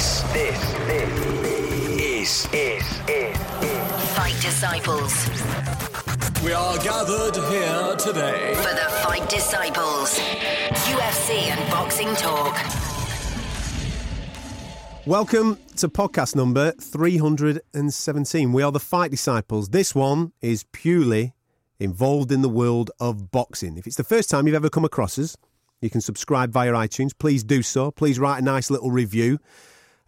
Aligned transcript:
This, 0.00 0.22
this, 0.32 0.72
this 0.86 1.12
is, 2.00 2.46
is, 2.46 2.48
is, 2.54 3.00
is. 3.06 3.36
Fight 4.16 4.34
Disciples. 4.40 5.28
We 6.42 6.54
are 6.54 6.78
gathered 6.78 7.36
here 7.50 7.96
today. 7.96 8.54
For 8.54 8.72
the 8.72 8.88
Fight 9.02 9.28
Disciples. 9.28 10.18
UFC 10.88 11.50
and 11.50 11.70
boxing 11.70 12.14
talk. 12.14 12.56
Welcome 15.04 15.58
to 15.76 15.90
podcast 15.90 16.34
number 16.34 16.72
317. 16.80 18.52
We 18.54 18.62
are 18.62 18.72
the 18.72 18.80
Fight 18.80 19.10
Disciples. 19.10 19.68
This 19.68 19.94
one 19.94 20.32
is 20.40 20.64
purely 20.72 21.34
involved 21.78 22.32
in 22.32 22.40
the 22.40 22.48
world 22.48 22.90
of 22.98 23.30
boxing. 23.30 23.76
If 23.76 23.86
it's 23.86 23.96
the 23.96 24.04
first 24.04 24.30
time 24.30 24.46
you've 24.46 24.56
ever 24.56 24.70
come 24.70 24.86
across 24.86 25.18
us, 25.18 25.36
you 25.82 25.90
can 25.90 26.00
subscribe 26.00 26.52
via 26.52 26.72
iTunes. 26.72 27.10
Please 27.18 27.44
do 27.44 27.62
so. 27.62 27.90
Please 27.90 28.18
write 28.18 28.38
a 28.38 28.42
nice 28.42 28.70
little 28.70 28.90
review 28.90 29.38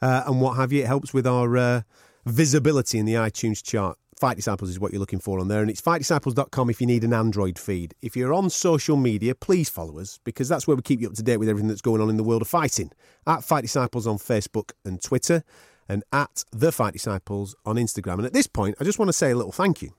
uh, 0.02 0.24
and 0.27 0.41
what 0.41 0.56
have 0.56 0.73
you. 0.73 0.83
It 0.83 0.87
helps 0.87 1.15
with 1.15 1.27
our 1.27 1.56
uh, 1.56 1.83
visibility 2.27 2.98
in 2.98 3.06
the 3.06 3.15
iTunes 3.15 3.62
chart. 3.62 3.97
Fight 4.19 4.37
Disciples 4.37 4.70
is 4.70 4.79
what 4.79 4.93
you're 4.93 5.01
looking 5.01 5.19
for 5.19 5.41
on 5.41 5.48
there, 5.48 5.62
and 5.62 5.70
it's 5.70 5.80
fightdisciples.com 5.80 6.70
if 6.70 6.80
you 6.80 6.87
need 6.87 7.02
an 7.02 7.12
Android 7.12 7.59
feed. 7.59 7.95
If 8.02 8.16
you're 8.16 8.33
on 8.33 8.51
social 8.51 8.96
media, 8.96 9.34
please 9.34 9.69
follow 9.69 9.98
us 9.98 10.20
because 10.23 10.48
that's 10.48 10.69
where 10.69 10.77
we 10.77 10.83
keep 10.83 11.01
you 11.01 11.09
up 11.09 11.15
to 11.15 11.24
date 11.24 11.38
with 11.38 11.48
everything 11.48 11.69
that's 11.69 11.80
going 11.80 12.01
on 12.01 12.09
in 12.09 12.19
the 12.19 12.23
world 12.23 12.43
of 12.43 12.46
fighting. 12.46 12.93
At 13.27 13.43
Fight 13.43 13.62
Disciples 13.62 14.07
on 14.07 14.19
Facebook 14.19 14.73
and 14.84 15.02
Twitter, 15.02 15.43
and 15.88 16.05
at 16.12 16.45
The 16.52 16.71
Fight 16.71 16.93
Disciples 16.93 17.57
on 17.65 17.77
Instagram. 17.77 18.15
And 18.15 18.27
at 18.27 18.32
this 18.32 18.46
point, 18.46 18.77
I 18.80 18.84
just 18.84 18.98
want 18.98 19.09
to 19.09 19.12
say 19.12 19.32
a 19.32 19.37
little 19.37 19.51
thank 19.51 19.82
you. 19.82 19.93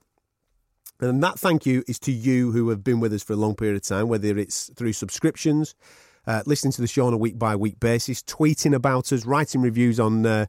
And 1.02 1.22
that 1.22 1.38
thank 1.38 1.66
you 1.66 1.84
is 1.88 2.00
to 2.00 2.12
you 2.14 2.52
who 2.54 2.70
have 2.70 2.84
been 2.84 3.02
with 3.02 3.12
us 3.12 3.24
for 3.24 3.34
a 3.34 3.38
long 3.38 3.56
period 3.56 3.76
of 3.76 3.82
time, 3.82 4.08
whether 4.08 4.38
it's 4.38 4.72
through 4.76 4.94
subscriptions, 4.94 5.76
uh, 6.28 6.44
listening 6.46 6.72
to 6.74 6.82
the 6.82 6.88
show 6.88 7.08
on 7.08 7.14
a 7.14 7.18
week 7.18 7.38
by 7.38 7.56
week 7.56 7.80
basis, 7.80 8.22
tweeting 8.24 8.74
about 8.74 9.12
us, 9.12 9.26
writing 9.26 9.62
reviews 9.62 10.00
on. 10.00 10.26
Uh, 10.26 10.46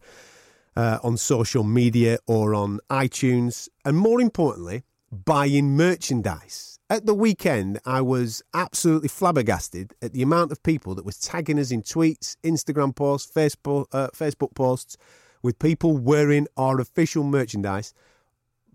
uh, 0.77 0.99
on 1.03 1.17
social 1.17 1.63
media 1.63 2.19
or 2.27 2.55
on 2.55 2.81
iTunes, 2.91 3.69
and 3.85 3.97
more 3.97 4.21
importantly, 4.21 4.83
buying 5.13 5.77
merchandise. 5.77 6.79
At 6.91 7.07
the 7.07 7.15
weekend, 7.15 7.81
I 7.87 8.01
was 8.03 8.43
absolutely 8.53 9.09
flabbergasted 9.09 9.95
at 10.03 10.13
the 10.13 10.23
amount 10.23 10.53
of 10.53 10.63
people 10.63 10.95
that 10.97 11.05
was 11.05 11.19
tagging 11.19 11.59
us 11.59 11.71
in 11.71 11.83
tweets, 11.83 12.37
Instagram 12.45 12.95
posts, 12.95 13.33
Facebook, 13.33 13.87
uh, 13.93 14.09
Facebook 14.09 14.55
posts, 14.55 14.97
with 15.43 15.59
people 15.59 15.97
wearing 15.97 16.47
our 16.57 16.81
official 16.81 17.25
merchandise 17.25 17.95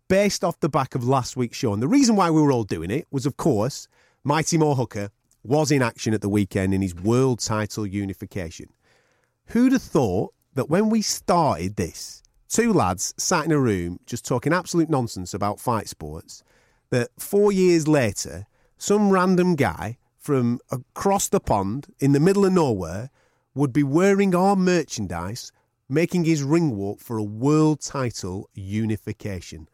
based 0.07 0.43
off 0.43 0.59
the 0.59 0.69
back 0.69 0.95
of 0.95 1.07
last 1.07 1.37
week's 1.37 1.57
show. 1.57 1.71
And 1.73 1.83
the 1.83 1.87
reason 1.87 2.15
why 2.15 2.31
we 2.31 2.41
were 2.41 2.51
all 2.51 2.63
doing 2.63 2.89
it 2.89 3.07
was, 3.11 3.25
of 3.25 3.37
course, 3.37 3.87
Mighty 4.23 4.57
Mo 4.57 4.73
Hooker 4.73 5.11
was 5.49 5.71
in 5.71 5.81
action 5.81 6.13
at 6.13 6.21
the 6.21 6.29
weekend 6.29 6.75
in 6.75 6.81
his 6.81 6.93
world 6.93 7.39
title 7.39 7.85
unification. 7.85 8.67
Who'd 9.47 9.71
have 9.71 9.81
thought 9.81 10.31
that 10.53 10.69
when 10.69 10.89
we 10.91 11.01
started 11.01 11.75
this, 11.75 12.21
two 12.47 12.71
lads 12.71 13.15
sat 13.17 13.45
in 13.45 13.51
a 13.51 13.59
room 13.59 13.99
just 14.05 14.23
talking 14.23 14.53
absolute 14.53 14.91
nonsense 14.91 15.33
about 15.33 15.59
fight 15.59 15.89
sports, 15.89 16.43
that 16.91 17.09
four 17.17 17.51
years 17.51 17.87
later, 17.87 18.45
some 18.77 19.09
random 19.09 19.55
guy 19.55 19.97
from 20.19 20.59
across 20.69 21.27
the 21.27 21.39
pond 21.39 21.87
in 21.99 22.11
the 22.11 22.19
middle 22.19 22.45
of 22.45 22.53
nowhere 22.53 23.09
would 23.55 23.73
be 23.73 23.81
wearing 23.81 24.35
our 24.35 24.55
merchandise, 24.55 25.51
making 25.89 26.25
his 26.25 26.43
ring 26.43 26.75
walk 26.75 26.99
for 26.99 27.17
a 27.17 27.23
world 27.23 27.81
title 27.81 28.47
unification. 28.53 29.67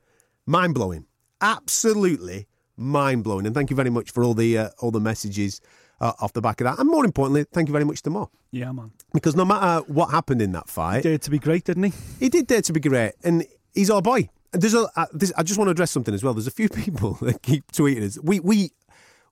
Mind 0.45 0.73
blowing. 0.73 1.05
Absolutely 1.41 2.47
mind 2.77 3.23
blowing. 3.23 3.45
And 3.45 3.55
thank 3.55 3.69
you 3.69 3.75
very 3.75 3.89
much 3.89 4.11
for 4.11 4.23
all 4.23 4.33
the 4.33 4.57
uh, 4.57 4.69
all 4.79 4.91
the 4.91 4.99
messages 4.99 5.61
uh, 6.01 6.13
off 6.19 6.33
the 6.33 6.41
back 6.41 6.61
of 6.61 6.65
that. 6.65 6.79
And 6.79 6.89
more 6.89 7.05
importantly, 7.05 7.45
thank 7.51 7.67
you 7.67 7.71
very 7.73 7.85
much 7.85 8.01
to 8.03 8.09
Mo. 8.09 8.29
Yeah, 8.51 8.71
man. 8.71 8.91
Because 9.13 9.35
no 9.35 9.45
matter 9.45 9.85
what 9.87 10.11
happened 10.11 10.41
in 10.41 10.51
that 10.53 10.69
fight, 10.69 10.97
He 10.97 11.09
dared 11.09 11.21
to 11.23 11.31
be 11.31 11.39
great, 11.39 11.63
didn't 11.65 11.83
he? 11.83 11.93
he 12.19 12.29
did 12.29 12.47
dare 12.47 12.61
to 12.61 12.73
be 12.73 12.79
great, 12.79 13.13
and 13.23 13.45
he's 13.73 13.89
our 13.89 14.01
boy. 14.01 14.29
And 14.53 14.61
There's 14.61 14.73
a, 14.73 14.87
uh, 14.95 15.05
this, 15.13 15.33
I 15.37 15.43
just 15.43 15.57
want 15.57 15.67
to 15.67 15.71
address 15.71 15.91
something 15.91 16.13
as 16.13 16.23
well. 16.23 16.33
There's 16.33 16.47
a 16.47 16.51
few 16.51 16.69
people 16.83 17.13
that 17.21 17.41
keep 17.41 17.71
tweeting 17.71 18.03
us. 18.05 18.19
We 18.21 18.39
we 18.39 18.71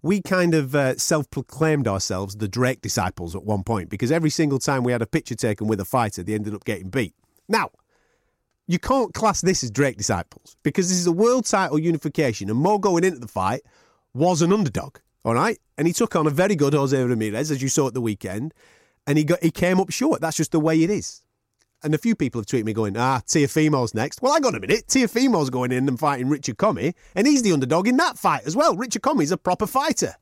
we 0.01 0.21
kind 0.21 0.53
of 0.53 0.75
uh, 0.75 0.97
self-proclaimed 0.97 1.87
ourselves 1.87 2.35
the 2.35 2.47
Drake 2.49 2.81
disciples 2.81 3.35
at 3.37 3.45
one 3.45 3.63
point 3.63 3.89
because 3.89 4.11
every 4.11 4.29
single 4.29 4.59
time 4.59 4.83
we 4.83 4.91
had 4.91 5.01
a 5.01 5.05
picture 5.07 5.35
taken 5.35 5.65
with 5.67 5.79
a 5.79 5.85
fighter, 5.85 6.23
they 6.23 6.33
ended 6.33 6.53
up 6.53 6.65
getting 6.65 6.89
beat. 6.89 7.13
Now, 7.47 7.69
you 8.67 8.79
can't 8.79 9.13
class 9.13 9.41
this 9.41 9.63
as 9.63 9.71
Drake 9.71 9.97
disciples 9.97 10.55
because 10.63 10.89
this 10.89 10.97
is 10.97 11.07
a 11.07 11.11
world 11.11 11.45
title 11.45 11.79
unification, 11.79 12.49
and 12.49 12.59
Mo 12.59 12.77
going 12.77 13.03
into 13.03 13.19
the 13.19 13.27
fight 13.27 13.61
was 14.13 14.41
an 14.41 14.53
underdog. 14.53 14.97
All 15.25 15.33
right, 15.33 15.57
and 15.77 15.87
he 15.87 15.93
took 15.93 16.15
on 16.15 16.27
a 16.27 16.29
very 16.29 16.55
good 16.55 16.73
Jose 16.73 17.01
Ramirez, 17.01 17.49
as 17.49 17.61
you 17.61 17.69
saw 17.69 17.87
at 17.87 17.93
the 17.93 18.01
weekend, 18.01 18.53
and 19.07 19.17
he 19.17 19.23
got 19.23 19.41
he 19.41 19.51
came 19.51 19.79
up 19.79 19.89
short. 19.89 20.21
That's 20.21 20.37
just 20.37 20.51
the 20.51 20.59
way 20.59 20.81
it 20.83 20.89
is. 20.89 21.21
And 21.83 21.93
a 21.93 21.97
few 21.97 22.15
people 22.15 22.39
have 22.39 22.45
tweeted 22.45 22.63
me 22.63 22.71
going, 22.71 22.95
ah, 22.95 23.19
Teofimo's 23.27 23.93
next. 23.93 24.21
Well, 24.21 24.31
I 24.31 24.39
got 24.39 24.55
a 24.55 24.59
minute. 24.59 24.87
Teofimo's 24.87 25.49
going 25.49 25.73
in 25.73 25.89
and 25.89 25.99
fighting 25.99 26.29
Richard 26.29 26.57
Commey, 26.57 26.93
and 27.13 27.27
he's 27.27 27.41
the 27.41 27.51
underdog 27.51 27.89
in 27.89 27.97
that 27.97 28.17
fight 28.17 28.43
as 28.45 28.55
well. 28.55 28.77
Richard 28.77 29.01
Commey's 29.01 29.31
a 29.31 29.37
proper 29.37 29.67
fighter. 29.67 30.15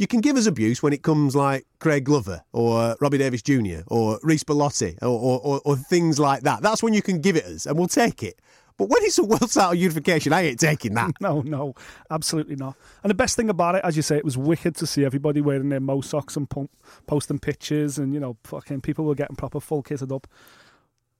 You 0.00 0.06
can 0.06 0.22
give 0.22 0.38
us 0.38 0.46
abuse 0.46 0.82
when 0.82 0.94
it 0.94 1.02
comes 1.02 1.36
like 1.36 1.66
Craig 1.78 2.04
Glover 2.04 2.42
or 2.54 2.80
uh, 2.80 2.94
Robbie 3.02 3.18
Davies 3.18 3.42
Jr. 3.42 3.82
or 3.88 4.18
Reece 4.22 4.44
Bellotti 4.44 4.96
or, 5.02 5.08
or, 5.08 5.40
or, 5.40 5.60
or 5.62 5.76
things 5.76 6.18
like 6.18 6.42
that. 6.44 6.62
That's 6.62 6.82
when 6.82 6.94
you 6.94 7.02
can 7.02 7.20
give 7.20 7.36
it 7.36 7.44
us, 7.44 7.66
and 7.66 7.76
we'll 7.76 7.86
take 7.86 8.22
it. 8.22 8.40
But 8.78 8.88
when 8.88 9.02
it's 9.02 9.18
a 9.18 9.24
world 9.24 9.52
title 9.52 9.74
unification, 9.74 10.32
I 10.32 10.40
ain't 10.40 10.58
taking 10.58 10.94
that. 10.94 11.12
No, 11.20 11.42
no, 11.42 11.74
absolutely 12.10 12.56
not. 12.56 12.76
And 13.02 13.10
the 13.10 13.14
best 13.14 13.36
thing 13.36 13.50
about 13.50 13.74
it, 13.74 13.82
as 13.84 13.94
you 13.94 14.00
say, 14.00 14.16
it 14.16 14.24
was 14.24 14.38
wicked 14.38 14.74
to 14.76 14.86
see 14.86 15.04
everybody 15.04 15.42
wearing 15.42 15.68
their 15.68 15.80
Mo 15.80 16.00
socks 16.00 16.34
and 16.34 16.48
pump, 16.48 16.70
posting 17.06 17.38
pictures, 17.38 17.98
and 17.98 18.14
you 18.14 18.20
know, 18.20 18.38
fucking 18.44 18.80
people 18.80 19.04
were 19.04 19.14
getting 19.14 19.36
proper 19.36 19.60
full 19.60 19.82
kitted 19.82 20.16
up. 20.16 20.26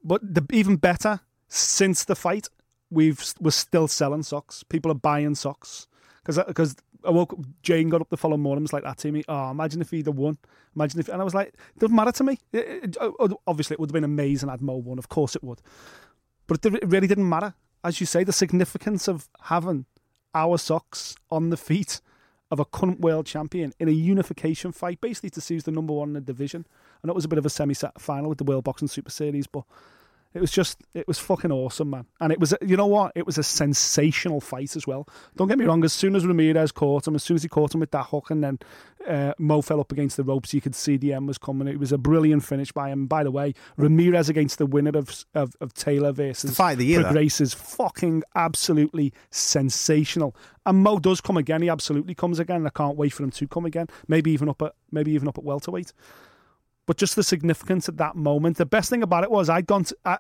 But 0.02 0.22
the, 0.22 0.42
even 0.54 0.76
better, 0.76 1.20
since 1.48 2.06
the 2.06 2.16
fight, 2.16 2.48
we've 2.88 3.22
we're 3.38 3.50
still 3.50 3.88
selling 3.88 4.22
socks. 4.22 4.62
People 4.62 4.90
are 4.90 4.94
buying 4.94 5.34
socks 5.34 5.86
because 6.24 6.42
because 6.46 6.72
uh, 6.72 6.80
I 7.05 7.11
woke 7.11 7.33
up, 7.33 7.38
Jane 7.62 7.88
got 7.88 8.00
up 8.00 8.11
the 8.11 8.16
following 8.16 8.41
morning 8.43 8.59
and 8.59 8.65
was 8.65 8.72
like 8.72 8.84
that 8.84 8.99
to 8.99 9.12
me. 9.12 9.22
Oh, 9.28 9.50
imagine 9.50 9.81
if 9.81 9.91
he'd 9.91 10.06
have 10.06 10.16
won. 10.16 10.38
Imagine 10.77 11.00
if, 11.00 11.09
and 11.09 11.21
I 11.21 11.25
was 11.25 11.34
like, 11.34 11.49
it 11.49 11.78
doesn't 11.78 11.94
matter 11.97 12.12
to 12.12 12.25
me. 12.25 12.38
It- 12.53 12.84
it- 12.84 12.97
oh, 13.00 13.15
oh, 13.19 13.41
obviously, 13.47 13.75
it 13.75 13.81
would 13.81 13.91
have 13.91 13.94
been 13.94 14.05
amazing 14.05 14.49
had 14.49 14.61
Mo 14.62 14.77
won. 14.77 14.99
Of 14.99 15.09
course, 15.09 15.34
it 15.37 15.43
would. 15.44 15.61
But 16.47 16.65
it 16.65 16.88
really 16.88 17.06
didn't 17.06 17.28
matter. 17.28 17.55
As 17.83 18.00
you 18.00 18.06
say, 18.06 18.25
the 18.25 18.33
significance 18.33 19.09
of 19.09 19.28
having 19.43 19.87
our 20.34 20.59
socks 20.59 21.16
on 21.31 21.50
the 21.50 21.56
feet 21.56 22.00
of 22.50 22.59
a 22.59 22.65
current 22.65 23.00
world 23.00 23.27
champion 23.27 23.72
in 23.78 23.88
a 23.88 23.93
unification 23.93 24.72
fight, 24.72 25.00
basically 25.00 25.31
to 25.31 25.41
see 25.41 25.55
who's 25.55 25.65
the 25.65 25.71
number 25.71 25.93
one 25.93 26.09
in 26.09 26.15
the 26.15 26.21
division. 26.21 26.67
And 27.03 27.09
it 27.09 27.15
was 27.15 27.25
a 27.25 27.28
bit 27.28 27.38
of 27.38 27.47
a 27.47 27.50
semi 27.50 27.75
final 27.99 28.28
with 28.28 28.38
the 28.38 28.44
World 28.44 28.65
Boxing 28.65 28.88
Super 28.88 29.11
Series, 29.11 29.47
but 29.47 29.65
it 30.32 30.41
was 30.41 30.50
just, 30.50 30.78
it 30.94 31.08
was 31.08 31.18
fucking 31.18 31.50
awesome, 31.50 31.91
man. 31.91 32.06
And 32.20 32.32
it 32.32 32.38
was, 32.38 32.54
you 32.62 32.76
know 32.76 32.86
what? 32.86 33.12
It 33.14 33.26
was 33.26 33.38
a 33.38 33.42
sensational 33.42 34.41
fight 34.41 34.76
as 34.76 34.86
well. 34.86 35.06
Don't 35.36 35.48
get 35.48 35.58
me 35.58 35.64
wrong, 35.64 35.84
as 35.84 35.92
soon 35.92 36.14
as 36.14 36.24
Ramirez 36.24 36.72
caught 36.72 37.06
him, 37.08 37.14
as 37.14 37.24
soon 37.24 37.34
as 37.34 37.42
he 37.42 37.48
caught 37.48 37.74
him 37.74 37.80
with 37.80 37.91
that 37.91 38.06
hook 38.06 38.30
and 38.30 38.44
then 38.44 38.58
uh, 39.08 39.32
Mo 39.38 39.62
fell 39.62 39.80
up 39.80 39.92
against 39.92 40.16
the 40.16 40.24
ropes, 40.24 40.52
you 40.52 40.60
could 40.60 40.74
see 40.74 40.96
the 40.96 41.12
end 41.12 41.26
was 41.26 41.38
coming. 41.38 41.66
It 41.66 41.78
was 41.78 41.90
a 41.90 41.98
brilliant 41.98 42.44
finish 42.44 42.70
by 42.70 42.90
him. 42.90 43.06
By 43.06 43.24
the 43.24 43.30
way, 43.30 43.54
Ramirez 43.76 44.28
against 44.28 44.58
the 44.58 44.66
winner 44.66 44.96
of 44.96 45.24
of, 45.34 45.54
of 45.60 45.72
Taylor 45.74 46.12
versus 46.12 46.50
the 46.50 46.56
fight 46.56 46.72
of 46.72 46.78
the 46.78 46.86
year. 46.86 47.10
Grace 47.10 47.40
is 47.40 47.54
fucking 47.54 48.22
absolutely 48.34 49.12
sensational. 49.30 50.36
And 50.66 50.82
Mo 50.82 50.98
does 50.98 51.20
come 51.20 51.36
again. 51.36 51.62
He 51.62 51.69
absolutely 51.69 52.14
comes 52.14 52.38
again. 52.38 52.56
and 52.56 52.66
I 52.66 52.70
can't 52.70 52.96
wait 52.96 53.12
for 53.12 53.22
him 53.22 53.30
to 53.30 53.48
come 53.48 53.64
again. 53.64 53.86
Maybe 54.06 54.30
even 54.32 54.48
up 54.48 54.62
at 54.62 54.74
maybe 54.90 55.12
even 55.12 55.28
up 55.28 55.38
at 55.38 55.44
welterweight. 55.44 55.92
But 56.90 56.96
just 56.96 57.14
the 57.14 57.22
significance 57.22 57.88
at 57.88 57.98
that 57.98 58.16
moment. 58.16 58.56
The 58.56 58.66
best 58.66 58.90
thing 58.90 59.04
about 59.04 59.22
it 59.22 59.30
was 59.30 59.48
I'd 59.48 59.68
gone 59.68 59.84
to, 59.84 59.96
I, 60.04 60.18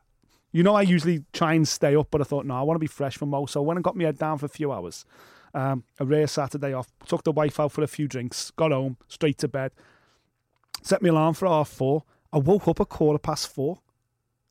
you 0.52 0.62
know, 0.62 0.76
I 0.76 0.82
usually 0.82 1.24
try 1.32 1.54
and 1.54 1.66
stay 1.66 1.96
up, 1.96 2.06
but 2.12 2.20
I 2.20 2.24
thought, 2.24 2.46
no, 2.46 2.54
I 2.54 2.62
want 2.62 2.76
to 2.76 2.78
be 2.78 2.86
fresh 2.86 3.16
for 3.16 3.26
Mo. 3.26 3.46
So 3.46 3.60
when 3.60 3.76
I 3.76 3.80
got 3.80 3.96
my 3.96 4.04
head 4.04 4.18
down 4.18 4.38
for 4.38 4.46
a 4.46 4.48
few 4.48 4.70
hours, 4.70 5.04
um, 5.52 5.82
a 5.98 6.04
rare 6.04 6.28
Saturday 6.28 6.72
off, 6.72 6.86
took 7.08 7.24
the 7.24 7.32
wife 7.32 7.58
out 7.58 7.72
for 7.72 7.82
a 7.82 7.88
few 7.88 8.06
drinks, 8.06 8.52
got 8.52 8.70
home, 8.70 8.98
straight 9.08 9.38
to 9.38 9.48
bed, 9.48 9.72
set 10.80 11.02
my 11.02 11.08
alarm 11.08 11.34
for 11.34 11.48
half 11.48 11.68
four. 11.68 12.04
I 12.32 12.38
woke 12.38 12.68
up 12.68 12.80
at 12.80 12.88
quarter 12.88 13.18
past 13.18 13.52
four. 13.52 13.80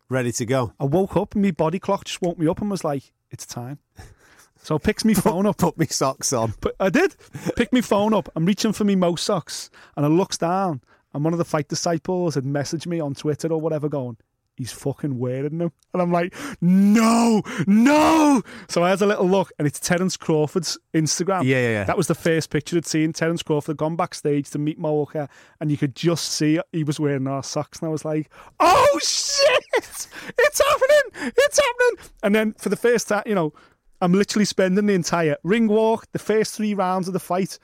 Ready 0.10 0.33
to 0.33 0.45
go. 0.45 0.74
I 0.77 0.83
woke 0.83 1.15
up 1.15 1.36
and 1.36 1.42
my 1.42 1.51
body 1.51 1.80
clock 1.80 2.04
just 2.04 2.22
woke 2.22 2.38
me 2.38 2.50
up 2.50 2.60
and 2.60 2.69
was 2.69 2.83
like, 2.83 3.13
it's 3.31 3.45
time. 3.45 3.80
So 4.62 4.75
I 4.75 4.77
picks 4.77 5.06
my 5.06 5.13
phone 5.13 5.45
up. 5.45 5.60
Put 5.60 5.77
me 5.77 5.86
socks 5.86 6.33
on. 6.33 6.54
But 6.60 6.75
I 6.81 6.89
did. 6.89 7.15
Pick 7.56 7.72
my 7.72 7.80
phone 7.80 8.13
up. 8.13 8.27
I'm 8.36 8.45
reaching 8.45 8.74
for 8.74 8.83
me 8.83 8.98
Mo 8.98 9.15
socks. 9.15 9.69
And 9.95 10.06
I 10.06 10.10
looks 10.10 10.38
down 10.38 10.81
and 11.14 11.24
one 11.24 11.34
of 11.34 11.40
the 11.40 11.46
fight 11.46 11.68
disciples 11.68 12.36
had 12.36 12.44
messaged 12.44 12.88
me 12.88 13.00
on 13.00 13.14
Twitter 13.14 13.52
or 13.52 13.60
whatever 13.60 13.90
going, 13.90 14.18
he's 14.60 14.72
fucking 14.72 15.18
wearing 15.18 15.58
them. 15.58 15.72
And 15.94 16.02
I'm 16.02 16.12
like, 16.12 16.36
no, 16.62 17.42
no. 17.66 18.42
So 18.68 18.84
I 18.84 18.90
had 18.90 19.02
a 19.02 19.06
little 19.06 19.28
look 19.28 19.52
and 19.58 19.68
it's 19.68 19.80
Terence 19.80 20.18
Crawford's 20.18 20.78
Instagram. 20.94 21.46
Yeah, 21.46 21.58
yeah, 21.58 21.70
yeah. 21.70 21.84
That 21.86 21.98
was 21.98 22.08
the 22.08 22.16
first 22.16 22.50
picture 22.50 22.78
I'd 22.78 22.86
seen. 22.86 23.14
Terence 23.14 23.42
Crawford 23.42 23.74
had 23.74 23.78
gone 23.78 23.96
backstage 23.96 24.50
to 24.52 24.60
meet 24.60 24.78
Mo 24.78 25.10
and 25.60 25.72
you 25.72 25.78
could 25.78 25.96
just 25.96 26.32
see 26.34 26.60
he 26.74 26.84
was 26.84 27.00
wearing 27.00 27.26
our 27.26 27.42
socks. 27.42 27.80
And 27.80 27.88
I 27.88 27.92
was 27.92 28.04
like, 28.04 28.30
oh 28.60 29.00
shit, 29.02 29.66
it's 29.78 30.08
happening. 30.38 31.34
It's 31.38 31.60
happening. 31.60 32.12
And 32.22 32.36
then 32.36 32.54
for 32.54 32.70
the 32.70 32.76
first 32.76 33.08
time, 33.08 33.24
you 33.26 33.36
know, 33.36 33.54
I'm 34.02 34.14
literally 34.14 34.46
spending 34.46 34.86
the 34.86 34.94
entire 34.94 35.38
ring 35.44 35.68
walk, 35.68 36.12
the 36.12 36.20
first 36.20 36.54
three 36.54 36.74
rounds 36.74 37.08
of 37.08 37.14
the 37.14 37.20
fight, 37.20 37.60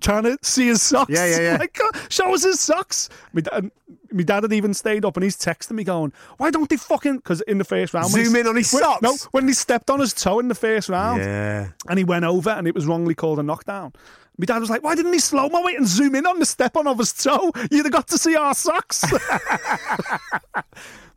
trying 0.00 0.24
to 0.24 0.38
see 0.42 0.66
his 0.68 0.80
socks. 0.82 1.10
Yeah, 1.12 1.26
yeah, 1.26 1.40
yeah. 1.40 1.56
Like, 1.60 1.78
show 2.08 2.32
us 2.34 2.44
his 2.44 2.60
socks. 2.60 3.08
My 3.32 3.40
dad, 3.40 3.70
my 4.12 4.22
dad 4.22 4.42
had 4.44 4.52
even 4.52 4.74
stayed 4.74 5.04
up 5.04 5.16
and 5.16 5.24
he's 5.24 5.36
texting 5.36 5.72
me 5.72 5.84
going, 5.84 6.12
why 6.36 6.50
don't 6.50 6.68
they 6.68 6.76
fucking, 6.76 7.16
because 7.16 7.40
in 7.42 7.58
the 7.58 7.64
first 7.64 7.92
round. 7.94 8.10
Zoom 8.10 8.36
in 8.36 8.46
on 8.46 8.56
his 8.56 8.72
when- 8.72 8.82
socks? 8.82 9.02
No, 9.02 9.16
when 9.32 9.46
he 9.48 9.54
stepped 9.54 9.90
on 9.90 10.00
his 10.00 10.12
toe 10.14 10.38
in 10.38 10.48
the 10.48 10.54
first 10.54 10.88
round 10.88 11.20
Yeah. 11.22 11.68
and 11.88 11.98
he 11.98 12.04
went 12.04 12.24
over 12.24 12.50
and 12.50 12.66
it 12.68 12.74
was 12.74 12.86
wrongly 12.86 13.14
called 13.14 13.38
a 13.38 13.42
knockdown. 13.42 13.92
My 14.38 14.46
dad 14.46 14.58
was 14.60 14.70
like, 14.70 14.82
why 14.82 14.94
didn't 14.94 15.12
he 15.12 15.18
slow 15.18 15.48
mo 15.50 15.66
it 15.66 15.76
and 15.76 15.86
zoom 15.86 16.14
in 16.14 16.26
on 16.26 16.38
the 16.38 16.46
step 16.46 16.76
on 16.76 16.86
of 16.86 16.98
his 16.98 17.12
toe? 17.12 17.52
You'd 17.70 17.84
have 17.84 17.92
got 17.92 18.08
to 18.08 18.18
see 18.18 18.34
our 18.34 18.54
socks. 18.54 19.04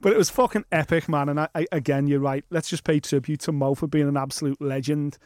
but 0.02 0.12
it 0.14 0.18
was 0.18 0.30
fucking 0.30 0.66
epic, 0.72 1.08
man. 1.08 1.30
And 1.30 1.40
I, 1.40 1.48
I, 1.56 1.68
again, 1.72 2.08
you're 2.08 2.20
right. 2.20 2.44
Let's 2.50 2.70
just 2.70 2.84
pay 2.84 3.00
tribute 3.00 3.40
to 3.42 3.52
Mo 3.52 3.74
for 3.76 3.88
being 3.88 4.08
an 4.08 4.18
absolute 4.18 4.62
legend. 4.62 5.18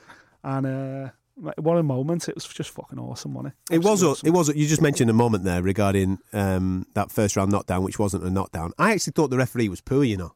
And 0.44 0.66
uh, 0.66 1.10
what 1.58 1.78
a 1.78 1.84
moment. 1.84 2.28
It 2.28 2.36
was 2.36 2.46
just 2.46 2.70
fucking 2.72 3.00
awesome, 3.00 3.34
wasn't 3.34 3.54
it? 3.70 3.76
It 3.76 3.78
was. 3.80 4.04
Absolutely 4.04 4.30
It 4.30 4.34
was. 4.34 4.56
You 4.56 4.68
just 4.68 4.82
mentioned 4.82 5.10
a 5.10 5.14
moment 5.14 5.44
there 5.44 5.62
regarding 5.62 6.20
um, 6.34 6.86
that 6.94 7.12
first 7.12 7.36
round 7.36 7.52
knockdown, 7.52 7.84
which 7.84 8.00
wasn't 8.00 8.24
a 8.24 8.30
knockdown. 8.30 8.74
I 8.78 8.92
actually 8.92 9.14
thought 9.14 9.30
the 9.30 9.38
referee 9.38 9.70
was 9.70 9.82
poor. 9.82 10.04
You 10.04 10.18
know, 10.18 10.34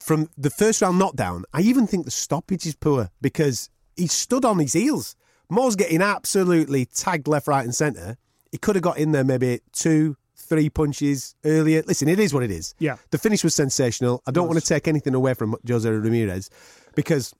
from 0.00 0.30
the 0.36 0.50
first 0.50 0.82
round 0.82 0.98
knockdown, 0.98 1.44
I 1.52 1.62
even 1.62 1.86
think 1.86 2.04
the 2.04 2.10
stoppage 2.10 2.66
is 2.66 2.74
poor 2.74 3.10
because 3.20 3.70
he 3.96 4.06
stood 4.06 4.44
on 4.44 4.58
his 4.58 4.72
heels. 4.72 5.16
Moore's 5.48 5.76
getting 5.76 6.02
absolutely 6.02 6.86
tagged 6.86 7.28
left, 7.28 7.46
right, 7.46 7.64
and 7.64 7.74
centre. 7.74 8.16
He 8.50 8.58
could 8.58 8.76
have 8.76 8.82
got 8.82 8.98
in 8.98 9.12
there 9.12 9.24
maybe 9.24 9.60
two, 9.72 10.16
three 10.36 10.70
punches 10.70 11.34
earlier. 11.44 11.82
Listen, 11.86 12.08
it 12.08 12.18
is 12.18 12.32
what 12.34 12.42
it 12.42 12.50
is. 12.50 12.74
Yeah. 12.78 12.96
The 13.10 13.18
finish 13.18 13.44
was 13.44 13.54
sensational. 13.54 14.22
I 14.26 14.30
don't 14.30 14.48
want 14.48 14.60
to 14.60 14.66
take 14.66 14.88
anything 14.88 15.14
away 15.14 15.34
from 15.34 15.56
Jose 15.66 15.88
Ramirez 15.88 16.50
because 16.94 17.34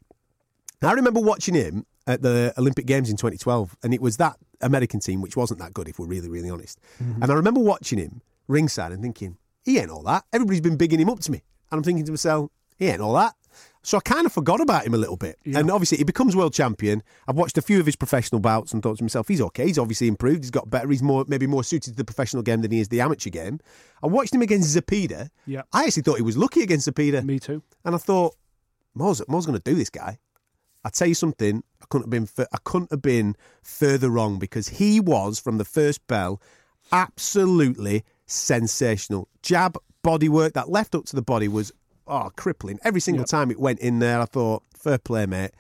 I 0.83 0.93
remember 0.93 1.21
watching 1.21 1.55
him 1.55 1.87
at 2.07 2.23
the 2.23 2.55
Olympic 2.57 2.87
Games 2.87 3.11
in 3.11 3.17
2012, 3.17 3.77
and 3.83 3.93
it 3.93 4.01
was 4.01 4.17
that 4.19 4.37
American 4.61 5.01
team 5.01 5.21
which 5.21 5.37
wasn't 5.37 5.61
that 5.61 5.75
good, 5.75 5.89
if 5.89 5.99
we're 5.99 6.07
really, 6.07 6.29
really 6.29 6.51
honest. 6.51 6.81
Mm-hmm. 7.03 7.23
And 7.23 7.33
I 7.33 7.35
remember 7.35 7.61
watching 7.61 7.99
him 7.99 8.23
ringside 8.49 8.93
and 8.93 9.03
thinking, 9.03 9.39
he 9.65 9.79
ain't 9.79 9.91
all 9.91 10.03
that. 10.05 10.25
Everybody's 10.33 10.61
been 10.61 10.77
bigging 10.77 11.01
him 11.01 11.11
up 11.11 11.21
to 11.21 11.33
me. 11.33 11.43
And 11.71 11.79
I'm 11.79 11.83
thinking 11.83 12.05
to 12.05 12.13
myself, 12.13 12.51
he 12.77 12.87
ain't 12.87 13.01
all 13.01 13.15
that. 13.15 13.35
So 13.83 13.99
I 13.99 14.01
kind 14.01 14.27
of 14.27 14.33
forgot 14.33 14.61
about 14.61 14.85
him 14.85 14.95
a 14.95 14.97
little 14.97 15.17
bit. 15.17 15.39
And 15.45 15.71
obviously, 15.71 15.99
he 15.99 16.05
becomes 16.05 16.35
world 16.35 16.53
champion. 16.53 17.05
I've 17.29 17.37
watched 17.37 17.57
a 17.57 17.63
few 17.63 17.79
of 17.79 17.87
his 17.87 17.95
professional 17.95 18.41
bouts 18.41 18.73
and 18.73 18.83
thought 18.83 18.99
to 18.99 19.05
myself, 19.05 19.29
he's 19.29 19.41
okay. 19.41 19.67
He's 19.67 19.79
obviously 19.79 20.09
improved. 20.09 20.43
He's 20.43 20.51
got 20.51 20.69
better. 20.69 20.89
He's 20.89 21.05
more 21.05 21.25
maybe 21.29 21.47
more 21.47 21.63
suited 21.63 21.93
to 21.93 21.97
the 21.97 22.05
professional 22.05 22.43
game 22.43 22.63
than 22.63 22.73
he 22.73 22.81
is 22.81 22.89
the 22.89 23.01
amateur 23.01 23.31
game. 23.31 23.61
I 24.03 24.09
watched 24.09 24.35
him 24.35 24.43
against 24.43 24.77
Zepeda. 24.77 25.31
Yeah. 25.47 25.63
I 25.73 25.85
actually 25.85 26.03
thought 26.03 26.17
he 26.17 26.23
was 26.23 26.37
lucky 26.37 26.63
against 26.63 26.89
Zepeda. 26.89 27.25
Me 27.25 27.39
too. 27.39 27.63
And 27.85 27.95
I 27.95 27.99
thought, 27.99 28.35
Mo's, 28.95 29.23
Mo's 29.29 29.47
going 29.47 29.59
to 29.59 29.63
do 29.63 29.77
this 29.77 29.91
guy. 29.91 30.19
I 30.87 30.89
tell 30.91 31.09
you 31.09 31.15
something, 31.15 31.65
I 31.83 31.87
couldn't 31.89 32.13
have 32.13 32.37
been 32.37 32.47
I 32.53 32.59
couldn't 32.63 32.93
have 32.93 33.03
been 33.03 33.35
further 33.61 34.09
wrong 34.09 34.39
because 34.39 34.69
he 34.69 35.01
was 35.01 35.41
from 35.41 35.59
the 35.59 35.65
first 35.65 36.07
bell 36.07 36.41
absolutely 36.93 38.05
sensational. 38.27 39.29
Jab, 39.43 39.77
body 40.03 40.29
work, 40.29 40.53
that 40.53 40.69
left 40.69 40.95
up 40.95 41.05
to 41.07 41.17
the 41.17 41.23
body 41.23 41.49
was 41.49 41.73
oh 42.07 42.31
crippling. 42.37 42.79
Every 42.85 43.01
single 43.01 43.25
time 43.25 43.51
it 43.51 43.59
went 43.59 43.81
in 43.81 43.99
there, 43.99 44.21
I 44.21 44.27
thought, 44.27 44.63
fair 44.77 44.99
play, 44.99 45.27
mate. 45.27 45.51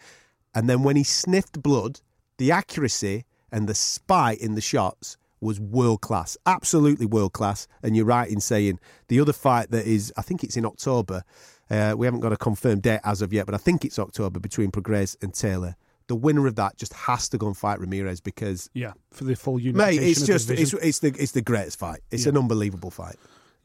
And 0.54 0.70
then 0.70 0.84
when 0.84 0.94
he 0.94 1.02
sniffed 1.02 1.60
blood, 1.60 2.00
the 2.38 2.52
accuracy 2.52 3.24
and 3.50 3.68
the 3.68 3.74
spite 3.74 4.38
in 4.38 4.54
the 4.54 4.60
shots 4.60 5.16
was 5.40 5.58
world 5.58 6.02
class, 6.02 6.36
absolutely 6.46 7.06
world 7.06 7.32
class. 7.32 7.66
And 7.82 7.96
you're 7.96 8.04
right 8.06 8.30
in 8.30 8.40
saying 8.40 8.78
the 9.08 9.18
other 9.18 9.32
fight 9.32 9.72
that 9.72 9.86
is, 9.86 10.12
I 10.16 10.22
think 10.22 10.44
it's 10.44 10.56
in 10.56 10.64
October. 10.64 11.24
Uh, 11.70 11.94
we 11.96 12.06
haven't 12.06 12.20
got 12.20 12.32
a 12.32 12.36
confirmed 12.36 12.82
date 12.82 13.00
as 13.04 13.22
of 13.22 13.32
yet, 13.32 13.46
but 13.46 13.54
I 13.54 13.58
think 13.58 13.84
it's 13.84 13.98
October 13.98 14.38
between 14.38 14.70
Prograis 14.70 15.16
and 15.22 15.34
Taylor. 15.34 15.76
The 16.08 16.14
winner 16.14 16.46
of 16.46 16.54
that 16.54 16.76
just 16.76 16.92
has 16.92 17.28
to 17.30 17.38
go 17.38 17.48
and 17.48 17.56
fight 17.56 17.80
Ramirez 17.80 18.20
because, 18.20 18.70
Yeah, 18.74 18.92
for 19.10 19.24
the 19.24 19.34
full 19.34 19.58
unification 19.58 20.02
mate, 20.04 20.08
it's 20.10 20.24
just 20.24 20.50
it's, 20.50 20.72
it's 20.74 20.98
the 21.00 21.08
it's 21.18 21.32
the 21.32 21.42
greatest 21.42 21.78
fight. 21.80 22.00
It's 22.12 22.24
Yeah. 22.26 22.30
an 22.30 22.38
unbelievable 22.38 22.92
fight. 22.92 23.16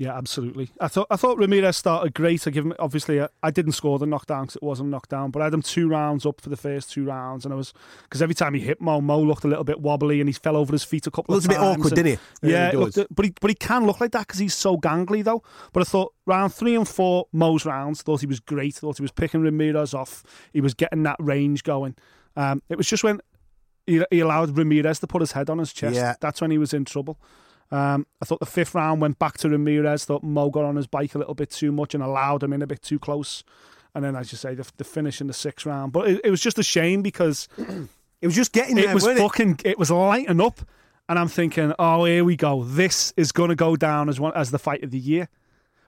Yeah, 0.02 0.18
absolutely. 0.18 0.72
I 0.80 0.88
thought 0.88 1.06
I 1.12 1.16
thought 1.16 1.38
Ramirez 1.38 1.78
started 1.78 2.16
great. 2.16 2.48
I 2.48 2.50
give 2.50 2.66
him 2.66 2.74
obviously 2.80 3.22
I, 3.22 3.28
I 3.44 3.52
didn't 3.52 3.74
score 3.74 4.00
the 4.00 4.08
knockdown 4.08 4.46
because 4.46 4.56
it 4.56 4.64
wasn't 4.64 4.88
a 4.88 4.90
knockdown, 4.90 5.30
but 5.30 5.44
I 5.44 5.46
had 5.46 5.54
him 5.54 5.62
two 5.62 5.88
rounds 5.88 6.26
up 6.26 6.42
for 6.42 6.50
the 6.50 6.58
first 6.58 6.92
two 6.92 7.06
rounds, 7.06 7.46
and 7.46 7.54
I 7.54 7.58
was 7.58 7.72
because 8.02 8.20
every 8.20 8.34
time 8.34 8.56
he 8.56 8.62
hit 8.62 8.82
Mo, 8.82 9.00
Mo 9.00 9.20
looked 9.22 9.44
a 9.44 9.48
little 9.48 9.64
bit 9.64 9.80
wobbly 9.80 10.20
and 10.20 10.28
he 10.28 10.34
fell 10.34 10.58
over 10.58 10.72
his 10.72 10.84
feet 10.84 11.06
a 11.06 11.12
couple 11.12 11.36
Looked 11.36 11.46
of 11.46 11.52
times. 11.52 11.78
Looks 11.78 11.92
a 11.92 11.96
bit 11.96 12.00
awkward, 12.00 12.00
and- 12.00 12.20
didn't 12.20 12.20
he? 12.42 12.50
Yeah, 12.52 12.66
Yeah, 12.66 12.72
he 12.72 12.78
looked, 12.78 13.16
but 13.16 13.26
he 13.26 13.34
but 13.40 13.52
he 13.52 13.56
can 13.56 13.86
look 13.86 14.02
like 14.02 14.12
that 14.14 14.26
because 14.26 14.40
he's 14.40 14.56
so 14.56 14.76
gangly 14.76 15.24
though. 15.24 15.44
But 15.72 15.82
I 15.82 15.84
thought 15.84 16.16
round 16.26 16.52
three 16.52 16.76
and 16.76 16.88
four, 16.88 17.28
Mo's 17.32 17.64
rounds, 17.64 18.02
thought 18.02 18.22
he 18.22 18.26
was 18.26 18.40
great. 18.40 18.74
Thought 18.74 18.98
he 18.98 19.04
was 19.04 19.12
picking 19.12 19.42
Ramirez 19.44 19.94
off. 19.94 20.24
He 20.52 20.62
was 20.62 20.74
getting 20.74 21.04
that 21.04 21.18
range 21.20 21.62
going. 21.62 21.96
Um, 22.36 22.64
it 22.70 22.78
was 22.78 22.88
just 22.88 23.04
when 23.04 23.22
he, 23.86 24.04
he 24.10 24.22
allowed 24.22 24.58
Ramirez 24.58 25.00
to 25.02 25.06
put 25.06 25.22
his 25.22 25.34
head 25.34 25.52
on 25.52 25.60
his 25.60 25.72
chest. 25.72 25.96
Yeah. 25.96 26.16
That's 26.22 26.42
when 26.42 26.50
he 26.50 26.58
was 26.58 26.74
in 26.74 26.86
trouble. 26.86 27.20
Um, 27.72 28.06
I 28.22 28.26
thought 28.26 28.40
the 28.40 28.46
fifth 28.46 28.76
round 28.76 29.02
went 29.02 29.18
back 29.18 29.38
to 29.40 29.50
Ramirez. 29.50 30.06
Thought 30.06 30.24
Mo 30.24 30.50
got 30.50 30.66
on 30.66 30.76
his 30.76 30.88
bike 30.88 31.16
a 31.16 31.18
little 31.18 31.36
bit 31.36 31.52
too 31.52 31.72
much 31.72 31.94
and 31.94 32.04
allowed 32.04 32.44
him 32.44 32.54
in 32.54 32.62
a 32.62 32.68
bit 32.68 32.82
too 32.82 33.00
close. 33.00 33.44
And 33.96 34.04
then, 34.04 34.16
as 34.16 34.32
you 34.32 34.38
say, 34.38 34.56
the, 34.56 34.70
the 34.78 34.84
finish 34.84 35.22
in 35.22 35.28
the 35.28 35.34
sixth 35.34 35.66
round. 35.66 35.92
But 35.94 36.10
it, 36.10 36.22
it 36.26 36.32
was 36.32 36.42
just 36.42 36.60
a 36.60 36.64
shame 36.64 37.02
because 37.02 37.48
It 38.22 38.28
was 38.28 38.36
just 38.36 38.52
getting 38.52 38.78
it 38.78 38.86
there, 38.86 38.94
was 38.94 39.04
wasn't 39.04 39.20
it? 39.20 39.22
fucking, 39.22 39.60
it 39.66 39.80
was 39.80 39.90
lighting 39.92 40.40
up. 40.40 40.62
And 41.10 41.20
I'm 41.20 41.28
thinking, 41.28 41.74
oh, 41.78 42.06
here 42.06 42.24
we 42.24 42.36
go. 42.36 42.64
This 42.64 43.14
is 43.18 43.32
going 43.32 43.50
to 43.50 43.56
go 43.56 43.76
down 43.76 44.08
as 44.08 44.20
one 44.20 44.32
as 44.34 44.52
the 44.52 44.60
fight 44.60 44.84
of 44.84 44.92
the 44.92 45.00
year. 45.00 45.28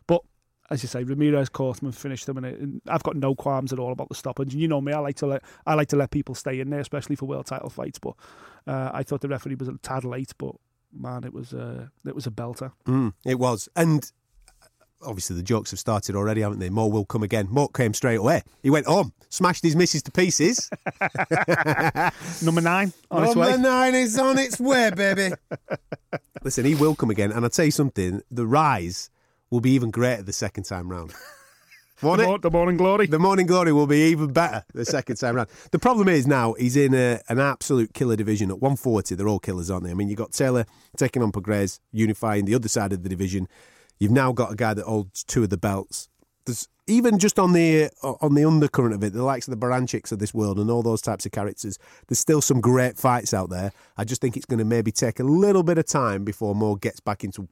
But 0.07 0.21
as 0.69 0.83
you 0.83 0.89
say, 0.89 1.03
Ramirez 1.03 1.47
caught 1.47 1.81
him 1.81 1.85
and 1.87 1.95
finished 1.95 2.27
him, 2.27 2.37
and, 2.37 2.45
it, 2.45 2.59
and 2.59 2.81
I've 2.87 3.03
got 3.03 3.15
no 3.15 3.35
qualms 3.35 3.71
at 3.71 3.79
all 3.79 3.93
about 3.93 4.09
the 4.09 4.15
stoppage. 4.15 4.51
And 4.51 4.61
you 4.61 4.67
know 4.67 4.81
me, 4.81 4.91
I 4.91 4.99
like 4.99 5.15
to 5.17 5.27
let 5.27 5.43
I 5.65 5.75
like 5.75 5.87
to 5.89 5.95
let 5.95 6.11
people 6.11 6.35
stay 6.35 6.59
in 6.59 6.71
there, 6.71 6.79
especially 6.79 7.15
for 7.15 7.25
world 7.25 7.45
title 7.45 7.69
fights. 7.69 7.99
But 7.99 8.15
uh, 8.67 8.89
I 8.93 9.03
thought 9.03 9.21
the 9.21 9.29
referee 9.29 9.55
was 9.55 9.69
a 9.69 9.77
tad 9.81 10.03
late, 10.03 10.33
but 10.37 10.55
man, 10.95 11.23
it 11.23 11.33
was 11.33 11.53
a 11.53 11.91
it 12.05 12.15
was 12.15 12.27
a 12.27 12.31
belter. 12.31 12.71
Mm, 12.85 13.13
it 13.25 13.39
was. 13.39 13.69
And 13.75 14.09
obviously 15.05 15.35
the 15.35 15.43
jokes 15.43 15.71
have 15.71 15.79
started 15.79 16.15
already, 16.15 16.41
haven't 16.41 16.59
they? 16.59 16.69
More 16.69 16.91
will 16.91 17.05
come 17.05 17.23
again. 17.23 17.47
More 17.49 17.67
came 17.69 17.93
straight 17.93 18.15
away. 18.15 18.41
He 18.61 18.69
went 18.69 18.85
home, 18.85 19.13
smashed 19.29 19.63
his 19.63 19.75
missus 19.75 20.01
to 20.03 20.11
pieces. 20.11 20.69
Number 22.41 22.61
nine 22.61 22.93
on 23.11 23.23
its 23.23 23.35
Number 23.35 23.51
way. 23.51 23.57
nine 23.57 23.95
is 23.95 24.17
on 24.17 24.37
its 24.37 24.59
way, 24.59 24.91
baby. 24.95 25.35
Listen, 26.43 26.65
he 26.65 26.75
will 26.75 26.95
come 26.95 27.09
again. 27.09 27.31
And 27.31 27.43
I'll 27.43 27.49
tell 27.49 27.65
you 27.65 27.71
something, 27.71 28.21
the 28.31 28.45
rise 28.45 29.09
will 29.49 29.61
be 29.61 29.71
even 29.71 29.91
greater 29.91 30.23
the 30.23 30.33
second 30.33 30.63
time 30.63 30.89
round. 30.89 31.13
Won't 32.03 32.21
The, 32.21 32.33
it? 32.33 32.41
the 32.41 32.51
morning 32.51 32.77
glory. 32.77 33.07
The 33.07 33.19
morning 33.19 33.45
glory 33.47 33.71
will 33.73 33.87
be 33.87 34.09
even 34.09 34.31
better 34.33 34.63
the 34.73 34.85
second 34.85 35.15
time 35.15 35.35
round. 35.35 35.49
The 35.71 35.79
problem 35.79 36.07
is 36.09 36.27
now 36.27 36.53
he's 36.53 36.75
in 36.75 36.93
a, 36.93 37.19
an 37.29 37.39
absolute 37.39 37.93
killer 37.93 38.15
division 38.15 38.49
at 38.49 38.59
140. 38.59 39.15
They're 39.15 39.27
all 39.27 39.39
killers, 39.39 39.69
aren't 39.69 39.85
they? 39.85 39.91
I 39.91 39.93
mean, 39.93 40.09
you've 40.09 40.17
got 40.17 40.31
Taylor 40.31 40.65
taking 40.97 41.21
on 41.23 41.31
Prograis, 41.31 41.79
unifying 41.91 42.45
the 42.45 42.55
other 42.55 42.67
side 42.67 42.93
of 42.93 43.03
the 43.03 43.09
division. 43.09 43.47
You've 43.99 44.11
now 44.11 44.31
got 44.31 44.51
a 44.51 44.55
guy 44.55 44.73
that 44.73 44.85
holds 44.85 45.23
two 45.23 45.43
of 45.43 45.49
the 45.49 45.57
belts. 45.57 46.09
There's 46.45 46.67
even 46.87 47.19
just 47.19 47.39
on 47.39 47.53
the 47.53 47.89
uh, 48.03 48.15
on 48.19 48.33
the 48.33 48.43
undercurrent 48.43 48.93
of 48.93 49.01
it, 49.03 49.13
the 49.13 49.23
likes 49.23 49.47
of 49.47 49.57
the 49.57 49.65
Baranchyks 49.65 50.11
of 50.11 50.19
this 50.19 50.33
world 50.33 50.59
and 50.59 50.69
all 50.69 50.83
those 50.83 51.01
types 51.01 51.25
of 51.25 51.31
characters. 51.31 51.79
There's 52.07 52.19
still 52.19 52.41
some 52.41 52.59
great 52.59 52.97
fights 52.97 53.33
out 53.33 53.49
there. 53.49 53.71
I 53.95 54.03
just 54.03 54.19
think 54.19 54.35
it's 54.35 54.45
going 54.45 54.59
to 54.59 54.65
maybe 54.65 54.91
take 54.91 55.21
a 55.21 55.23
little 55.23 55.63
bit 55.63 55.77
of 55.77 55.85
time 55.85 56.25
before 56.25 56.53
Moore 56.53 56.75
gets 56.75 56.99
back 56.99 57.23
into 57.23 57.47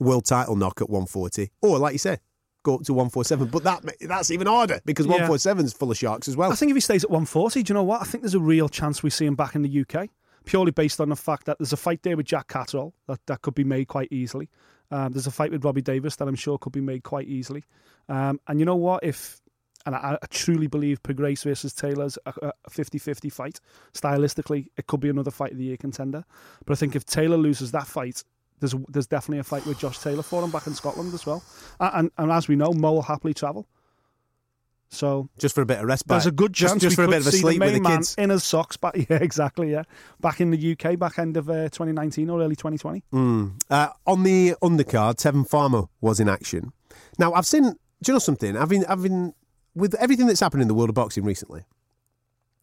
world 0.00 0.24
title 0.24 0.56
knock 0.56 0.80
at 0.80 0.90
140, 0.90 1.50
or 1.62 1.78
like 1.78 1.92
you 1.92 1.98
say, 1.98 2.18
go 2.62 2.76
up 2.76 2.82
to 2.82 2.92
147. 2.92 3.48
But 3.48 3.64
that 3.64 3.84
that's 4.02 4.30
even 4.30 4.46
harder 4.46 4.80
because 4.84 5.06
Yeah. 5.06 5.12
147 5.12 5.64
is 5.64 5.72
full 5.72 5.90
of 5.90 5.96
sharks 5.96 6.28
as 6.28 6.36
well. 6.36 6.52
I 6.52 6.54
think 6.54 6.70
if 6.70 6.76
he 6.76 6.80
stays 6.80 7.04
at 7.04 7.10
140, 7.10 7.62
do 7.62 7.70
you 7.70 7.74
know 7.74 7.82
what? 7.82 8.00
I 8.02 8.04
think 8.04 8.22
there's 8.22 8.34
a 8.34 8.40
real 8.40 8.68
chance 8.68 9.02
we 9.02 9.10
see 9.10 9.26
him 9.26 9.34
back 9.34 9.54
in 9.54 9.62
the 9.62 9.80
UK, 9.80 10.08
purely 10.44 10.70
based 10.70 11.00
on 11.00 11.08
the 11.08 11.16
fact 11.16 11.46
that 11.46 11.58
there's 11.58 11.72
a 11.72 11.76
fight 11.76 12.02
there 12.02 12.16
with 12.16 12.26
Jack 12.26 12.48
Catterall 12.48 12.92
that, 13.06 13.20
that 13.26 13.42
could 13.42 13.54
be 13.54 13.64
made 13.64 13.88
quite 13.88 14.08
easily. 14.12 14.48
Um, 14.90 15.12
there's 15.12 15.26
a 15.26 15.30
fight 15.30 15.52
with 15.52 15.64
Robbie 15.64 15.82
Davies 15.82 16.16
that 16.16 16.26
I'm 16.26 16.34
sure 16.34 16.58
could 16.58 16.72
be 16.72 16.80
made 16.80 17.04
quite 17.04 17.28
easily. 17.28 17.64
Um, 18.08 18.40
and 18.48 18.58
you 18.58 18.66
know 18.66 18.76
what? 18.76 19.04
If 19.04 19.40
and 19.86 19.94
I, 19.94 20.18
I 20.20 20.26
truly 20.28 20.66
believe 20.66 21.02
Grace 21.02 21.42
versus 21.44 21.72
Taylor's 21.72 22.18
a 22.26 22.52
50 22.68 22.98
50 22.98 23.30
fight. 23.30 23.60
Stylistically, 23.94 24.66
it 24.76 24.86
could 24.86 25.00
be 25.00 25.08
another 25.08 25.30
fight 25.30 25.52
of 25.52 25.58
the 25.58 25.64
year 25.64 25.76
contender. 25.76 26.24
But 26.66 26.74
I 26.74 26.76
think 26.76 26.96
if 26.96 27.06
Taylor 27.06 27.36
loses 27.38 27.72
that 27.72 27.86
fight, 27.86 28.22
there's 28.60 28.74
there's 28.88 29.06
definitely 29.06 29.40
a 29.40 29.44
fight 29.44 29.66
with 29.66 29.78
Josh 29.78 29.98
Taylor 29.98 30.22
for 30.22 30.42
him 30.42 30.50
back 30.50 30.66
in 30.66 30.74
Scotland 30.74 31.12
as 31.14 31.26
well. 31.26 31.42
And, 31.80 31.92
and, 31.94 32.10
and 32.18 32.32
as 32.32 32.48
we 32.48 32.56
know, 32.56 32.72
Mo 32.72 32.92
will 32.92 33.02
happily 33.02 33.34
travel. 33.34 33.66
So 34.92 35.28
just 35.38 35.54
for 35.54 35.62
a 35.62 35.66
bit 35.66 35.78
of 35.78 35.84
respite. 35.84 36.08
there's 36.08 36.26
a 36.26 36.32
good 36.32 36.52
chance 36.52 36.82
just, 36.82 36.92
we 36.92 36.94
for 36.96 37.02
a 37.02 37.06
could 37.06 37.10
bit 37.12 37.20
of 37.20 37.26
a 37.28 37.32
see 37.32 37.38
sleep 37.38 37.60
the 37.60 37.64
with 37.66 37.74
main 37.74 37.82
the 37.82 37.88
man 37.88 37.98
kids. 37.98 38.14
in 38.18 38.30
his 38.30 38.42
socks. 38.42 38.76
But 38.76 38.96
yeah, 39.10 39.18
exactly. 39.20 39.70
Yeah, 39.70 39.84
back 40.20 40.40
in 40.40 40.50
the 40.50 40.72
UK, 40.72 40.98
back 40.98 41.18
end 41.18 41.36
of 41.36 41.48
uh, 41.48 41.68
2019 41.68 42.28
or 42.28 42.40
early 42.42 42.56
2020. 42.56 43.04
Mm. 43.12 43.60
Uh, 43.70 43.88
on 44.06 44.24
the 44.24 44.54
undercard, 44.62 45.14
Tevin 45.16 45.48
Farmer 45.48 45.84
was 46.00 46.18
in 46.20 46.28
action. 46.28 46.72
Now 47.18 47.32
I've 47.32 47.46
seen. 47.46 47.62
Do 48.02 48.12
you 48.12 48.14
know 48.14 48.18
something? 48.18 48.56
I've 48.56 48.70
been, 48.70 48.84
I've 48.86 49.02
been 49.02 49.34
with 49.74 49.94
everything 49.96 50.26
that's 50.26 50.40
happened 50.40 50.62
in 50.62 50.68
the 50.68 50.74
world 50.74 50.88
of 50.88 50.94
boxing 50.94 51.24
recently. 51.24 51.64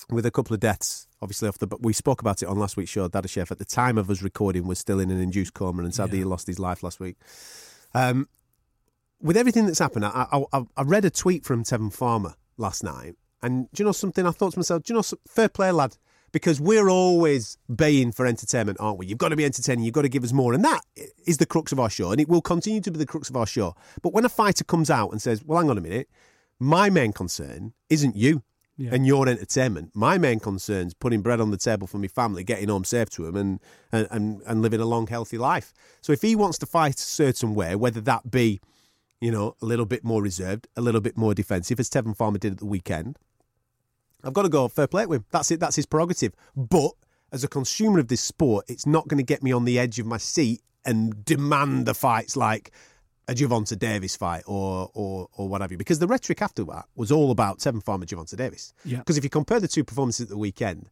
With 0.09 0.25
a 0.25 0.31
couple 0.31 0.53
of 0.53 0.59
deaths, 0.59 1.06
obviously 1.21 1.47
off 1.47 1.57
the. 1.57 1.67
But 1.67 1.81
we 1.83 1.93
spoke 1.93 2.21
about 2.21 2.41
it 2.41 2.47
on 2.47 2.57
last 2.57 2.77
week's 2.77 2.91
show. 2.91 3.07
Dadashev 3.07 3.51
at 3.51 3.57
the 3.59 3.65
time 3.65 3.97
of 3.97 4.09
us 4.09 4.21
recording 4.21 4.67
was 4.67 4.79
still 4.79 4.99
in 4.99 5.09
an 5.11 5.19
induced 5.21 5.53
coma, 5.53 5.83
and 5.83 5.93
sadly 5.93 6.19
he 6.19 6.23
lost 6.23 6.47
his 6.47 6.59
life 6.59 6.83
last 6.83 6.99
week. 6.99 7.15
Um, 7.93 8.27
with 9.21 9.37
everything 9.37 9.65
that's 9.65 9.79
happened, 9.79 10.05
I, 10.05 10.27
I, 10.31 10.43
I- 10.53 10.63
I 10.77 10.81
read 10.83 11.05
a 11.05 11.09
tweet 11.09 11.45
from 11.45 11.63
Tevin 11.63 11.91
Farmer 11.91 12.35
last 12.57 12.83
night, 12.83 13.15
and 13.41 13.69
do 13.71 13.81
you 13.81 13.85
know 13.85 13.91
something? 13.91 14.25
I 14.27 14.31
thought 14.31 14.53
to 14.53 14.59
myself, 14.59 14.83
do 14.83 14.93
you 14.93 14.97
know, 14.99 15.03
fair 15.27 15.49
play, 15.49 15.71
lad. 15.71 15.97
because 16.31 16.59
we're 16.61 16.89
always 16.89 17.57
baying 17.73 18.11
for 18.11 18.25
entertainment, 18.27 18.77
aren't 18.79 18.99
we? 18.99 19.07
You've 19.07 19.17
got 19.17 19.29
to 19.29 19.35
be 19.35 19.45
entertaining. 19.45 19.85
You've 19.85 19.93
got 19.95 20.01
to 20.03 20.09
give 20.09 20.23
us 20.23 20.33
more, 20.33 20.53
and 20.53 20.63
that 20.65 20.81
is 21.25 21.37
the 21.37 21.45
crux 21.47 21.71
of 21.71 21.79
our 21.79 21.89
show, 21.89 22.11
and 22.11 22.21
it 22.21 22.27
will 22.29 22.41
continue 22.41 22.81
to 22.81 22.91
be 22.91 22.99
the 22.99 23.05
crux 23.07 23.29
of 23.29 23.35
our 23.37 23.47
show. 23.47 23.75
But 24.03 24.13
when 24.13 24.25
a 24.25 24.29
fighter 24.29 24.63
comes 24.63 24.89
out 24.91 25.11
and 25.11 25.21
says, 25.21 25.43
"Well, 25.43 25.57
hang 25.59 25.69
on 25.69 25.77
a 25.77 25.81
minute," 25.81 26.09
my 26.59 26.89
main 26.91 27.11
concern 27.13 27.73
isn't 27.89 28.15
you. 28.15 28.43
Yeah. 28.79 28.91
And 28.93 29.07
your 29.07 29.27
entertainment. 29.27 29.95
My 29.95 30.19
main 30.19 30.39
concern's 30.39 30.93
putting 30.93 31.21
bread 31.21 31.41
on 31.41 31.49
the 31.49 31.57
table 31.57 31.87
for 31.87 31.97
my 31.97 32.07
family, 32.07 32.43
getting 32.43 32.69
home 32.69 32.83
safe 32.83 33.09
to 33.11 33.25
them, 33.25 33.35
and, 33.35 33.59
and, 33.91 34.07
and, 34.11 34.41
and 34.45 34.61
living 34.61 34.79
a 34.79 34.85
long, 34.85 35.07
healthy 35.07 35.39
life. 35.39 35.73
So 36.01 36.13
if 36.13 36.21
he 36.21 36.35
wants 36.35 36.59
to 36.59 36.67
fight 36.67 36.95
a 36.95 36.99
certain 36.99 37.55
way, 37.55 37.75
whether 37.75 38.01
that 38.01 38.29
be, 38.29 38.61
you 39.19 39.31
know, 39.31 39.55
a 39.63 39.65
little 39.65 39.87
bit 39.87 40.03
more 40.03 40.21
reserved, 40.21 40.67
a 40.75 40.81
little 40.81 41.01
bit 41.01 41.17
more 41.17 41.33
defensive, 41.33 41.79
as 41.79 41.89
Tevin 41.89 42.15
Farmer 42.15 42.37
did 42.37 42.51
at 42.51 42.57
the 42.59 42.67
weekend, 42.67 43.17
I've 44.23 44.33
got 44.33 44.43
to 44.43 44.49
go 44.49 44.67
fair 44.67 44.87
play 44.87 45.07
with 45.07 45.21
him. 45.21 45.25
That's 45.31 45.49
it. 45.49 45.59
That's 45.59 45.75
his 45.75 45.87
prerogative. 45.87 46.33
But 46.55 46.91
as 47.31 47.43
a 47.43 47.47
consumer 47.47 47.97
of 47.97 48.09
this 48.09 48.21
sport, 48.21 48.65
it's 48.67 48.85
not 48.85 49.07
going 49.07 49.17
to 49.17 49.23
get 49.23 49.41
me 49.41 49.51
on 49.51 49.65
the 49.65 49.79
edge 49.79 49.97
of 49.97 50.05
my 50.05 50.17
seat 50.17 50.61
and 50.85 51.25
demand 51.25 51.85
the 51.85 51.93
fights 51.93 52.37
like 52.37 52.71
a 53.27 53.33
Gervonta 53.33 53.77
Davis 53.77 54.15
fight 54.15 54.43
or 54.47 54.89
or 54.93 55.27
or 55.35 55.49
what 55.49 55.61
have 55.61 55.71
you. 55.71 55.77
Because 55.77 55.99
the 55.99 56.07
rhetoric 56.07 56.41
after 56.41 56.63
that 56.65 56.85
was 56.95 57.11
all 57.11 57.31
about 57.31 57.59
Tevin 57.59 57.83
Farmer 57.83 58.05
Gervonta 58.05 58.35
Davis. 58.35 58.73
Yeah. 58.85 58.99
Because 58.99 59.17
if 59.17 59.23
you 59.23 59.29
compare 59.29 59.59
the 59.59 59.67
two 59.67 59.83
performances 59.83 60.23
at 60.23 60.29
the 60.29 60.37
weekend, 60.37 60.89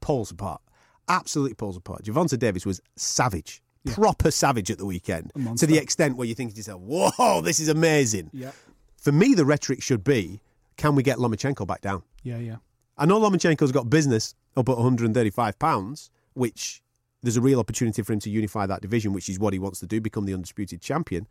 poles 0.00 0.30
apart, 0.30 0.60
absolutely 1.08 1.54
poles 1.54 1.76
apart. 1.76 2.04
Gervonta 2.04 2.38
Davis 2.38 2.66
was 2.66 2.80
savage. 2.96 3.62
Proper 3.86 4.30
savage 4.30 4.70
at 4.70 4.76
the 4.76 4.84
weekend 4.84 5.32
to 5.56 5.66
the 5.66 5.78
extent 5.78 6.16
where 6.16 6.26
you 6.26 6.34
think 6.34 6.50
to 6.50 6.56
yourself, 6.58 6.82
"Whoa, 6.82 7.40
this 7.40 7.58
is 7.58 7.68
amazing." 7.68 8.28
Yeah. 8.34 8.50
For 8.96 9.12
me, 9.12 9.34
the 9.34 9.46
rhetoric 9.46 9.82
should 9.82 10.04
be, 10.04 10.42
"Can 10.76 10.94
we 10.94 11.02
get 11.02 11.16
Lomachenko 11.18 11.66
back 11.66 11.80
down?" 11.80 12.02
Yeah, 12.22 12.38
yeah. 12.38 12.56
I 12.98 13.06
know 13.06 13.18
Lomachenko's 13.18 13.72
got 13.72 13.88
business 13.88 14.34
up 14.56 14.68
at 14.68 14.76
135 14.76 15.58
pounds, 15.58 16.10
which 16.34 16.82
there's 17.22 17.36
a 17.36 17.40
real 17.40 17.60
opportunity 17.60 18.02
for 18.02 18.12
him 18.12 18.20
to 18.20 18.30
unify 18.30 18.66
that 18.66 18.82
division, 18.82 19.12
which 19.12 19.28
is 19.28 19.38
what 19.38 19.52
he 19.52 19.58
wants 19.58 19.80
to 19.80 19.86
do, 19.86 20.00
become 20.00 20.26
the 20.26 20.34
undisputed 20.34 20.82
champion. 20.82 21.26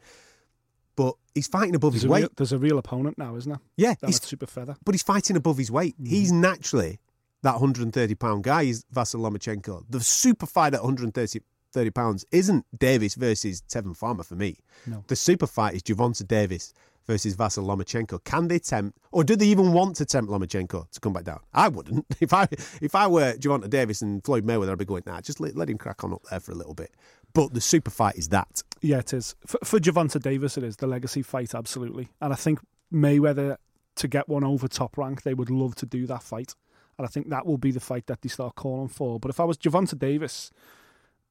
But 0.98 1.14
he's 1.34 1.48
fighting 1.48 1.76
above 1.76 1.94
There's 1.94 2.02
his 2.02 2.10
weight. 2.10 2.20
real, 2.24 2.30
there's 2.36 2.52
a 2.52 2.58
real 2.58 2.78
opponent 2.80 3.18
now, 3.18 3.38
isn't 3.38 3.50
there? 3.50 3.62
Yeah, 3.78 3.94
Down 4.02 4.10
he's- 4.10 4.22
Super 4.22 4.48
Feather. 4.48 4.76
but 4.84 4.94
he's 4.96 5.04
fighting 5.04 5.38
above 5.38 5.58
his 5.58 5.72
weight. 5.72 5.94
Mm-hmm. 5.96 6.10
He's 6.10 6.32
naturally 6.34 7.00
that 7.44 7.54
130 7.54 8.16
pound 8.16 8.44
guy. 8.44 8.66
He's 8.66 8.84
Vasyl 8.94 9.22
Lomachenko. 9.22 9.84
The 9.90 10.02
super 10.02 10.46
fight 10.48 10.74
at 10.74 10.82
130 10.84 11.40
30 11.74 11.92
pounds 11.92 12.26
isn't 12.32 12.66
Davis 12.78 13.14
versus 13.16 13.62
Tevin 13.70 13.96
Farmer 13.96 14.24
for 14.24 14.36
me. 14.36 14.58
No. 14.88 15.04
The 15.08 15.16
super 15.16 15.46
fight 15.46 15.76
is 15.76 15.84
Gervonta 15.84 16.26
Davis 16.28 16.74
versus 17.08 17.36
Vasyl 17.36 17.66
Lomachenko. 17.66 18.24
Can 18.24 18.48
they 18.48 18.60
tempt, 18.60 18.98
or 19.12 19.24
do 19.24 19.36
they 19.36 19.48
even 19.48 19.74
want 19.74 19.96
to 19.96 20.06
tempt 20.06 20.30
Lomachenko 20.30 20.92
to 20.92 21.00
come 21.00 21.14
back 21.14 21.24
down? 21.24 21.40
I 21.54 21.70
wouldn't. 21.70 22.06
If 22.20 22.34
I 22.34 22.48
if 22.82 22.96
I 22.96 23.08
were 23.08 23.34
Gervonta 23.34 23.70
Davis 23.70 24.02
and 24.02 24.24
Floyd 24.24 24.46
Mayweather, 24.46 24.72
I'd 24.72 24.78
be 24.78 24.86
going, 24.86 25.04
nah, 25.06 25.22
just 25.22 25.40
let, 25.40 25.56
let 25.56 25.70
him 25.70 25.78
crack 25.78 26.04
on 26.04 26.14
up 26.14 26.24
there 26.30 26.40
for 26.40 26.52
a 26.52 26.56
little 26.56 26.74
bit. 26.74 26.92
But 27.34 27.54
the 27.54 27.62
super 27.62 27.92
fight 27.92 28.16
is 28.16 28.30
that. 28.30 28.64
Yeah, 28.82 28.98
it 29.00 29.14
is. 29.14 29.36
For, 29.46 29.60
for 29.64 29.80
Gervonta 29.80 30.22
Davis, 30.22 30.58
it 30.58 30.64
is 30.64 30.78
the 30.78 30.88
legacy 30.88 31.22
fight, 31.22 31.54
absolutely. 31.54 32.10
And 32.20 32.34
I 32.34 32.36
think 32.36 32.60
Mayweather, 32.92 33.58
to 33.96 34.08
get 34.08 34.28
one 34.28 34.44
over 34.44 34.68
top 34.68 34.98
rank, 34.98 35.24
they 35.24 35.34
would 35.34 35.50
love 35.50 35.76
to 35.76 35.86
do 35.86 36.06
that 36.08 36.24
fight. 36.24 36.56
And 36.98 37.06
I 37.06 37.10
think 37.10 37.30
that 37.30 37.46
will 37.46 37.58
be 37.58 37.72
the 37.72 37.80
fight 37.80 38.08
that 38.08 38.22
they 38.22 38.30
start 38.30 38.56
calling 38.56 38.88
for. 38.88 39.20
But 39.20 39.30
if 39.30 39.40
I 39.40 39.44
was 39.44 39.58
Gervonta 39.58 39.98
Davis, 39.98 40.52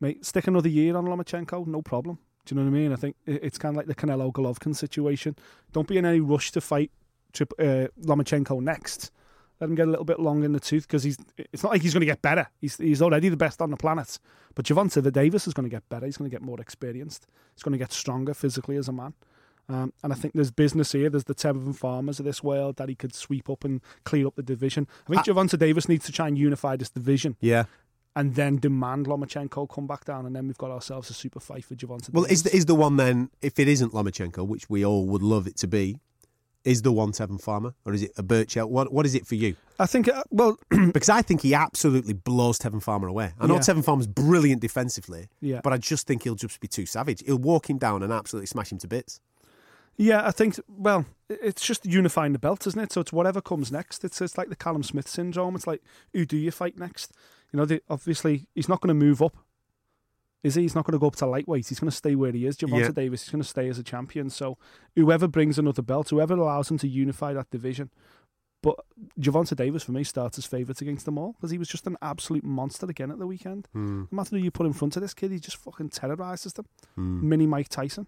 mate, 0.01 0.25
stick 0.25 0.47
another 0.47 0.69
year 0.69 0.97
on 0.97 1.07
Lomachenko, 1.07 1.67
no 1.67 1.83
problem. 1.83 2.19
Do 2.47 2.55
you 2.55 2.61
know 2.61 2.71
what 2.71 2.77
I 2.77 2.81
mean? 2.81 2.93
I 2.93 2.97
think 2.97 3.17
it's 3.27 3.59
kind 3.59 3.75
of 3.75 3.77
like 3.77 3.87
the 3.87 3.95
Canelo 3.95 4.33
Golovkin 4.33 4.75
situation. 4.75 5.37
Don't 5.73 5.87
be 5.87 5.99
in 5.99 6.07
any 6.07 6.21
rush 6.21 6.53
to 6.53 6.61
fight 6.61 6.91
Trip, 7.33 7.53
uh, 7.59 7.89
Lomachenko 8.03 8.63
next. 8.63 9.11
Let 9.61 9.69
him 9.69 9.77
get 9.77 9.89
a 9.89 9.91
little 9.91 10.05
bit 10.05 10.21
long 10.21 10.45
in 10.45 10.53
the 10.53 10.61
tooth 10.61 10.87
because 10.87 11.03
he's. 11.03 11.19
It's 11.37 11.63
not 11.63 11.73
like 11.73 11.83
he's 11.83 11.93
going 11.93 12.01
to 12.01 12.07
get 12.07 12.23
better. 12.23 12.47
He's 12.61 12.77
he's 12.77 13.03
already 13.03 13.29
the 13.29 13.37
best 13.37 13.61
on 13.61 13.71
the 13.71 13.77
planet. 13.77 14.19
But 14.55 14.65
Gervonta 14.65 15.03
the 15.03 15.11
Davis 15.11 15.47
is 15.47 15.55
going 15.55 15.69
to 15.69 15.75
get 15.75 15.87
better. 15.89 16.07
He's 16.07 16.17
going 16.17 16.31
to 16.31 16.35
get 16.35 16.43
more 16.43 16.61
experienced. 16.61 17.27
He's 17.55 17.63
going 17.63 17.73
to 17.73 17.79
get 17.79 17.93
stronger 17.93 18.33
physically 18.33 18.77
as 18.77 18.89
a 18.89 18.93
man. 18.93 19.15
Um, 19.69 19.93
and 20.03 20.13
I 20.13 20.17
think 20.17 20.35
there's 20.35 20.51
business 20.53 20.93
here. 20.93 21.11
There's 21.11 21.25
the 21.25 21.35
Tevin 21.35 21.75
Farmers 21.75 22.21
of 22.21 22.25
this 22.25 22.43
world 22.43 22.77
that 22.77 22.89
he 22.89 22.95
could 22.95 23.15
sweep 23.15 23.51
up 23.51 23.65
and 23.65 23.81
clear 24.05 24.27
up 24.27 24.37
the 24.37 24.43
division. 24.43 24.87
I 25.09 25.15
think 25.15 25.27
Gervonta 25.27 25.59
Davis 25.59 25.89
needs 25.89 26.07
to 26.07 26.13
try 26.13 26.29
and 26.29 26.39
unify 26.39 26.77
this 26.77 26.91
division 26.91 27.37
Yeah. 27.41 27.65
And 28.17 28.35
then 28.35 28.57
demand 28.57 29.07
Lomachenko 29.07 29.69
come 29.69 29.87
back 29.87 30.07
down, 30.07 30.25
and 30.27 30.35
then 30.35 30.47
we've 30.47 30.57
got 30.59 30.71
ourselves 30.71 31.11
a 31.11 31.15
super 31.15 31.39
fight 31.39 31.65
for 31.67 31.75
Gervonta. 31.77 32.11
Well, 32.13 32.25
Davis. 32.25 32.39
is 32.39 32.43
the, 32.45 32.57
is 32.57 32.65
the 32.67 32.75
one 32.75 32.97
then, 32.97 33.31
if 33.43 33.59
it 33.61 33.69
isn't 33.69 33.93
Lomachenko, 33.93 34.47
which 34.47 34.69
we 34.71 34.85
all 34.85 35.07
would 35.07 35.23
love 35.23 35.47
it 35.47 35.57
to 35.59 35.69
be, 35.69 36.01
is 36.65 36.83
the 36.83 36.91
one 36.91 37.13
Tevin 37.13 37.41
Farmer? 37.41 37.75
Or 37.85 37.93
is 37.93 38.03
it 38.03 38.11
a 38.17 38.23
Berchelt? 38.25 38.71
What, 38.71 38.93
what 38.93 39.07
is 39.07 39.15
it 39.15 39.27
for 39.27 39.35
you? 39.37 39.55
I 39.79 39.87
think. 39.87 40.09
Uh, 40.09 40.25
well, 40.31 40.59
Because 40.71 41.11
I 41.11 41.21
think 41.23 41.43
he 41.43 41.55
absolutely 41.55 42.15
blows 42.15 42.59
Tevin 42.59 42.83
Farmer 42.83 43.07
away. 43.07 43.33
I 43.39 43.47
know 43.47 43.55
Yeah. 43.55 43.61
Tevin 43.61 43.85
Farmer's 43.85 44.07
brilliant 44.09 44.63
defensively, 44.63 45.29
Yeah. 45.41 45.61
but 45.63 45.73
I 45.73 45.77
just 45.79 46.07
think 46.09 46.25
he'll 46.25 46.35
just 46.35 46.59
be 46.59 46.67
too 46.69 46.87
savage. 46.87 47.23
He'll 47.25 47.37
walk 47.39 47.69
him 47.71 47.77
down 47.79 48.03
and 48.03 48.13
absolutely 48.13 48.47
smash 48.47 48.73
him 48.73 48.79
to 48.79 48.89
bits. 48.89 49.21
Yeah, 49.99 50.27
I 50.27 50.31
think. 50.31 50.59
Well, 50.69 51.05
it's 51.29 51.65
just 51.65 51.87
unifying 51.87 52.33
the 52.33 52.39
belt, 52.39 52.67
isn't 52.67 52.81
it? 52.81 52.93
So 52.93 53.01
it's 53.01 53.13
whatever 53.13 53.41
comes 53.41 53.71
next. 53.71 54.05
It's 54.05 54.21
it's 54.21 54.37
like 54.37 54.49
the 54.49 54.57
Callum 54.57 54.83
Smith 54.83 55.07
syndrome. 55.09 55.55
It's 55.55 55.67
like 55.67 55.83
who 56.13 56.27
do 56.27 56.37
you 56.37 56.51
fight 56.51 56.79
next? 56.79 57.13
You 57.57 57.63
know, 57.63 57.65
the, 57.65 57.83
obviously 57.89 58.47
he's 58.55 58.69
not 58.69 58.83
going 58.83 58.89
to 58.89 59.07
move 59.07 59.23
up, 59.23 59.35
is 60.43 60.57
he? 60.57 60.63
He's 60.63 60.75
not 60.75 60.85
going 60.85 60.93
to 60.93 60.99
go 60.99 61.07
up 61.07 61.17
to 61.17 61.27
lightweight. 61.27 61.67
He's 61.67 61.81
going 61.81 61.91
to 61.91 61.97
stay 61.97 62.15
where 62.15 62.31
he 62.31 62.45
is. 62.45 62.59
Gervonta 62.59 62.81
Yeah. 62.81 62.91
Davis 62.91 63.23
is 63.23 63.31
going 63.31 63.41
to 63.43 63.49
stay 63.49 63.67
as 63.71 63.79
a 63.79 63.83
champion. 63.83 64.29
So 64.29 64.59
whoever 64.95 65.27
brings 65.27 65.59
another 65.59 65.81
belt, 65.81 66.11
whoever 66.11 66.35
allows 66.35 66.71
him 66.71 66.77
to 66.77 66.87
unify 66.87 67.33
that 67.33 67.49
division. 67.49 67.89
But 68.61 68.77
Gervonta 69.19 69.57
Davis 69.57 69.85
for 69.85 69.93
me 69.93 70.05
starts 70.05 70.37
as 70.37 70.45
favourites 70.45 70.83
against 70.83 71.07
them 71.07 71.17
all 71.17 71.33
because 71.33 71.51
he 71.51 71.57
was 71.57 71.69
just 71.69 71.87
an 71.87 71.97
absolute 72.03 72.45
monster 72.45 72.85
again 72.91 73.11
at 73.11 73.19
the 73.19 73.27
weekend. 73.27 73.69
Hmm. 73.73 74.01
No 74.01 74.17
matter 74.17 74.37
who 74.37 74.43
you 74.43 74.51
put 74.51 74.67
in 74.67 74.75
front 74.75 74.97
of 74.97 75.01
this 75.01 75.15
kid, 75.15 75.31
he 75.33 75.39
just 75.39 75.57
fucking 75.57 75.89
terrorises 75.89 76.53
them. 76.53 76.67
Hmm. 76.95 77.27
Mini 77.27 77.47
Mike 77.47 77.71
Tyson, 77.71 78.07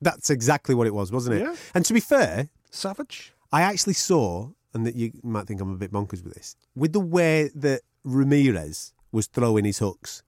That's 0.00 0.30
exactly 0.30 0.74
what 0.74 0.86
it 0.86 0.94
was, 0.94 1.12
wasn't 1.12 1.36
it? 1.36 1.42
Yeah. 1.42 1.54
And 1.74 1.84
to 1.84 1.92
be 1.92 2.00
fair, 2.00 2.48
savage. 2.70 3.34
I 3.52 3.60
actually 3.60 3.92
saw, 3.92 4.52
and 4.72 4.86
that 4.86 4.94
you 4.94 5.12
might 5.22 5.46
think 5.46 5.60
I'm 5.60 5.70
a 5.74 5.76
bit 5.76 5.92
bonkers 5.92 6.24
with 6.24 6.32
this, 6.32 6.56
with 6.74 6.94
the 6.94 7.00
way 7.00 7.50
that 7.56 7.82
Ramirez 8.04 8.92
was 9.12 9.26
throwing 9.26 9.64
his 9.64 9.78
hooks 9.78 10.22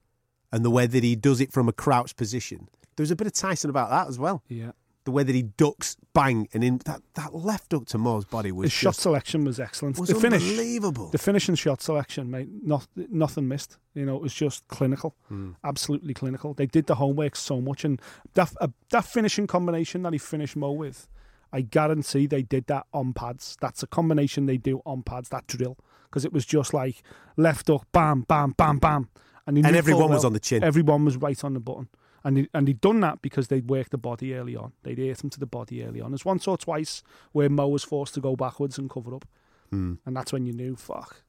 and 0.50 0.64
the 0.64 0.71
way 0.71 0.87
that 0.87 1.02
he 1.02 1.17
does 1.17 1.41
it 1.41 1.52
from 1.52 1.69
a 1.69 1.73
crouched 1.73 2.17
position, 2.17 2.69
there 2.97 3.02
was 3.02 3.11
a 3.11 3.17
bit 3.17 3.26
of 3.26 3.33
Tyson 3.33 3.71
about 3.71 3.91
that 3.91 4.09
as 4.09 4.19
well. 4.19 4.43
Yeah. 4.49 4.73
The 5.05 5.11
way 5.11 5.25
that 5.25 5.35
he 5.35 5.43
ducks, 5.43 5.97
bang, 6.14 6.47
and 6.55 6.62
in 6.62 6.79
that, 6.85 7.02
that 7.14 7.35
left 7.35 7.73
hook 7.73 7.87
to 7.87 7.99
Mo's 7.99 8.25
body 8.25 8.52
was 8.52 8.67
His 8.67 8.73
shot 8.73 8.91
just 8.91 9.00
selection 9.00 9.45
was 9.45 9.59
excellent. 9.59 9.99
was 9.99 10.09
the 10.09 10.14
finish, 10.14 10.43
unbelievable. 10.49 11.09
the 11.09 11.19
finish 11.19 11.49
and 11.49 11.59
shot 11.59 11.83
selection, 11.83 12.31
mate, 12.31 12.49
not, 12.62 12.87
nothing 12.95 13.49
missed. 13.49 13.79
You 13.95 14.07
know, 14.07 14.14
it 14.14 14.23
was 14.23 14.33
just 14.33 14.69
clinical, 14.69 15.17
Hmm. 15.26 15.52
absolutely 15.64 16.14
clinical. 16.14 16.55
They 16.55 16.67
did 16.67 16.87
the 16.87 16.95
homework 16.97 17.35
so 17.35 17.61
much, 17.61 17.85
and 17.85 18.00
that 18.35 18.52
uh, 18.61 18.69
that 18.91 19.05
finishing 19.05 19.49
combination 19.49 20.02
that 20.05 20.12
he 20.12 20.21
finished 20.21 20.55
Mo 20.55 20.71
with, 20.71 21.09
I 21.52 21.62
guarantee 21.62 22.26
they 22.29 22.43
did 22.43 22.69
that 22.69 22.87
on 22.93 23.12
pads. 23.12 23.57
That's 23.61 23.83
a 23.83 23.88
combination 23.88 24.47
they 24.47 24.57
do 24.57 24.83
on 24.87 25.02
pads. 25.02 25.31
That 25.31 25.49
drill, 25.49 25.79
because 26.12 26.26
it 26.26 26.33
was 26.33 26.45
just 26.45 26.75
like 26.75 27.02
left 27.38 27.69
hook, 27.69 27.87
bam, 27.90 28.21
bam, 28.28 28.50
bam, 28.59 28.76
bam, 28.78 29.09
and, 29.47 29.57
And 29.57 29.75
everyone 29.75 30.11
was 30.11 30.19
well 30.19 30.26
on 30.26 30.33
the 30.35 30.40
chin. 30.40 30.62
Everyone 30.62 31.04
was 31.07 31.16
right 31.16 31.42
on 31.42 31.54
the 31.54 31.61
button. 31.61 31.88
And 32.23 32.37
he, 32.37 32.49
and 32.54 32.69
he'd 32.69 32.81
done 32.81 33.00
that 33.00 33.21
because 33.23 33.49
they'd 33.49 33.69
worked 33.69 33.90
the 33.90 33.99
body 33.99 34.35
early 34.35 34.54
on. 34.54 34.73
They'd 34.85 34.99
hit 34.99 35.25
him 35.25 35.31
to 35.31 35.40
the 35.40 35.47
body 35.47 35.83
early 35.83 36.00
on. 36.00 36.12
There's 36.12 36.25
once 36.25 36.47
or 36.47 36.57
twice 36.59 37.02
where 37.33 37.49
Mo 37.49 37.66
was 37.66 37.83
forced 37.83 38.14
to 38.14 38.21
go 38.21 38.37
backwards 38.37 38.78
and 38.78 38.88
cover 38.88 39.14
up. 39.16 39.25
Hmm. 39.71 39.95
And 40.07 40.14
that's 40.16 40.33
when 40.33 40.47
you 40.47 40.52
knew, 40.52 40.76
fuck. 40.76 41.23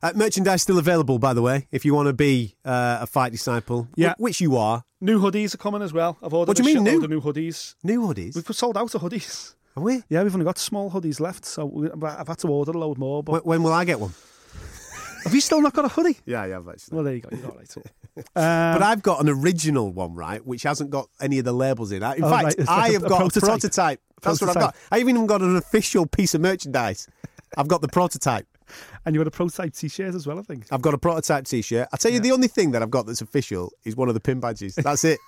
Uh, 0.00 0.12
merchandise 0.14 0.62
still 0.62 0.78
available, 0.78 1.18
by 1.18 1.34
the 1.34 1.42
way, 1.42 1.66
if 1.72 1.84
you 1.84 1.92
want 1.92 2.06
to 2.06 2.12
be 2.12 2.54
uh, 2.64 2.98
a 3.00 3.06
fight 3.06 3.32
disciple, 3.32 3.88
Yeah. 3.96 4.14
wh- 4.16 4.20
which 4.20 4.40
you 4.40 4.56
are. 4.56 4.84
New 5.00 5.20
hoodies 5.20 5.54
are 5.54 5.58
coming 5.58 5.82
as 5.82 5.92
well. 5.92 6.16
I've 6.22 6.32
ordered 6.32 6.50
What 6.50 6.56
do 6.56 6.62
you 6.70 6.74
mean, 6.76 6.84
new? 6.84 7.06
new 7.08 7.20
hoodies. 7.20 7.74
New 7.82 8.02
hoodies. 8.02 8.36
We've 8.36 8.56
sold 8.56 8.76
out 8.78 8.94
of 8.94 9.02
hoodies. 9.02 9.54
Are 9.78 9.80
we? 9.80 10.02
Yeah, 10.08 10.24
we've 10.24 10.34
only 10.34 10.44
got 10.44 10.58
small 10.58 10.90
hoodies 10.90 11.20
left, 11.20 11.44
so 11.44 11.64
we, 11.66 11.88
I've 12.02 12.26
had 12.26 12.38
to 12.38 12.48
order 12.48 12.72
a 12.72 12.78
load 12.78 12.98
more. 12.98 13.22
But 13.22 13.32
When, 13.32 13.42
when 13.42 13.62
will 13.62 13.72
I 13.72 13.84
get 13.84 14.00
one? 14.00 14.12
have 15.24 15.32
you 15.32 15.40
still 15.40 15.62
not 15.62 15.72
got 15.72 15.84
a 15.84 15.88
hoodie? 15.88 16.16
Yeah, 16.26 16.46
yeah, 16.46 16.56
I've 16.58 16.68
actually. 16.68 16.96
Well, 16.96 17.04
there 17.04 17.14
you 17.14 17.20
go. 17.20 17.28
You're 17.30 17.46
all 17.46 17.56
right. 17.56 17.76
Um, 17.76 17.84
But 18.34 18.82
I've 18.82 19.02
got 19.02 19.20
an 19.20 19.28
original 19.28 19.92
one, 19.92 20.16
right, 20.16 20.44
which 20.44 20.64
hasn't 20.64 20.90
got 20.90 21.08
any 21.20 21.38
of 21.38 21.44
the 21.44 21.52
labels 21.52 21.92
in. 21.92 22.02
I- 22.02 22.16
In 22.16 22.24
Oh, 22.24 22.28
fact, 22.30 22.44
right, 22.44 22.58
like 22.58 22.68
I 22.68 22.88
a- 22.88 22.92
have 22.94 23.04
a 23.04 23.08
got 23.08 23.14
a 23.14 23.18
prototype. 23.20 23.48
prototype. 23.48 24.00
That's 24.20 24.40
what 24.40 24.50
I've 24.50 24.56
got. 24.56 24.76
I 24.90 24.98
even 24.98 25.26
got 25.26 25.42
an 25.42 25.54
official 25.56 26.06
piece 26.06 26.34
of 26.34 26.40
merchandise. 26.40 27.06
I've 27.56 27.68
got 27.68 27.80
the 27.80 27.88
prototype. 27.88 28.48
and 29.06 29.14
you 29.14 29.20
had 29.20 29.28
a 29.28 29.30
prototype 29.30 29.72
T-shirt 29.74 30.12
as 30.14 30.26
well, 30.26 30.40
I 30.40 30.42
think. 30.42 30.66
I've 30.72 30.82
got 30.82 30.92
a 30.92 30.98
prototype 30.98 31.44
T-shirt. 31.46 31.86
I 31.92 31.96
tell 31.98 32.10
you, 32.10 32.18
the 32.18 32.32
only 32.32 32.48
thing 32.48 32.72
that 32.72 32.82
I've 32.82 32.90
got 32.90 33.06
that's 33.06 33.20
official 33.22 33.70
is 33.84 33.94
one 33.94 34.08
of 34.08 34.14
the 34.14 34.20
pin 34.20 34.40
badges. 34.40 34.74
That's 34.74 35.04
it. 35.04 35.20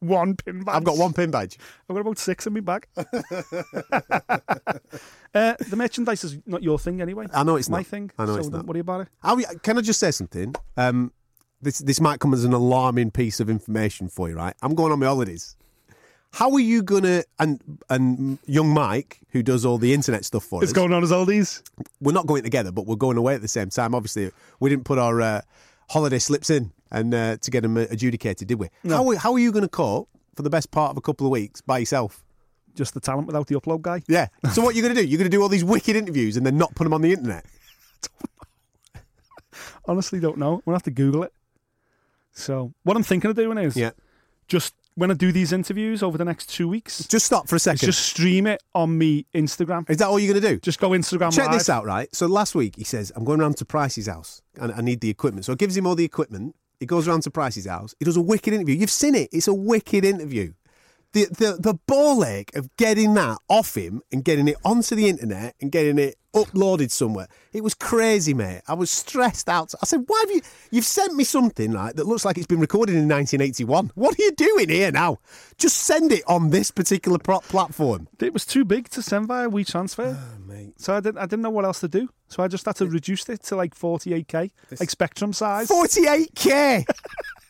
One 0.00 0.36
pin 0.36 0.62
badge. 0.62 0.76
I've 0.76 0.84
got 0.84 0.96
one 0.96 1.12
pin 1.12 1.30
badge. 1.30 1.58
I've 1.88 1.94
got 1.96 2.00
about 2.02 2.18
six 2.18 2.46
in 2.46 2.52
my 2.54 2.60
bag. 2.60 2.86
uh, 2.96 3.02
the 5.58 5.74
merchandise 5.76 6.22
is 6.24 6.38
not 6.46 6.62
your 6.62 6.78
thing 6.78 7.00
anyway. 7.02 7.26
I 7.34 7.42
know 7.42 7.56
it's 7.56 7.68
my 7.68 7.78
not. 7.78 7.86
thing. 7.86 8.10
I 8.18 8.24
know 8.26 8.34
so 8.34 8.38
it's 8.38 8.48
don't 8.48 8.58
not. 8.60 8.66
worry 8.66 8.80
about 8.80 9.08
it. 9.22 9.62
Can 9.62 9.78
I 9.78 9.80
just 9.80 9.98
say 10.00 10.10
something? 10.10 10.54
Um, 10.76 11.12
this 11.60 11.78
this 11.78 12.00
might 12.00 12.20
come 12.20 12.32
as 12.32 12.44
an 12.44 12.52
alarming 12.52 13.10
piece 13.10 13.40
of 13.40 13.50
information 13.50 14.08
for 14.08 14.28
you, 14.28 14.36
right? 14.36 14.54
I'm 14.62 14.74
going 14.74 14.92
on 14.92 15.00
my 15.00 15.06
holidays. 15.06 15.56
How 16.32 16.52
are 16.52 16.60
you 16.60 16.82
gonna 16.82 17.24
and 17.40 17.60
and 17.90 18.38
young 18.46 18.68
Mike, 18.68 19.18
who 19.30 19.42
does 19.42 19.64
all 19.64 19.78
the 19.78 19.92
internet 19.94 20.24
stuff 20.24 20.44
for 20.44 20.62
It's 20.62 20.70
us? 20.70 20.76
going 20.76 20.92
on 20.92 21.02
as 21.02 21.10
oldies. 21.10 21.62
we're 22.00 22.12
not 22.12 22.26
going 22.26 22.42
together, 22.44 22.70
but 22.70 22.86
we're 22.86 22.96
going 22.96 23.16
away 23.16 23.34
at 23.34 23.42
the 23.42 23.48
same 23.48 23.70
time. 23.70 23.94
Obviously, 23.94 24.30
we 24.60 24.70
didn't 24.70 24.84
put 24.84 24.98
our 24.98 25.20
uh, 25.20 25.40
holiday 25.90 26.18
slips 26.18 26.50
in 26.50 26.70
and 26.90 27.12
uh, 27.14 27.36
to 27.38 27.50
get 27.50 27.62
them 27.62 27.76
adjudicated, 27.76 28.48
did 28.48 28.58
we? 28.58 28.68
How, 28.88 29.10
how 29.16 29.32
are 29.32 29.38
you 29.38 29.52
going 29.52 29.62
to 29.62 29.68
cope 29.68 30.08
for 30.34 30.42
the 30.42 30.50
best 30.50 30.70
part 30.70 30.90
of 30.90 30.96
a 30.96 31.00
couple 31.00 31.26
of 31.26 31.30
weeks 31.32 31.60
by 31.60 31.78
yourself? 31.78 32.24
Just 32.74 32.94
the 32.94 33.00
talent 33.00 33.26
without 33.26 33.46
the 33.48 33.56
upload 33.56 33.82
guy. 33.82 34.02
Yeah. 34.08 34.28
So 34.52 34.62
what 34.62 34.74
are 34.74 34.76
you 34.76 34.82
going 34.82 34.94
to 34.94 35.02
do? 35.02 35.06
You're 35.06 35.18
going 35.18 35.30
to 35.30 35.36
do 35.36 35.42
all 35.42 35.48
these 35.48 35.64
wicked 35.64 35.96
interviews 35.96 36.36
and 36.36 36.46
then 36.46 36.56
not 36.56 36.74
put 36.74 36.84
them 36.84 36.94
on 36.94 37.02
the 37.02 37.12
internet? 37.12 37.44
Honestly, 39.86 40.20
don't 40.20 40.38
know. 40.38 40.62
We'll 40.64 40.76
have 40.76 40.82
to 40.84 40.90
Google 40.90 41.22
it. 41.24 41.32
So 42.32 42.72
what 42.84 42.96
I'm 42.96 43.02
thinking 43.02 43.30
of 43.30 43.36
doing 43.36 43.58
is 43.58 43.76
Yeah. 43.76 43.90
just 44.46 44.74
when 44.94 45.10
I 45.10 45.14
do 45.14 45.32
these 45.32 45.52
interviews 45.52 46.02
over 46.02 46.18
the 46.18 46.24
next 46.24 46.46
two 46.50 46.68
weeks, 46.68 47.04
Just 47.06 47.26
stop 47.26 47.48
for 47.48 47.56
a 47.56 47.58
second. 47.58 47.86
just 47.86 48.00
stream 48.04 48.46
it 48.46 48.62
on 48.74 48.96
me 48.98 49.26
Instagram. 49.34 49.88
Is 49.88 49.96
that 49.98 50.08
all 50.08 50.18
you're 50.18 50.32
going 50.32 50.42
to 50.42 50.48
do? 50.54 50.60
Just 50.60 50.78
go 50.78 50.90
Instagram 50.90 51.34
Check 51.34 51.46
live. 51.46 51.54
this 51.58 51.68
out, 51.68 51.84
right? 51.84 52.14
So 52.14 52.26
last 52.26 52.54
week 52.54 52.76
he 52.76 52.84
says, 52.84 53.10
I'm 53.16 53.24
going 53.24 53.40
round 53.40 53.56
to 53.58 53.64
Price's 53.64 54.06
house 54.06 54.42
and 54.60 54.72
I 54.72 54.80
need 54.82 55.00
the 55.00 55.10
equipment. 55.10 55.44
So 55.46 55.52
it 55.52 55.58
gives 55.58 55.76
him 55.76 55.86
all 55.86 55.94
the 55.94 56.04
equipment. 56.04 56.54
He 56.80 56.86
goes 56.86 57.08
around 57.08 57.22
to 57.22 57.30
Price's 57.30 57.66
house. 57.66 57.94
He 57.98 58.04
does 58.04 58.16
a 58.16 58.20
wicked 58.20 58.54
interview. 58.54 58.76
You've 58.76 58.90
seen 58.90 59.14
it. 59.14 59.28
It's 59.32 59.48
a 59.48 59.54
wicked 59.54 60.04
interview. 60.04 60.52
The, 61.12 61.24
the, 61.24 61.58
the 61.58 61.74
ball 61.86 62.24
ache 62.24 62.54
of 62.54 62.74
getting 62.76 63.14
that 63.14 63.38
off 63.48 63.76
him 63.76 64.02
and 64.12 64.24
getting 64.24 64.46
it 64.46 64.56
onto 64.64 64.94
the 64.94 65.08
internet 65.08 65.54
and 65.60 65.72
getting 65.72 65.98
it 65.98 66.16
uploaded 66.44 66.90
somewhere. 66.90 67.28
It 67.52 67.62
was 67.64 67.74
crazy, 67.74 68.34
mate. 68.34 68.62
I 68.68 68.74
was 68.74 68.90
stressed 68.90 69.48
out. 69.48 69.74
I 69.82 69.86
said, 69.86 70.04
why 70.06 70.24
have 70.26 70.34
you, 70.34 70.42
you've 70.70 70.84
sent 70.84 71.14
me 71.14 71.24
something 71.24 71.72
right 71.72 71.94
that 71.96 72.06
looks 72.06 72.24
like 72.24 72.36
it's 72.36 72.46
been 72.46 72.60
recorded 72.60 72.94
in 72.94 73.08
1981. 73.08 73.92
What 73.94 74.18
are 74.18 74.22
you 74.22 74.32
doing 74.32 74.68
here 74.68 74.92
now? 74.92 75.18
Just 75.56 75.78
send 75.78 76.12
it 76.12 76.22
on 76.26 76.50
this 76.50 76.70
particular 76.70 77.18
pro- 77.18 77.40
platform. 77.40 78.08
It 78.20 78.32
was 78.32 78.44
too 78.44 78.64
big 78.64 78.88
to 78.90 79.02
send 79.02 79.28
via 79.28 79.48
WeTransfer. 79.48 80.16
Oh, 80.18 80.38
mate. 80.46 80.80
So 80.80 80.94
I 80.94 81.00
didn't, 81.00 81.18
I 81.18 81.26
didn't 81.26 81.42
know 81.42 81.50
what 81.50 81.64
else 81.64 81.80
to 81.80 81.88
do. 81.88 82.08
So 82.28 82.42
I 82.42 82.48
just 82.48 82.66
had 82.66 82.76
to 82.76 82.86
reduce 82.86 83.28
it 83.28 83.42
to 83.44 83.56
like 83.56 83.74
48k, 83.74 84.50
like 84.78 84.90
Spectrum 84.90 85.32
size. 85.32 85.68
48k. 85.68 86.84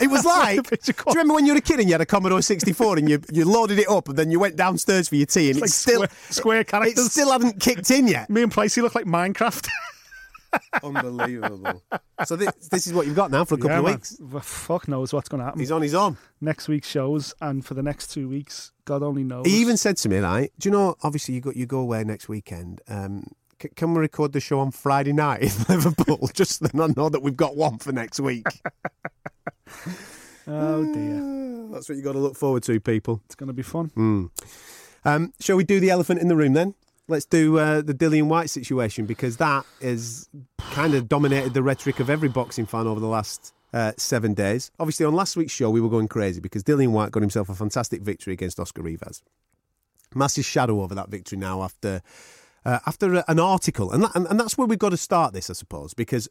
It 0.00 0.08
was 0.10 0.24
like, 0.26 0.62
do 0.68 0.76
you 0.86 0.94
remember 1.08 1.34
when 1.34 1.46
you 1.46 1.52
were 1.52 1.58
a 1.58 1.62
kid 1.62 1.80
and 1.80 1.88
you 1.88 1.94
had 1.94 2.00
a 2.00 2.06
Commodore 2.06 2.42
64 2.42 2.98
and 2.98 3.08
you, 3.08 3.20
you 3.32 3.44
loaded 3.44 3.78
it 3.78 3.88
up 3.88 4.08
and 4.08 4.18
then 4.18 4.30
you 4.30 4.38
went 4.40 4.56
downstairs 4.56 5.08
for 5.08 5.16
your 5.16 5.26
tea 5.26 5.50
and 5.50 5.60
like 5.60 5.68
it's 5.68 5.74
still 5.74 6.04
square- 6.30 6.64
square 6.64 6.86
it 6.86 6.98
still 6.98 7.30
hadn't 7.32 7.60
kicked 7.60 7.90
in 7.90 8.06
yet. 8.08 8.28
Me 8.30 8.42
and 8.42 8.52
Pricey 8.52 8.82
look 8.82 8.94
like 8.94 9.06
Minecraft. 9.06 9.68
Unbelievable. 10.84 11.82
So 12.26 12.36
this, 12.36 12.52
this 12.70 12.86
is 12.86 12.92
what 12.92 13.06
you've 13.06 13.16
got 13.16 13.30
now 13.30 13.44
for 13.44 13.54
a 13.54 13.58
couple 13.58 13.70
Yeah, 13.72 13.78
of 13.78 13.84
weeks. 13.86 14.16
Well, 14.20 14.40
fuck 14.40 14.86
knows 14.86 15.12
what's 15.12 15.28
going 15.28 15.40
to 15.40 15.44
happen. 15.46 15.58
He's 15.60 15.72
on 15.72 15.82
his 15.82 15.94
own. 15.94 16.16
Next 16.40 16.68
week's 16.68 16.88
shows 16.88 17.34
and 17.40 17.64
for 17.64 17.74
the 17.74 17.82
next 17.82 18.12
two 18.12 18.28
weeks, 18.28 18.70
God 18.84 19.02
only 19.02 19.24
knows. 19.24 19.46
He 19.46 19.56
even 19.58 19.76
said 19.76 19.96
to 19.98 20.08
me, 20.08 20.20
like, 20.20 20.52
do 20.58 20.68
you 20.68 20.72
know, 20.72 20.94
obviously 21.02 21.34
you 21.34 21.40
go, 21.40 21.52
you 21.54 21.66
go 21.66 21.80
away 21.80 22.04
next 22.04 22.28
weekend. 22.28 22.80
Um, 22.88 23.24
c- 23.60 23.70
can 23.74 23.94
we 23.94 24.00
record 24.00 24.32
the 24.32 24.40
show 24.40 24.60
on 24.60 24.70
Friday 24.70 25.12
night 25.12 25.42
in 25.42 25.50
Liverpool? 25.68 26.30
Just 26.34 26.60
then 26.60 26.80
I 26.80 26.86
know 26.96 27.08
that 27.08 27.20
we've 27.22 27.36
got 27.36 27.56
one 27.56 27.78
for 27.78 27.90
next 27.92 28.20
week. 28.20 28.46
Oh 30.46 30.84
dear, 30.92 31.68
That's 31.72 31.88
what 31.88 31.96
you 31.96 32.02
got 32.02 32.12
to 32.12 32.18
look 32.18 32.36
forward 32.36 32.62
to, 32.64 32.78
people. 32.80 33.22
it's 33.26 33.34
going 33.34 33.48
to 33.48 33.54
be 33.54 33.62
fun. 33.62 33.86
Hmm. 33.94 34.26
Um, 35.04 35.32
shall 35.40 35.56
we 35.56 35.64
do 35.64 35.80
the 35.80 35.90
elephant 35.90 36.20
in 36.20 36.28
the 36.28 36.36
room 36.36 36.52
then? 36.54 36.74
Let's 37.08 37.26
do 37.26 37.58
uh, 37.58 37.82
the 37.82 37.92
Dillian 37.92 38.28
Whyte 38.28 38.48
situation 38.48 39.04
because 39.04 39.36
that 39.36 39.66
has 39.82 40.28
kind 40.70 40.94
of 40.94 41.08
dominated 41.08 41.52
the 41.52 41.62
rhetoric 41.62 42.00
of 42.00 42.08
every 42.08 42.30
boxing 42.30 42.64
fan 42.64 42.86
over 42.86 43.00
the 43.00 43.06
last 43.06 43.52
uh, 43.74 43.92
seven 43.98 44.32
days. 44.32 44.70
Obviously, 44.78 45.04
on 45.04 45.14
last 45.14 45.36
week's 45.36 45.52
show, 45.52 45.68
we 45.68 45.80
were 45.80 45.90
going 45.90 46.08
crazy 46.08 46.40
because 46.40 46.62
Dillian 46.62 46.92
Whyte 46.92 47.10
got 47.10 47.20
himself 47.20 47.50
a 47.50 47.54
fantastic 47.54 48.00
victory 48.00 48.32
against 48.32 48.58
Oscar 48.58 48.82
Rivas. 48.82 49.22
Massive 50.14 50.44
shadow 50.46 50.80
over 50.80 50.94
that 50.94 51.10
victory 51.10 51.36
now 51.36 51.62
after 51.62 52.00
uh, 52.64 52.78
after 52.86 53.22
an 53.28 53.38
article, 53.38 53.92
and, 53.92 54.04
that, 54.04 54.12
and 54.14 54.26
and 54.28 54.40
that's 54.40 54.56
where 54.56 54.66
we've 54.66 54.78
got 54.78 54.90
to 54.90 54.96
start 54.96 55.34
this, 55.34 55.50
I 55.50 55.52
suppose, 55.54 55.92
because 55.92 56.28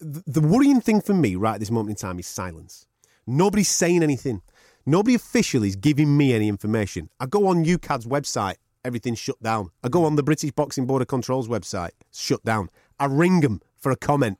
the, 0.00 0.40
worrying 0.40 0.80
thing 0.80 1.00
for 1.00 1.14
me 1.14 1.36
right 1.36 1.54
at 1.54 1.60
this 1.60 1.70
moment 1.70 1.90
in 1.90 1.96
time 1.96 2.18
is 2.18 2.26
silence. 2.26 2.86
Nobody's 3.26 3.68
saying 3.68 4.02
anything. 4.02 4.42
Nobody 4.86 5.14
officially 5.14 5.68
is 5.68 5.76
giving 5.76 6.16
me 6.16 6.34
any 6.34 6.48
information. 6.48 7.08
I 7.18 7.26
go 7.26 7.46
on 7.46 7.64
UKAD's 7.64 8.06
website, 8.06 8.56
everything's 8.84 9.18
shut 9.18 9.42
down. 9.42 9.70
I 9.82 9.88
go 9.88 10.04
on 10.04 10.16
the 10.16 10.22
British 10.22 10.50
Boxing 10.50 10.86
Board 10.86 11.02
of 11.02 11.08
Control's 11.08 11.48
website, 11.48 11.90
shut 12.12 12.44
down. 12.44 12.68
I 12.98 13.06
ring 13.06 13.40
them 13.40 13.60
for 13.76 13.90
a 13.90 13.96
comment. 13.96 14.38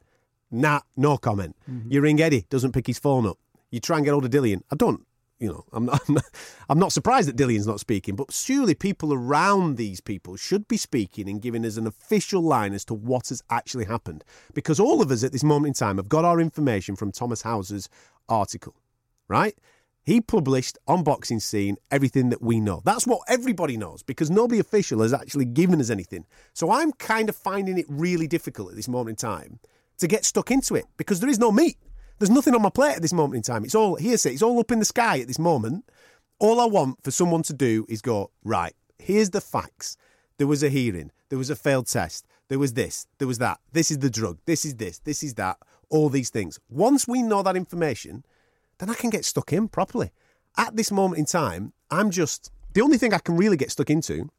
Nah, 0.51 0.81
no 0.97 1.17
comment. 1.17 1.57
Mm-hmm. 1.71 1.91
You 1.91 2.01
ring 2.03 2.21
Eddie, 2.21 2.47
doesn't 2.51 2.73
pick 2.73 2.87
his 2.87 2.99
phone 2.99 3.27
up. 3.27 3.39
You 3.71 3.81
try 3.81 3.97
and 3.97 4.05
get 4.05 4.13
hold 4.13 4.25
of 4.25 4.31
Dillian. 4.31 4.61
I 4.71 4.77
don't, 4.77 5.05
you 5.45 5.51
know, 5.51 5.65
I'm 5.73 5.85
not, 5.85 6.03
I'm 6.09 6.15
not, 6.15 6.25
I'm 6.71 6.79
not 6.79 6.93
surprised 6.93 7.29
that 7.29 7.37
Dillian's 7.37 7.67
not 7.67 7.81
speaking, 7.81 8.17
but 8.17 8.33
surely 8.33 8.75
people 8.75 9.13
around 9.13 9.77
these 9.77 10.01
people 10.01 10.37
should 10.37 10.67
be 10.67 10.79
speaking 10.79 11.29
and 11.29 11.43
giving 11.43 11.67
us 11.67 11.77
an 11.77 11.87
official 11.87 12.41
line 12.41 12.73
as 12.73 12.85
to 12.87 12.95
what 12.95 13.29
has 13.29 13.43
actually 13.51 13.85
happened. 13.85 14.25
Because 14.55 14.81
all 14.81 15.03
of 15.03 15.11
us 15.11 15.23
at 15.23 15.33
this 15.33 15.45
moment 15.45 15.69
in 15.69 15.75
time 15.75 15.99
have 15.99 16.09
got 16.09 16.25
our 16.25 16.41
information 16.41 16.97
from 16.97 17.13
Thomas 17.13 17.43
Hauser's 17.43 17.91
article, 18.29 18.75
right? 19.29 19.55
He 20.03 20.21
published 20.21 20.79
on 20.87 21.03
Boxing 21.03 21.41
Scene 21.41 21.77
everything 21.91 22.31
that 22.31 22.43
we 22.43 22.61
know. 22.61 22.81
That's 22.85 23.07
what 23.07 23.21
everybody 23.29 23.77
knows 23.77 24.03
because 24.03 24.31
nobody 24.31 24.61
official 24.61 25.03
has 25.03 25.13
actually 25.13 25.47
given 25.47 25.81
us 25.81 25.91
anything. 25.91 26.25
So 26.55 26.71
I'm 26.71 26.93
kind 26.93 27.29
of 27.29 27.37
finding 27.37 27.79
it 27.79 27.87
really 27.89 28.27
difficult 28.27 28.71
at 28.71 28.77
this 28.77 28.89
moment 28.89 29.23
in 29.23 29.29
time 29.29 29.61
to 29.99 30.07
get 30.07 30.25
stuck 30.25 30.51
into 30.51 30.75
it 30.75 30.87
because 30.97 31.21
there 31.21 31.31
is 31.31 31.39
no 31.39 31.53
meat. 31.53 31.77
There's 32.19 32.31
nothing 32.31 32.55
on 32.55 32.63
my 32.63 32.71
plate 32.71 32.97
at 32.97 33.03
this 33.03 33.13
moment 33.13 33.37
in 33.37 33.43
time. 33.43 33.65
It's 33.65 33.75
all 33.75 33.97
hearsay. 33.97 34.33
It's 34.33 34.43
all 34.43 34.59
up 34.61 34.71
in 34.71 34.79
the 34.79 34.85
sky 34.85 35.19
at 35.19 35.27
this 35.27 35.39
moment. 35.39 35.85
All 36.39 36.61
I 36.61 36.67
want 36.67 37.03
for 37.03 37.11
someone 37.11 37.43
to 37.45 37.53
do 37.53 37.87
is 37.89 38.03
go, 38.03 38.31
right, 38.45 38.75
here's 38.99 39.31
the 39.31 39.41
facts. 39.41 39.97
There 40.39 40.47
was 40.47 40.63
a 40.63 40.69
hearing. 40.69 41.11
There 41.29 41.39
was 41.39 41.51
a 41.51 41.57
failed 41.57 41.87
test. 41.87 42.27
There 42.49 42.59
was 42.59 42.75
this. 42.75 43.07
There 43.19 43.29
was 43.29 43.39
that. 43.39 43.59
This 43.73 43.91
is 43.91 43.99
the 43.99 44.11
drug. 44.11 44.39
This 44.45 44.65
is 44.65 44.77
this. 44.77 44.99
This 45.01 45.23
is 45.23 45.35
that. 45.35 45.59
All 45.91 46.09
these 46.09 46.31
things. 46.31 46.59
Once 46.69 47.07
we 47.07 47.23
know 47.23 47.43
that 47.43 47.57
information, 47.57 48.25
then 48.79 48.91
I 48.91 48.95
can 48.95 49.11
get 49.11 49.25
stuck 49.25 49.53
in 49.53 49.69
properly. 49.69 50.11
At 50.57 50.77
this 50.77 50.91
moment 50.91 51.19
in 51.19 51.25
time, 51.25 51.73
I'm 51.91 52.11
just 52.11 52.51
the 52.75 52.81
only 52.81 52.99
thing 52.99 53.15
I 53.15 53.19
can 53.19 53.37
really 53.37 53.57
get 53.57 53.71
stuck 53.71 53.91
into 53.91 54.31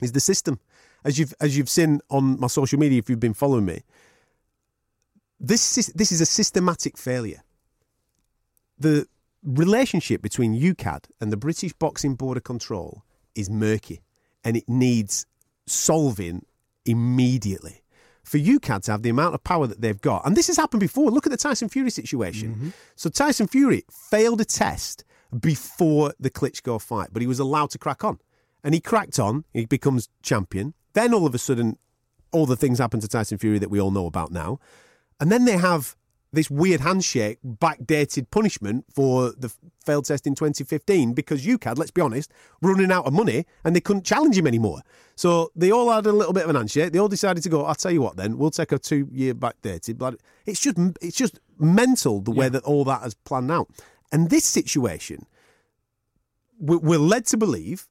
is 0.00 0.12
the 0.12 0.20
system. 0.20 0.60
As 1.04 1.18
you've 1.18 1.34
as 1.40 1.56
you've 1.56 1.68
seen 1.68 2.00
on 2.10 2.38
my 2.40 2.46
social 2.46 2.78
media, 2.78 2.98
if 2.98 3.10
you've 3.10 3.20
been 3.20 3.34
following 3.34 3.64
me, 3.64 3.82
this 5.48 5.76
sys- 5.76 5.92
this 5.94 6.12
is 6.12 6.20
a 6.20 6.26
systematic 6.26 6.96
failure. 6.96 7.42
The 8.78 9.06
relationship 9.42 10.22
between 10.22 10.54
UKAD 10.54 11.06
and 11.20 11.30
the 11.30 11.36
British 11.36 11.72
Boxing 11.74 12.14
Board 12.14 12.36
of 12.36 12.44
Control 12.44 13.04
is 13.34 13.50
murky, 13.50 14.02
and 14.42 14.56
it 14.56 14.68
needs 14.68 15.26
solving 15.66 16.44
immediately. 16.84 17.82
For 18.22 18.38
UKAD 18.38 18.84
to 18.84 18.92
have 18.92 19.02
the 19.02 19.10
amount 19.10 19.34
of 19.34 19.44
power 19.44 19.66
that 19.66 19.82
they've 19.82 20.00
got, 20.00 20.26
and 20.26 20.34
this 20.34 20.46
has 20.46 20.56
happened 20.56 20.80
before. 20.80 21.10
Look 21.10 21.26
at 21.26 21.30
the 21.30 21.36
Tyson 21.36 21.68
Fury 21.68 21.90
situation. 21.90 22.54
Mm-hmm. 22.54 22.68
So 22.96 23.10
Tyson 23.10 23.46
Fury 23.46 23.84
failed 23.90 24.40
a 24.40 24.46
test 24.46 25.04
before 25.38 26.14
the 26.18 26.30
Klitschko 26.30 26.80
fight, 26.80 27.08
but 27.12 27.20
he 27.20 27.28
was 27.28 27.38
allowed 27.38 27.70
to 27.70 27.78
crack 27.78 28.02
on, 28.02 28.18
and 28.62 28.72
he 28.72 28.80
cracked 28.80 29.18
on. 29.18 29.44
He 29.52 29.66
becomes 29.66 30.08
champion. 30.22 30.72
Then 30.94 31.12
all 31.12 31.26
of 31.26 31.34
a 31.34 31.38
sudden, 31.38 31.76
all 32.32 32.46
the 32.46 32.56
things 32.56 32.78
happen 32.78 33.00
to 33.00 33.08
Tyson 33.08 33.36
Fury 33.36 33.58
that 33.58 33.70
we 33.70 33.80
all 33.80 33.90
know 33.90 34.06
about 34.06 34.30
now. 34.32 34.58
And 35.20 35.30
then 35.30 35.44
they 35.44 35.56
have 35.56 35.96
this 36.32 36.50
weird 36.50 36.80
handshake, 36.80 37.38
backdated 37.46 38.28
punishment 38.30 38.84
for 38.92 39.32
the 39.38 39.52
failed 39.84 40.04
test 40.04 40.26
in 40.26 40.34
2015 40.34 41.12
because 41.14 41.46
UKAD, 41.46 41.78
let's 41.78 41.92
be 41.92 42.00
honest, 42.00 42.32
running 42.60 42.90
out 42.90 43.06
of 43.06 43.12
money 43.12 43.46
and 43.62 43.74
they 43.74 43.80
couldn't 43.80 44.04
challenge 44.04 44.36
him 44.36 44.46
anymore. 44.46 44.80
So 45.14 45.52
they 45.54 45.70
all 45.70 45.92
had 45.92 46.06
a 46.06 46.12
little 46.12 46.32
bit 46.32 46.42
of 46.42 46.50
an 46.50 46.56
handshake. 46.56 46.92
They 46.92 46.98
all 46.98 47.06
decided 47.08 47.44
to 47.44 47.48
go, 47.48 47.64
I'll 47.64 47.76
tell 47.76 47.92
you 47.92 48.02
what 48.02 48.16
then, 48.16 48.36
we'll 48.36 48.50
take 48.50 48.72
a 48.72 48.78
two 48.78 49.08
year 49.12 49.32
backdated. 49.32 49.96
But 49.96 50.16
it's 50.44 50.58
just, 50.60 50.76
it's 51.00 51.16
just 51.16 51.38
mental 51.58 52.20
the 52.20 52.32
way 52.32 52.48
that 52.48 52.64
all 52.64 52.84
that 52.84 53.02
has 53.02 53.14
planned 53.14 53.52
out. 53.52 53.68
And 54.10 54.28
this 54.30 54.44
situation, 54.44 55.26
we- 56.58 56.76
we're 56.76 56.98
led 56.98 57.26
to 57.26 57.36
believe 57.36 57.86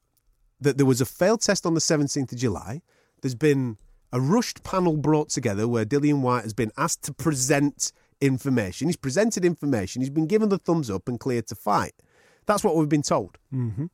that 0.59 0.77
there 0.77 0.85
was 0.85 0.99
a 1.01 1.05
failed 1.05 1.41
test 1.41 1.65
on 1.65 1.73
the 1.75 1.81
17th 1.81 2.31
of 2.33 2.37
July. 2.37 2.81
There's 3.21 3.35
been 3.35 3.77
a 4.13 4.21
rushed 4.21 4.63
panel 4.63 4.95
brought 4.95 5.29
together 5.29 5.67
where 5.67 5.83
Dillian 5.85 6.21
Whyte 6.21 6.43
has 6.43 6.53
been 6.53 6.71
asked 6.77 7.01
to 7.03 7.13
present 7.13 7.91
information. 8.21 8.87
He's 8.87 8.95
presented 8.95 9.43
information. 9.43 10.01
He's 10.01 10.09
been 10.11 10.27
given 10.27 10.47
the 10.49 10.57
thumbs 10.59 10.89
up 10.89 11.09
and 11.09 11.19
cleared 11.19 11.47
to 11.47 11.55
fight. 11.55 11.93
That's 12.45 12.63
what 12.63 12.75
we've 12.77 12.87
been 12.87 13.01
told. 13.01 13.37
Mm-hmm. 13.53 13.87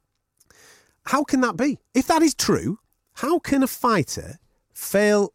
How 1.05 1.23
can 1.23 1.41
that 1.41 1.55
be? 1.57 1.79
If 1.95 2.05
that 2.07 2.21
is 2.21 2.35
true, 2.35 2.79
how 3.13 3.39
can 3.39 3.63
a 3.63 3.67
fighter 3.67 4.37
fail 4.73 5.33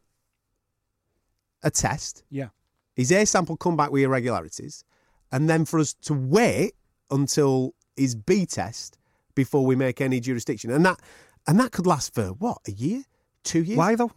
a 1.63 1.71
test, 1.71 2.23
Yeah. 2.31 2.49
his 2.95 3.11
air 3.11 3.25
sample 3.27 3.57
come 3.57 3.77
back 3.77 3.91
with 3.91 4.03
irregularities, 4.03 4.85
and 5.33 5.49
then 5.49 5.65
for 5.65 5.79
us 5.81 5.95
to 6.03 6.13
wait 6.15 6.75
until 7.11 7.75
his 7.97 8.15
B 8.15 8.45
test 8.45 8.99
before 9.35 9.65
we 9.65 9.75
make 9.77 10.01
any 10.01 10.21
jurisdiction? 10.21 10.71
And 10.71 10.85
that 10.85 11.01
and 11.47 11.59
that 11.59 11.73
could 11.73 11.87
last 11.87 12.15
for 12.15 12.29
what 12.29 12.59
a 12.69 12.73
year, 12.73 13.05
two 13.45 13.63
years. 13.63 13.79
Why 13.79 13.95
though? 13.95 14.13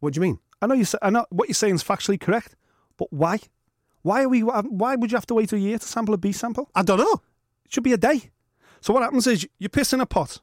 What 0.00 0.12
do 0.12 0.18
you 0.18 0.22
mean? 0.22 0.38
I 0.62 0.66
know 0.66 0.74
you. 0.74 0.84
I 1.02 1.10
know 1.10 1.26
what 1.30 1.48
you're 1.48 1.54
saying 1.54 1.74
is 1.76 1.84
factually 1.84 2.20
correct, 2.20 2.54
but 2.96 3.12
why? 3.12 3.38
Why 4.02 4.22
are 4.24 4.28
we? 4.28 4.40
Why 4.42 4.96
would 4.96 5.10
you 5.10 5.16
have 5.16 5.26
to 5.26 5.34
wait 5.34 5.52
a 5.52 5.58
year 5.58 5.78
to 5.78 5.86
sample 5.86 6.14
a 6.14 6.18
B 6.18 6.32
sample? 6.32 6.70
I 6.74 6.82
don't 6.82 6.98
know. 6.98 7.20
It 7.64 7.72
should 7.72 7.82
be 7.84 7.92
a 7.92 7.98
day. 7.98 8.30
So 8.80 8.92
what 8.92 9.02
happens 9.02 9.26
is 9.26 9.46
you 9.58 9.68
piss 9.68 9.92
in 9.92 10.00
a 10.00 10.06
pot 10.06 10.40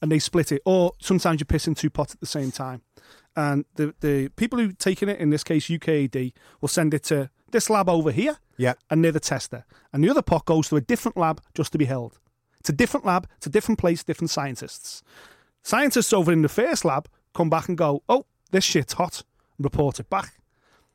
and 0.00 0.10
they 0.10 0.18
split 0.18 0.52
it, 0.52 0.62
or 0.64 0.92
sometimes 1.00 1.40
you 1.40 1.44
piss 1.46 1.66
in 1.66 1.74
two 1.74 1.90
pots 1.90 2.14
at 2.14 2.20
the 2.20 2.26
same 2.26 2.50
time. 2.50 2.82
And 3.36 3.64
the, 3.74 3.94
the 4.00 4.28
people 4.30 4.58
who 4.58 4.72
taking 4.72 5.08
it, 5.08 5.18
in 5.18 5.30
this 5.30 5.42
case 5.44 5.66
UKAD, 5.68 6.32
will 6.60 6.68
send 6.68 6.94
it 6.94 7.02
to 7.04 7.30
this 7.50 7.68
lab 7.70 7.88
over 7.88 8.10
here, 8.12 8.38
Yeah. 8.56 8.74
and 8.90 9.04
they're 9.04 9.12
the 9.12 9.20
tester. 9.20 9.64
And 9.92 10.02
the 10.04 10.10
other 10.10 10.22
pot 10.22 10.44
goes 10.44 10.68
to 10.68 10.76
a 10.76 10.80
different 10.80 11.16
lab 11.16 11.40
just 11.54 11.72
to 11.72 11.78
be 11.78 11.84
held. 11.86 12.18
It's 12.60 12.68
a 12.68 12.72
different 12.72 13.04
lab, 13.06 13.28
it's 13.36 13.46
a 13.46 13.50
different 13.50 13.78
place, 13.78 14.02
different 14.04 14.30
scientists. 14.30 15.02
Scientists 15.62 16.12
over 16.12 16.32
in 16.32 16.42
the 16.42 16.48
first 16.48 16.84
lab 16.84 17.08
come 17.34 17.50
back 17.50 17.68
and 17.68 17.76
go, 17.76 18.02
oh, 18.08 18.26
this 18.54 18.64
shit's 18.64 18.94
hot, 18.94 19.22
and 19.58 19.64
report 19.64 19.98
it 20.00 20.08
back. 20.08 20.34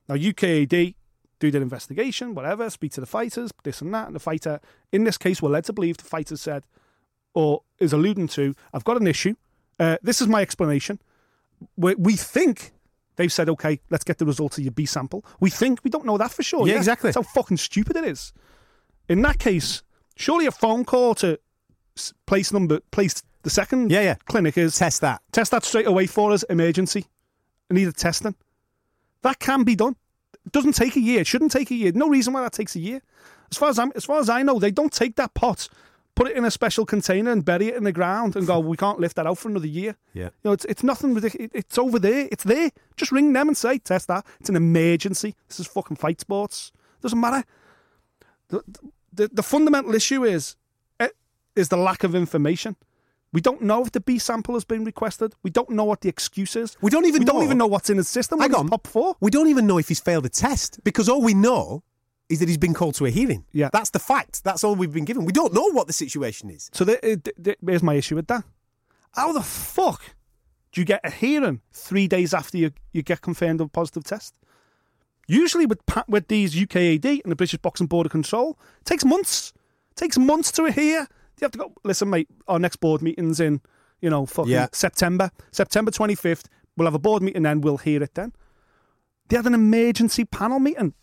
Now, 0.07 0.15
UKAD 0.15 0.95
do 1.39 1.51
their 1.51 1.61
investigation, 1.61 2.33
whatever, 2.33 2.69
speak 2.69 2.91
to 2.93 3.01
the 3.01 3.05
fighters, 3.05 3.51
this 3.63 3.81
and 3.81 3.93
that. 3.93 4.07
And 4.07 4.15
the 4.15 4.19
fighter, 4.19 4.59
in 4.91 5.03
this 5.03 5.17
case, 5.17 5.41
we're 5.41 5.49
led 5.49 5.65
to 5.65 5.73
believe 5.73 5.97
the 5.97 6.03
fighter 6.03 6.35
said, 6.37 6.65
or 7.33 7.61
is 7.79 7.93
alluding 7.93 8.27
to, 8.29 8.55
I've 8.73 8.83
got 8.83 8.99
an 8.99 9.07
issue. 9.07 9.35
Uh, 9.79 9.97
this 10.01 10.21
is 10.21 10.27
my 10.27 10.41
explanation. 10.41 10.99
We, 11.77 11.95
we 11.95 12.15
think 12.15 12.71
they've 13.17 13.31
said, 13.31 13.49
okay, 13.49 13.79
let's 13.89 14.03
get 14.03 14.17
the 14.17 14.25
results 14.25 14.57
of 14.57 14.63
your 14.63 14.71
B 14.71 14.85
sample. 14.85 15.23
We 15.39 15.49
think, 15.49 15.79
we 15.83 15.89
don't 15.89 16.05
know 16.05 16.17
that 16.17 16.31
for 16.31 16.43
sure. 16.43 16.67
Yeah, 16.67 16.75
exactly. 16.77 17.09
That's 17.11 17.17
how 17.27 17.33
fucking 17.33 17.57
stupid 17.57 17.95
it 17.97 18.05
is. 18.05 18.33
In 19.07 19.21
that 19.23 19.39
case, 19.39 19.83
surely 20.15 20.45
a 20.45 20.51
phone 20.51 20.83
call 20.85 21.15
to 21.15 21.39
place 22.25 22.51
number, 22.51 22.79
place 22.91 23.21
the 23.43 23.49
second 23.49 23.91
Yeah, 23.91 24.01
yeah. 24.01 24.15
clinic 24.25 24.57
is 24.57 24.77
Test 24.77 25.01
that. 25.01 25.21
test 25.31 25.51
that 25.51 25.63
straight 25.63 25.87
away 25.87 26.07
for 26.07 26.31
us, 26.31 26.43
emergency. 26.43 27.05
I 27.69 27.73
need 27.73 27.87
a 27.87 27.93
testing. 27.93 28.35
That 29.21 29.39
can 29.39 29.63
be 29.63 29.75
done. 29.75 29.95
It 30.45 30.51
doesn't 30.51 30.73
take 30.73 30.95
a 30.95 30.99
year. 30.99 31.21
It 31.21 31.27
shouldn't 31.27 31.51
take 31.51 31.71
a 31.71 31.75
year. 31.75 31.91
No 31.93 32.07
reason 32.07 32.33
why 32.33 32.41
that 32.41 32.53
takes 32.53 32.75
a 32.75 32.79
year. 32.79 33.01
As 33.51 33.57
far 33.57 33.69
as 33.69 33.79
I'm, 33.79 33.91
as 33.95 34.05
far 34.05 34.19
as 34.19 34.29
I 34.29 34.43
know, 34.43 34.59
they 34.59 34.71
don't 34.71 34.93
take 34.93 35.15
that 35.15 35.33
pot, 35.33 35.67
put 36.15 36.27
it 36.27 36.37
in 36.37 36.45
a 36.45 36.51
special 36.51 36.85
container, 36.85 37.31
and 37.31 37.43
bury 37.43 37.67
it 37.67 37.75
in 37.75 37.83
the 37.83 37.91
ground, 37.91 38.35
and 38.35 38.45
go, 38.47 38.59
we 38.59 38.77
can't 38.77 38.99
lift 38.99 39.15
that 39.15 39.27
out 39.27 39.37
for 39.37 39.49
another 39.49 39.67
year. 39.67 39.95
Yeah. 40.13 40.25
You 40.25 40.31
know, 40.45 40.51
it's 40.53 40.65
it's 40.65 40.83
nothing 40.83 41.13
ridiculous. 41.13 41.51
It's 41.53 41.77
over 41.77 41.99
there. 41.99 42.27
It's 42.31 42.43
there. 42.43 42.69
Just 42.95 43.11
ring 43.11 43.33
them 43.33 43.47
and 43.47 43.57
say, 43.57 43.79
test 43.79 44.07
that. 44.07 44.25
It's 44.39 44.49
an 44.49 44.55
emergency. 44.55 45.35
This 45.47 45.59
is 45.59 45.67
fucking 45.67 45.97
fight 45.97 46.21
sports. 46.21 46.71
Doesn't 47.01 47.19
matter. 47.19 47.43
The 48.49 48.63
the, 49.11 49.29
the 49.33 49.43
fundamental 49.43 49.95
issue 49.95 50.23
is 50.23 50.55
eh, 50.99 51.09
is 51.55 51.69
the 51.69 51.77
lack 51.77 52.03
of 52.03 52.15
information. 52.15 52.75
We 53.31 53.41
don't 53.41 53.61
know 53.61 53.83
if 53.83 53.91
the 53.91 53.99
B 53.99 54.17
sample 54.17 54.55
has 54.55 54.65
been 54.65 54.83
requested. 54.83 55.35
We 55.43 55.51
don't 55.51 55.69
know 55.69 55.83
what 55.83 56.01
the 56.01 56.09
excuse 56.09 56.55
is. 56.55 56.75
We 56.81 56.89
don't 56.89 57.05
even 57.05 57.19
we 57.21 57.25
don't 57.25 57.43
even 57.43 57.57
know 57.59 57.67
what's 57.67 57.89
in 57.89 57.97
his 57.97 58.09
system. 58.09 58.39
Hang 58.39 58.55
on. 58.55 58.69
pop 58.69 58.87
four? 58.87 59.15
We 59.19 59.29
don't 59.29 59.47
even 59.47 59.67
know 59.67 59.77
if 59.77 59.87
he's 59.87 59.99
failed 59.99 60.25
a 60.25 60.29
test 60.29 60.83
because 60.83 61.07
all 61.07 61.21
we 61.21 61.35
know 61.35 61.83
is 62.27 62.39
that 62.39 62.47
he's 62.47 62.57
been 62.57 62.73
called 62.73 62.95
to 62.95 63.05
a 63.05 63.09
hearing. 63.09 63.45
Yeah. 63.51 63.69
That's 63.71 63.91
the 63.91 63.99
fact. 63.99 64.43
That's 64.43 64.63
all 64.63 64.75
we've 64.75 64.93
been 64.93 65.05
given. 65.05 65.25
We 65.25 65.31
don't 65.33 65.53
know 65.53 65.71
what 65.71 65.87
the 65.87 65.93
situation 65.93 66.49
is. 66.49 66.69
So 66.73 66.85
the, 66.85 66.97
uh, 66.97 67.17
th- 67.23 67.35
th- 67.43 67.57
here's 67.65 67.83
my 67.83 67.95
issue 67.95 68.15
with 68.15 68.27
that. 68.27 68.43
How 69.13 69.31
the 69.31 69.41
fuck 69.41 70.15
do 70.71 70.81
you 70.81 70.85
get 70.85 71.01
a 71.03 71.09
hearing 71.09 71.61
three 71.73 72.07
days 72.07 72.33
after 72.33 72.57
you, 72.57 72.71
you 72.93 73.01
get 73.01 73.21
confirmed 73.21 73.61
of 73.61 73.67
a 73.67 73.69
positive 73.69 74.03
test? 74.03 74.35
Usually 75.27 75.67
with 75.67 75.79
with 76.07 76.27
these 76.27 76.55
UKAD 76.55 77.21
and 77.23 77.31
the 77.31 77.35
British 77.35 77.59
Boxing 77.59 77.85
Board 77.85 78.07
of 78.07 78.11
Control, 78.11 78.57
it 78.79 78.85
takes 78.85 79.05
months. 79.05 79.53
It 79.91 79.95
takes 79.95 80.17
months 80.17 80.51
to 80.53 80.71
hear. 80.71 81.07
You 81.41 81.45
have 81.45 81.51
to 81.51 81.57
go. 81.57 81.73
Listen, 81.83 82.09
mate. 82.09 82.27
Our 82.47 82.59
next 82.59 82.77
board 82.77 83.01
meeting's 83.01 83.39
in, 83.39 83.61
you 84.01 84.09
know, 84.09 84.25
fucking 84.25 84.51
Yeah. 84.51 84.67
September, 84.73 85.31
September 85.51 85.91
twenty 85.91 86.15
fifth. 86.15 86.47
We'll 86.77 86.87
have 86.87 86.95
a 86.95 86.99
board 86.99 87.21
meeting 87.23 87.43
then. 87.43 87.61
We'll 87.61 87.77
hear 87.77 88.01
it 88.03 88.13
then. 88.15 88.33
They 89.27 89.35
had 89.35 89.45
an 89.45 89.53
emergency 89.53 90.25
panel 90.25 90.59
meeting. 90.59 90.93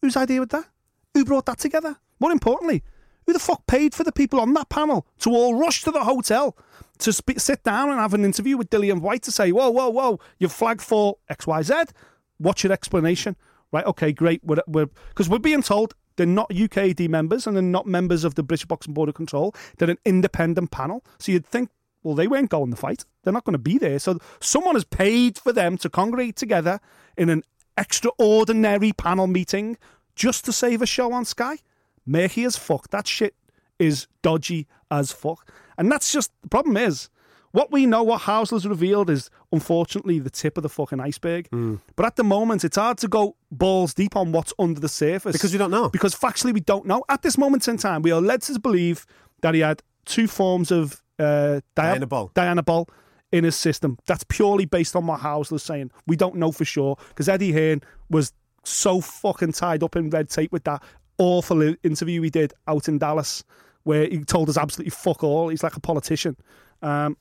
Whose 0.00 0.16
idea 0.16 0.40
was 0.40 0.48
that? 0.50 0.66
Who 1.14 1.24
brought 1.24 1.46
that 1.46 1.58
together? 1.58 1.96
More 2.18 2.32
importantly, 2.32 2.82
who 3.26 3.32
the 3.32 3.38
fuck 3.38 3.66
paid 3.66 3.94
for 3.94 4.04
the 4.04 4.12
people 4.12 4.40
on 4.40 4.52
that 4.54 4.68
panel 4.68 5.06
to 5.20 5.30
all 5.30 5.54
rush 5.54 5.82
to 5.82 5.90
the 5.90 6.04
hotel 6.04 6.56
to 6.98 7.12
sp- 7.14 7.38
sit 7.38 7.62
down 7.62 7.90
and 7.90 7.98
have 8.00 8.14
an 8.14 8.24
interview 8.24 8.56
with 8.56 8.70
Dillian 8.70 9.00
Whyte 9.00 9.22
to 9.24 9.32
say, 9.32 9.52
whoa, 9.52 9.70
whoa, 9.70 9.90
whoa, 9.90 10.18
you've 10.38 10.52
flagged 10.52 10.82
for 10.82 11.16
XYZ. 11.30 11.90
What's 12.38 12.64
your 12.64 12.72
explanation? 12.72 13.36
Right, 13.72 13.84
okay, 13.86 14.12
great. 14.12 14.44
Because 14.46 14.64
we're, 14.66 14.86
'cause 15.14 15.28
we're 15.28 15.38
being 15.38 15.62
told 15.62 15.94
they're 16.16 16.26
not 16.26 16.50
UKAD 16.50 17.08
members 17.08 17.46
and 17.46 17.56
they're 17.56 17.62
not 17.62 17.86
members 17.86 18.24
of 18.24 18.34
the 18.34 18.42
British 18.42 18.66
Boxing 18.66 18.94
Board 18.94 19.08
of 19.08 19.14
Control. 19.14 19.54
They're 19.78 19.90
an 19.90 19.98
independent 20.04 20.70
panel. 20.70 21.04
So 21.18 21.32
you'd 21.32 21.46
think, 21.46 21.70
well, 22.02 22.14
they 22.14 22.26
weren't 22.26 22.50
go 22.50 22.58
going 22.58 22.70
the 22.70 22.76
fight. 22.76 23.04
They're 23.22 23.32
not 23.32 23.44
going 23.44 23.54
to 23.54 23.58
be 23.58 23.78
there. 23.78 23.98
So 23.98 24.18
someone 24.40 24.74
has 24.74 24.84
paid 24.84 25.38
for 25.38 25.52
them 25.52 25.76
to 25.78 25.88
congregate 25.88 26.36
together 26.36 26.80
in 27.16 27.28
an 27.28 27.42
extraordinary 27.76 28.92
panel 28.92 29.26
meeting 29.26 29.78
just 30.14 30.44
to 30.44 30.52
save 30.52 30.82
a 30.82 30.86
show 30.86 31.12
on 31.12 31.24
Sky. 31.24 31.58
Murky 32.04 32.44
as 32.44 32.56
fuck. 32.56 32.90
That 32.90 33.06
shit 33.06 33.34
is 33.78 34.06
dodgy 34.22 34.66
as 34.90 35.12
fuck. 35.12 35.50
And 35.78 35.90
that's 35.90 36.12
just 36.12 36.32
the 36.42 36.48
problem 36.48 36.76
is 36.76 37.08
what 37.52 37.70
we 37.70 37.86
know, 37.86 38.02
what 38.02 38.22
Hauser's 38.22 38.66
revealed 38.66 39.08
is 39.10 39.30
unfortunately 39.52 40.18
the 40.18 40.30
tip 40.30 40.56
of 40.56 40.62
the 40.62 40.68
fucking 40.68 41.00
iceberg. 41.00 41.48
But 41.96 42.06
at 42.06 42.16
the 42.16 42.24
moment, 42.24 42.64
it's 42.64 42.76
hard 42.76 42.98
to 42.98 43.08
go 43.08 43.36
balls 43.50 43.94
deep 43.94 44.16
on 44.16 44.32
what's 44.32 44.52
under 44.58 44.80
the 44.80 44.88
surface. 44.88 45.32
Because 45.32 45.52
we 45.52 45.58
don't 45.58 45.70
know. 45.70 45.88
Because 45.88 46.14
factually, 46.14 46.52
we 46.54 46.60
don't 46.60 46.86
know. 46.86 47.04
At 47.08 47.22
this 47.22 47.36
moment 47.38 47.68
in 47.68 47.76
time, 47.76 48.02
we 48.02 48.10
are 48.10 48.20
led 48.20 48.42
to 48.42 48.58
believe 48.58 49.06
that 49.42 49.54
he 49.54 49.60
had 49.60 49.82
two 50.04 50.26
forms 50.26 50.70
of 50.70 51.02
uh, 51.18 51.60
dia- 51.76 51.98
Dianabol. 52.00 52.32
Dianabol 52.32 52.88
in 53.30 53.44
his 53.44 53.56
system. 53.56 53.98
That's 54.06 54.24
purely 54.24 54.64
based 54.66 54.94
on 54.96 55.06
what 55.06 55.20
Hauser's 55.20 55.62
saying. 55.62 55.90
We 56.06 56.16
don't 56.16 56.36
know 56.36 56.52
for 56.52 56.64
sure 56.64 56.96
because 57.08 57.28
Eddie 57.28 57.52
Hearn 57.52 57.80
was 58.10 58.32
so 58.64 59.00
fucking 59.00 59.52
tied 59.52 59.82
up 59.82 59.96
in 59.96 60.10
red 60.10 60.28
tape 60.30 60.52
with 60.52 60.64
that 60.64 60.82
awful 61.18 61.62
interview 61.82 62.22
he 62.22 62.30
did 62.30 62.52
out 62.68 62.88
in 62.88 62.98
Dallas 62.98 63.42
where 63.84 64.06
he 64.06 64.18
told 64.24 64.48
us 64.48 64.56
absolutely 64.56 64.90
fuck 64.90 65.22
all. 65.24 65.48
He's 65.48 65.62
like 65.62 65.76
a 65.76 65.80
politician. 65.80 66.36
Um, 66.82 67.16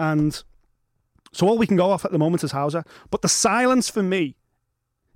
and 0.00 0.42
so 1.32 1.46
all 1.46 1.58
we 1.58 1.66
can 1.66 1.76
go 1.76 1.90
off 1.90 2.04
at 2.04 2.10
the 2.10 2.18
moment 2.18 2.42
is 2.42 2.50
Hauser. 2.50 2.82
But 3.10 3.22
the 3.22 3.28
silence 3.28 3.88
for 3.88 4.02
me, 4.02 4.34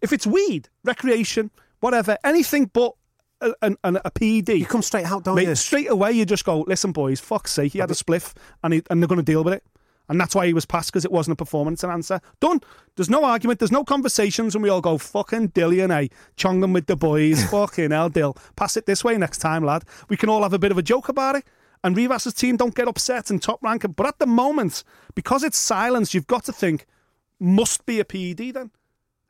if 0.00 0.12
it's 0.12 0.26
weed, 0.26 0.68
recreation, 0.84 1.50
whatever, 1.80 2.18
anything 2.22 2.66
but 2.72 2.92
a, 3.40 3.52
an, 3.62 3.76
an, 3.82 3.98
a 4.04 4.10
PED, 4.10 4.50
You 4.50 4.66
come 4.66 4.82
straight 4.82 5.06
out, 5.06 5.24
don't 5.24 5.34
Mate, 5.34 5.48
you? 5.48 5.54
straight 5.54 5.90
away 5.90 6.12
you 6.12 6.24
just 6.24 6.44
go, 6.44 6.60
listen, 6.68 6.92
boys, 6.92 7.18
fuck's 7.18 7.50
sake, 7.50 7.72
he 7.72 7.78
had 7.80 7.90
a 7.90 7.94
spliff 7.94 8.34
and, 8.62 8.74
he, 8.74 8.82
and 8.90 9.02
they're 9.02 9.08
going 9.08 9.18
to 9.18 9.24
deal 9.24 9.42
with 9.42 9.54
it. 9.54 9.64
And 10.08 10.20
that's 10.20 10.34
why 10.34 10.46
he 10.46 10.52
was 10.52 10.66
passed 10.66 10.92
because 10.92 11.06
it 11.06 11.10
wasn't 11.10 11.32
a 11.32 11.36
performance 11.36 11.82
enhancer. 11.82 12.20
Done. 12.38 12.60
There's 12.94 13.08
no 13.08 13.24
argument. 13.24 13.58
There's 13.58 13.72
no 13.72 13.84
conversations, 13.84 14.54
and 14.54 14.62
we 14.62 14.68
all 14.68 14.82
go 14.82 14.98
fucking 14.98 15.52
Dillian, 15.52 15.90
eh? 15.90 16.08
Chonging 16.36 16.74
with 16.74 16.88
the 16.88 16.94
boys. 16.94 17.42
fucking 17.50 17.90
hell, 17.90 18.10
Dill. 18.10 18.36
Pass 18.54 18.76
it 18.76 18.84
this 18.84 19.02
way 19.02 19.16
next 19.16 19.38
time, 19.38 19.64
lad. 19.64 19.84
We 20.10 20.18
can 20.18 20.28
all 20.28 20.42
have 20.42 20.52
a 20.52 20.58
bit 20.58 20.70
of 20.70 20.76
a 20.76 20.82
joke 20.82 21.08
about 21.08 21.36
it. 21.36 21.44
And 21.84 21.96
Rivas's 21.96 22.32
team 22.32 22.56
don't 22.56 22.74
get 22.74 22.88
upset 22.88 23.30
and 23.30 23.40
top 23.40 23.62
ranking. 23.62 23.92
But 23.92 24.06
at 24.06 24.18
the 24.18 24.26
moment, 24.26 24.82
because 25.14 25.44
it's 25.44 25.58
silence, 25.58 26.14
you've 26.14 26.26
got 26.26 26.44
to 26.44 26.52
think 26.52 26.86
must 27.38 27.84
be 27.84 28.00
a 28.00 28.04
PED 28.04 28.54
then. 28.54 28.70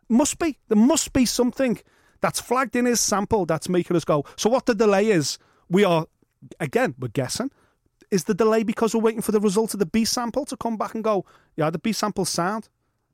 Must 0.08 0.38
be. 0.38 0.58
There 0.68 0.78
must 0.78 1.12
be 1.12 1.26
something 1.26 1.80
that's 2.20 2.40
flagged 2.40 2.76
in 2.76 2.84
his 2.84 3.00
sample 3.00 3.44
that's 3.44 3.68
making 3.68 3.96
us 3.96 4.04
go. 4.04 4.24
So 4.36 4.48
what 4.48 4.66
the 4.66 4.74
delay 4.74 5.08
is, 5.08 5.36
we 5.68 5.84
are 5.84 6.06
again, 6.60 6.94
we're 6.98 7.08
guessing. 7.08 7.50
Is 8.10 8.24
the 8.24 8.34
delay 8.34 8.62
because 8.62 8.94
we're 8.94 9.00
waiting 9.00 9.22
for 9.22 9.32
the 9.32 9.40
result 9.40 9.74
of 9.74 9.80
the 9.80 9.86
B 9.86 10.04
sample 10.04 10.44
to 10.44 10.56
come 10.56 10.76
back 10.76 10.94
and 10.94 11.02
go, 11.02 11.24
yeah, 11.56 11.70
the 11.70 11.78
B 11.78 11.92
sample's 11.92 12.28
sound. 12.28 12.68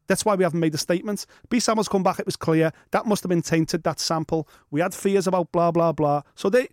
That's 0.09 0.25
why 0.25 0.35
we 0.35 0.43
haven't 0.43 0.61
made 0.61 0.73
the 0.73 0.79
statements. 0.79 1.27
B 1.49 1.61
samples 1.61 1.89
come 1.89 2.03
back, 2.03 2.19
it 2.19 2.27
was 2.27 2.37
clear. 2.37 2.73
That 2.91 3.07
must 3.07 3.23
have 3.23 3.31
been 3.31 3.43
tainted, 3.43 3.85
that 3.85 4.01
sample. 4.01 4.49
We 4.71 4.81
had 4.81 4.93
fears 4.93 5.27
about 5.29 5.53
blah, 5.53 5.71
blah, 5.71 5.93
blah. 5.93 6.23
So 6.35 6.51
they 6.51 6.69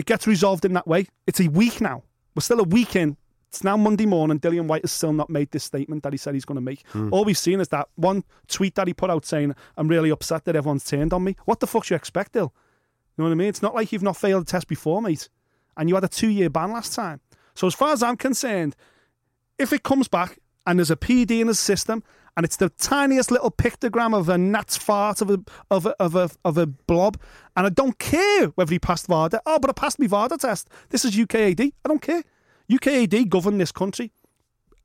it 0.00 0.06
gets 0.06 0.26
resolved 0.26 0.64
in 0.64 0.72
that 0.72 0.88
way. 0.88 1.06
It's 1.26 1.40
a 1.40 1.48
week 1.48 1.78
now. 1.82 2.02
We're 2.34 2.40
still 2.40 2.60
a 2.60 2.64
week 2.64 2.96
in. 2.96 3.18
It's 3.48 3.62
now 3.62 3.76
Monday 3.76 4.06
morning. 4.06 4.40
Dillian 4.40 4.66
Whyte 4.66 4.82
has 4.82 4.92
still 4.92 5.12
not 5.12 5.28
made 5.28 5.50
this 5.50 5.62
statement 5.62 6.04
that 6.04 6.14
he 6.14 6.16
said 6.16 6.32
he's 6.32 6.46
going 6.46 6.56
to 6.56 6.62
make. 6.62 6.86
Hmm. 6.88 7.12
All 7.12 7.26
we've 7.26 7.36
seen 7.36 7.60
is 7.60 7.68
that 7.68 7.88
one 7.96 8.24
tweet 8.48 8.76
that 8.76 8.86
he 8.86 8.94
put 8.94 9.10
out 9.10 9.26
saying, 9.26 9.54
I'm 9.76 9.88
really 9.88 10.08
upset 10.08 10.46
that 10.46 10.56
everyone's 10.56 10.84
turned 10.86 11.12
on 11.12 11.22
me. 11.22 11.36
What 11.44 11.60
the 11.60 11.66
fuck 11.66 11.84
do 11.84 11.92
you 11.92 11.96
expect, 11.96 12.32
Dill? 12.32 12.54
You 13.18 13.24
know 13.24 13.28
what 13.28 13.32
I 13.32 13.34
mean? 13.34 13.48
It's 13.48 13.60
not 13.60 13.74
like 13.74 13.92
you've 13.92 14.02
not 14.02 14.16
failed 14.16 14.44
a 14.44 14.46
test 14.46 14.68
before, 14.68 15.02
mate. 15.02 15.28
And 15.76 15.90
you 15.90 15.96
had 15.96 16.04
a 16.04 16.08
two 16.08 16.30
year 16.30 16.48
ban 16.48 16.72
last 16.72 16.94
time. 16.94 17.20
So, 17.54 17.66
as 17.66 17.74
far 17.74 17.92
as 17.92 18.02
I'm 18.02 18.16
concerned, 18.16 18.74
if 19.58 19.70
it 19.74 19.82
comes 19.82 20.08
back 20.08 20.38
and 20.66 20.78
there's 20.78 20.90
a 20.90 20.96
PD 20.96 21.42
in 21.42 21.48
his 21.48 21.58
system 21.58 22.02
and 22.40 22.46
it's 22.46 22.56
the 22.56 22.70
tiniest 22.70 23.30
little 23.30 23.50
pictogram 23.50 24.18
of 24.18 24.30
a 24.30 24.38
gnat's 24.38 24.74
fart 24.74 25.20
of 25.20 25.28
a 25.28 25.40
of 25.70 25.84
a, 25.84 25.94
of 26.02 26.14
a 26.14 26.30
of 26.42 26.56
a 26.56 26.64
blob, 26.64 27.20
and 27.54 27.66
I 27.66 27.68
don't 27.68 27.98
care 27.98 28.46
whether 28.54 28.72
he 28.72 28.78
passed 28.78 29.08
VADA. 29.08 29.42
Oh, 29.44 29.58
but 29.58 29.68
I 29.68 29.74
passed 29.74 29.98
my 29.98 30.06
VADA 30.06 30.38
test. 30.38 30.70
This 30.88 31.04
is 31.04 31.14
UKAD. 31.14 31.60
I 31.60 31.88
don't 31.88 32.00
care. 32.00 32.22
UKAD 32.70 33.28
govern 33.28 33.58
this 33.58 33.72
country, 33.72 34.10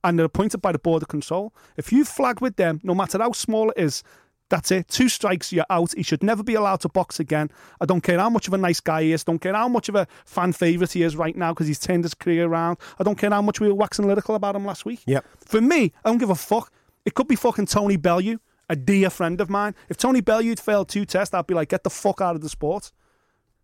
and 0.04 0.20
they're 0.20 0.26
appointed 0.26 0.58
by 0.58 0.74
the 0.74 0.80
Board 0.80 1.02
of 1.02 1.08
Control. 1.08 1.54
If 1.78 1.94
you 1.94 2.04
flag 2.04 2.42
with 2.42 2.58
them, 2.58 2.82
no 2.84 2.94
matter 2.94 3.20
how 3.20 3.32
small 3.32 3.70
it 3.70 3.78
is, 3.78 4.04
that's 4.50 4.70
it. 4.72 4.90
Two 4.90 5.08
strikes, 5.08 5.54
you're 5.54 5.66
out. 5.70 5.94
He 5.96 6.04
should 6.04 6.24
never 6.24 6.44
be 6.44 6.56
allowed 6.56 6.82
to 6.82 6.90
box 6.90 7.22
again. 7.22 7.50
I 7.80 7.86
don't 7.86 8.02
care 8.02 8.20
how 8.20 8.30
much 8.30 8.50
of 8.50 8.54
a 8.54 8.58
nice 8.58 8.82
guy 8.82 9.04
he 9.04 9.14
is. 9.14 9.24
Don't 9.24 9.40
care 9.40 9.54
how 9.54 9.70
much 9.70 9.88
of 9.88 9.96
a 9.96 10.08
fan 10.26 10.52
favourite 10.52 10.92
he 10.92 11.04
is 11.04 11.16
right 11.16 11.38
now 11.38 11.54
because 11.54 11.68
he's 11.68 11.80
turned 11.80 12.04
his 12.04 12.16
career 12.16 12.48
around. 12.48 12.80
I 13.00 13.04
don't 13.04 13.18
care 13.18 13.30
how 13.30 13.42
much 13.42 13.62
we 13.62 13.70
were 13.70 13.76
waxing 13.76 14.06
lyrical 14.06 14.36
about 14.36 14.58
him 14.58 14.66
last 14.66 14.84
week. 14.84 15.04
Yep. 15.06 15.26
For 15.40 15.62
me, 15.62 15.94
I 16.04 16.10
don't 16.10 16.18
give 16.18 16.32
a 16.32 16.36
fuck. 16.36 16.70
It 17.06 17.14
could 17.14 17.28
be 17.28 17.36
fucking 17.36 17.68
Tony 17.68 17.98
Bellew, 17.98 18.40
a 18.70 18.76
dear 18.76 19.10
friend 19.10 19.40
of 19.40 19.50
mine. 19.50 19.76
If 19.90 19.98
Tony 19.98 20.22
Bellew 20.22 20.50
had 20.50 20.60
failed 20.60 20.90
two 20.90 21.06
tests, 21.06 21.34
I'd 21.34 21.48
be 21.48 21.54
like, 21.54 21.70
get 21.70 21.84
the 21.84 21.90
fuck 21.90 22.22
out 22.22 22.36
of 22.36 22.42
the 22.42 22.50
sport. 22.50 22.92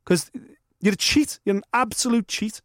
Because 0.03 0.31
you're 0.79 0.93
a 0.93 0.97
cheat. 0.97 1.39
You're 1.45 1.55
an 1.57 1.63
absolute 1.73 2.27
cheat. 2.27 2.61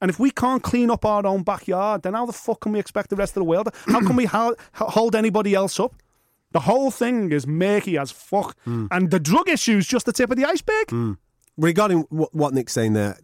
And 0.00 0.10
if 0.10 0.18
we 0.18 0.30
can't 0.30 0.62
clean 0.62 0.90
up 0.90 1.04
our 1.04 1.26
own 1.26 1.42
backyard, 1.42 2.02
then 2.02 2.14
how 2.14 2.24
the 2.24 2.32
fuck 2.32 2.60
can 2.60 2.72
we 2.72 2.78
expect 2.78 3.10
the 3.10 3.16
rest 3.16 3.32
of 3.32 3.40
the 3.40 3.44
world? 3.44 3.68
How 3.86 4.00
can 4.00 4.16
we 4.16 4.24
ho- 4.24 4.56
hold 4.74 5.14
anybody 5.14 5.54
else 5.54 5.78
up? 5.78 5.94
The 6.52 6.60
whole 6.60 6.90
thing 6.90 7.30
is 7.32 7.46
murky 7.46 7.98
as 7.98 8.10
fuck. 8.10 8.56
Hmm. 8.64 8.86
And 8.90 9.10
the 9.10 9.20
drug 9.20 9.48
issue 9.48 9.76
is 9.76 9.86
just 9.86 10.06
the 10.06 10.12
tip 10.12 10.30
of 10.30 10.36
the 10.36 10.46
iceberg. 10.46 10.90
Hmm. 10.90 11.12
Regarding 11.56 12.06
what, 12.08 12.34
what 12.34 12.54
Nick's 12.54 12.72
saying 12.72 12.94
there, 12.94 13.18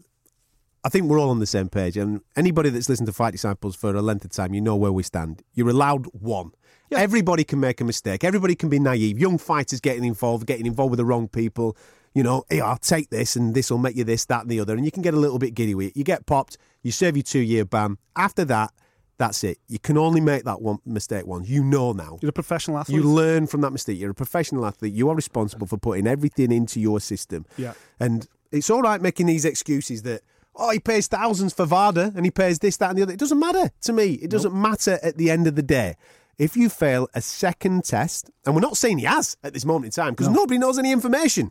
I 0.87 0.89
think 0.89 1.07
we're 1.07 1.19
all 1.19 1.31
on 1.31 1.41
the 1.41 1.47
same 1.47 1.69
page. 1.69 1.97
And 1.97 2.21
anybody 2.37 2.71
that's 2.71 2.89
listened 2.89 3.09
to 3.09 3.13
Fight 3.13 3.33
Disciples 3.33 3.75
for 3.75 3.93
a 3.93 4.01
length 4.01 4.25
of 4.25 4.31
time, 4.31 4.55
you 4.55 4.61
know 4.61 4.77
where 4.77 4.93
we 4.93 5.03
stand. 5.03 5.43
You're 5.53 5.69
allowed 5.69 6.07
one. 6.13 6.53
Everybody 6.93 7.43
can 7.43 7.59
make 7.59 7.81
a 7.81 7.85
mistake. 7.85 8.23
Everybody 8.23 8.55
can 8.55 8.69
be 8.69 8.79
naive. 8.79 9.19
Young 9.19 9.37
fighters 9.37 9.81
getting 9.81 10.05
involved, 10.05 10.47
getting 10.47 10.65
involved 10.65 10.93
with 10.93 10.99
the 10.99 11.05
wrong 11.05 11.27
people. 11.27 11.77
You 12.15 12.23
know, 12.23 12.45
hey, 12.49 12.61
I'll 12.61 12.77
take 12.77 13.11
this 13.11 13.35
and 13.35 13.53
this 13.53 13.69
will 13.69 13.79
make 13.79 13.97
you 13.97 14.05
this, 14.05 14.27
that, 14.27 14.43
and 14.43 14.49
the 14.49 14.61
other. 14.61 14.77
And 14.77 14.85
you 14.85 14.93
can 14.93 15.03
get 15.03 15.13
a 15.13 15.17
little 15.17 15.41
bit 15.41 15.55
giddy 15.55 15.75
with 15.75 15.89
it. 15.89 15.97
You 15.97 16.05
get 16.05 16.25
popped, 16.25 16.57
you 16.85 16.93
serve 16.93 17.17
your 17.17 17.25
two 17.25 17.41
year 17.41 17.65
ban. 17.65 17.99
After 18.15 18.45
that, 18.45 18.73
that's 19.19 19.43
it. 19.43 19.59
You 19.67 19.81
can 19.81 19.99
only 19.99 20.21
make 20.21 20.45
that 20.45 20.63
one 20.63 20.79
mistake 20.87 21.27
once. 21.27 21.49
You 21.49 21.65
know 21.65 21.95
now. 21.95 22.21
You're 22.23 22.31
a 22.31 22.33
professional 22.33 22.79
athlete. 22.79 22.95
You 22.95 23.03
learn 23.03 23.49
from 23.49 23.61
that 23.63 23.73
mistake. 23.73 23.99
You're 23.99 24.13
a 24.13 24.15
professional 24.15 24.65
athlete. 24.65 24.95
You 24.95 25.09
are 25.09 25.17
responsible 25.17 25.67
for 25.67 25.79
putting 25.79 26.07
everything 26.07 26.53
into 26.53 26.79
your 26.79 27.01
system. 27.01 27.45
Yeah. 27.57 27.73
And 27.99 28.29
it's 28.53 28.71
all 28.71 28.83
right 28.83 29.01
making 29.01 29.27
these 29.27 29.45
excuses 29.45 30.03
that, 30.03 30.23
oh, 30.57 30.71
he 30.71 30.81
pays 30.81 31.07
thousands 31.07 31.53
for 31.53 31.67
VADA 31.67 32.13
and 32.17 32.25
he 32.25 32.31
pays 32.31 32.59
this, 32.59 32.77
that, 32.79 32.91
and 32.91 32.99
the 32.99 33.03
other. 33.03 33.13
It 33.13 33.19
doesn't 33.19 33.39
matter 33.39 33.71
to 33.83 33.93
me. 33.93 34.15
It 34.15 34.31
doesn't 34.31 34.55
matter 34.55 34.99
at 35.03 35.17
the 35.17 35.31
end 35.31 35.47
of 35.47 35.55
the 35.55 35.63
day. 35.63 35.97
If 36.39 36.57
you 36.57 36.69
fail 36.69 37.09
a 37.15 37.23
second 37.23 37.85
test, 37.85 38.31
and 38.45 38.55
we're 38.55 38.61
not 38.61 38.77
saying 38.77 38.99
he 38.99 39.05
has 39.05 39.37
at 39.43 39.55
this 39.55 39.65
moment 39.65 39.87
in 39.87 39.91
time 39.91 40.13
because 40.13 40.29
nobody 40.29 40.59
knows 40.59 40.79
any 40.79 40.93
information. 40.93 41.51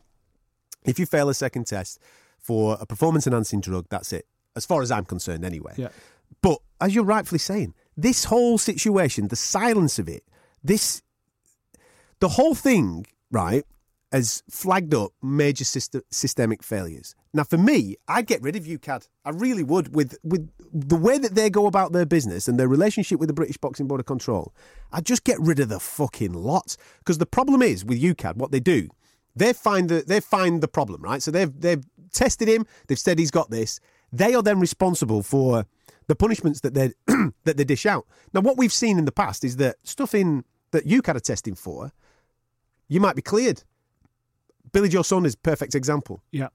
If 0.83 0.99
you 0.99 1.05
fail 1.07 1.29
a 1.29 1.33
second 1.33 1.65
test 1.65 1.99
for 2.37 2.77
a 2.79 2.85
performance 2.85 3.25
enhancing 3.25 3.61
drug, 3.61 3.87
that's 3.89 4.13
it. 4.13 4.27
As 4.55 4.65
far 4.65 4.81
as 4.81 4.91
I'm 4.91 5.05
concerned, 5.05 5.43
anyway. 5.43 5.73
Yeah. 5.75 5.89
But 6.41 6.59
as 6.79 6.93
you're 6.93 7.03
rightfully 7.03 7.39
saying, 7.39 7.73
this 7.97 8.25
whole 8.25 8.57
situation, 8.57 9.27
the 9.29 9.35
silence 9.35 9.97
of 9.97 10.07
it, 10.07 10.23
this, 10.63 11.01
the 12.19 12.29
whole 12.29 12.53
thing, 12.53 13.07
right, 13.31 13.65
has 14.11 14.43
flagged 14.49 14.93
up 14.93 15.11
major 15.21 15.63
syst- 15.63 16.01
systemic 16.09 16.63
failures. 16.63 17.15
Now, 17.33 17.43
for 17.43 17.57
me, 17.57 17.95
I'd 18.07 18.27
get 18.27 18.41
rid 18.41 18.55
of 18.55 18.63
UKAD. 18.63 19.09
I 19.25 19.31
really 19.31 19.63
would. 19.63 19.95
With 19.95 20.17
with 20.23 20.49
the 20.71 20.95
way 20.95 21.17
that 21.17 21.35
they 21.35 21.49
go 21.49 21.67
about 21.67 21.91
their 21.91 22.05
business 22.05 22.47
and 22.47 22.59
their 22.59 22.67
relationship 22.67 23.19
with 23.19 23.27
the 23.27 23.33
British 23.33 23.57
Boxing 23.57 23.87
Board 23.87 23.99
of 23.99 24.05
Control, 24.05 24.53
I'd 24.91 25.05
just 25.05 25.23
get 25.23 25.39
rid 25.39 25.59
of 25.59 25.69
the 25.69 25.79
fucking 25.79 26.33
lot. 26.33 26.77
Because 26.99 27.17
the 27.17 27.25
problem 27.25 27.61
is 27.61 27.83
with 27.83 28.01
UKAD, 28.01 28.37
what 28.37 28.51
they 28.51 28.59
do, 28.59 28.89
they 29.35 29.53
find 29.53 29.89
the 29.89 30.03
they 30.07 30.19
find 30.19 30.61
the 30.61 30.67
problem, 30.67 31.01
right? 31.01 31.21
So 31.21 31.31
they've 31.31 31.51
they've 31.59 31.83
tested 32.13 32.47
him. 32.47 32.65
They've 32.87 32.99
said 32.99 33.19
he's 33.19 33.31
got 33.31 33.49
this. 33.49 33.79
They 34.13 34.33
are 34.33 34.43
then 34.43 34.59
responsible 34.59 35.23
for 35.23 35.65
the 36.07 36.15
punishments 36.15 36.61
that 36.61 36.73
they 36.73 36.93
that 37.43 37.57
they 37.57 37.63
dish 37.63 37.85
out. 37.85 38.05
Now, 38.33 38.41
what 38.41 38.57
we've 38.57 38.73
seen 38.73 38.97
in 38.97 39.05
the 39.05 39.11
past 39.11 39.43
is 39.43 39.57
that 39.57 39.77
stuff 39.83 40.15
in 40.15 40.45
that 40.71 40.85
UKAD 40.85 41.15
are 41.15 41.19
testing 41.19 41.55
for, 41.55 41.91
you 42.87 42.99
might 42.99 43.15
be 43.15 43.21
cleared. 43.21 43.63
Billy 44.75 44.89
Joe 44.89 45.03
Saunders, 45.03 45.31
is 45.31 45.35
perfect 45.37 45.73
example. 45.73 46.21
Yeah. 46.31 46.49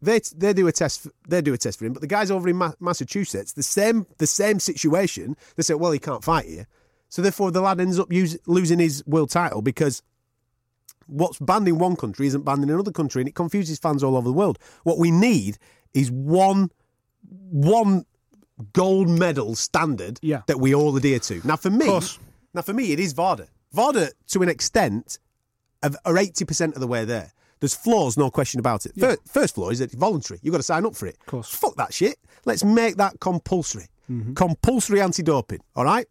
They 0.00 0.20
they 0.34 0.52
do 0.54 0.66
a 0.68 0.72
test. 0.72 1.02
For, 1.02 1.10
they 1.28 1.42
do 1.42 1.52
a 1.52 1.58
test 1.58 1.78
for 1.78 1.84
him, 1.84 1.92
but 1.92 2.00
the 2.00 2.06
guys 2.08 2.30
over 2.30 2.48
in 2.48 2.56
Ma- 2.56 2.72
Massachusetts, 2.80 3.52
the 3.52 3.62
same 3.62 4.06
the 4.16 4.26
same 4.26 4.58
situation. 4.58 5.36
They 5.56 5.62
say, 5.62 5.74
well, 5.74 5.92
he 5.92 5.98
can't 5.98 6.24
fight 6.24 6.46
here, 6.46 6.66
so 7.10 7.20
therefore 7.20 7.50
the 7.50 7.60
lad 7.60 7.78
ends 7.80 7.98
up 7.98 8.10
use, 8.10 8.38
losing 8.46 8.78
his 8.78 9.04
world 9.06 9.28
title 9.30 9.60
because 9.60 10.02
what's 11.08 11.38
banned 11.40 11.68
in 11.68 11.78
one 11.78 11.96
country 11.96 12.26
isn't 12.28 12.44
banned 12.44 12.62
in 12.62 12.70
another 12.70 12.92
country, 12.92 13.20
and 13.20 13.28
it 13.28 13.34
confuses 13.34 13.78
fans 13.78 14.02
all 14.02 14.16
over 14.16 14.28
the 14.28 14.32
world. 14.32 14.58
What 14.84 14.98
we 14.98 15.10
need 15.10 15.58
is 15.92 16.10
one 16.10 16.70
one 17.50 18.06
gold 18.72 19.08
medal 19.10 19.56
standard 19.56 20.18
Yeah. 20.22 20.42
that 20.46 20.58
we 20.58 20.74
all 20.74 20.96
adhere 20.96 21.18
to. 21.20 21.46
Now, 21.46 21.56
for 21.56 21.70
me, 21.70 21.86
now 22.54 22.62
for 22.62 22.72
me, 22.72 22.92
it 22.92 23.00
is 23.00 23.12
VADA. 23.12 23.48
VADA, 23.72 24.12
to 24.28 24.42
an 24.42 24.48
extent, 24.48 25.18
of- 25.82 25.96
are 26.04 26.16
eighty 26.16 26.44
percent 26.44 26.74
of 26.74 26.80
the 26.80 26.86
way 26.86 27.04
there. 27.04 27.32
There's 27.60 27.74
flaws, 27.74 28.16
no 28.16 28.30
question 28.30 28.60
about 28.60 28.86
it. 28.86 28.92
First, 28.98 29.20
first 29.26 29.54
flaw 29.54 29.70
is 29.70 29.78
that 29.80 29.86
it's 29.86 29.94
voluntary. 29.94 30.40
You've 30.42 30.52
got 30.52 30.58
to 30.58 30.62
sign 30.64 30.86
up 30.86 30.94
for 30.94 31.06
it. 31.06 31.16
Of 31.20 31.26
course. 31.26 31.54
Fuck 31.54 31.76
that 31.76 31.92
shit. 31.92 32.18
Let's 32.44 32.64
make 32.64 32.96
that 32.96 33.20
compulsory. 33.20 33.86
Mm-hmm. 34.10 34.34
Compulsory 34.34 35.00
anti-doping. 35.00 35.60
All 35.76 35.84
right. 35.84 36.06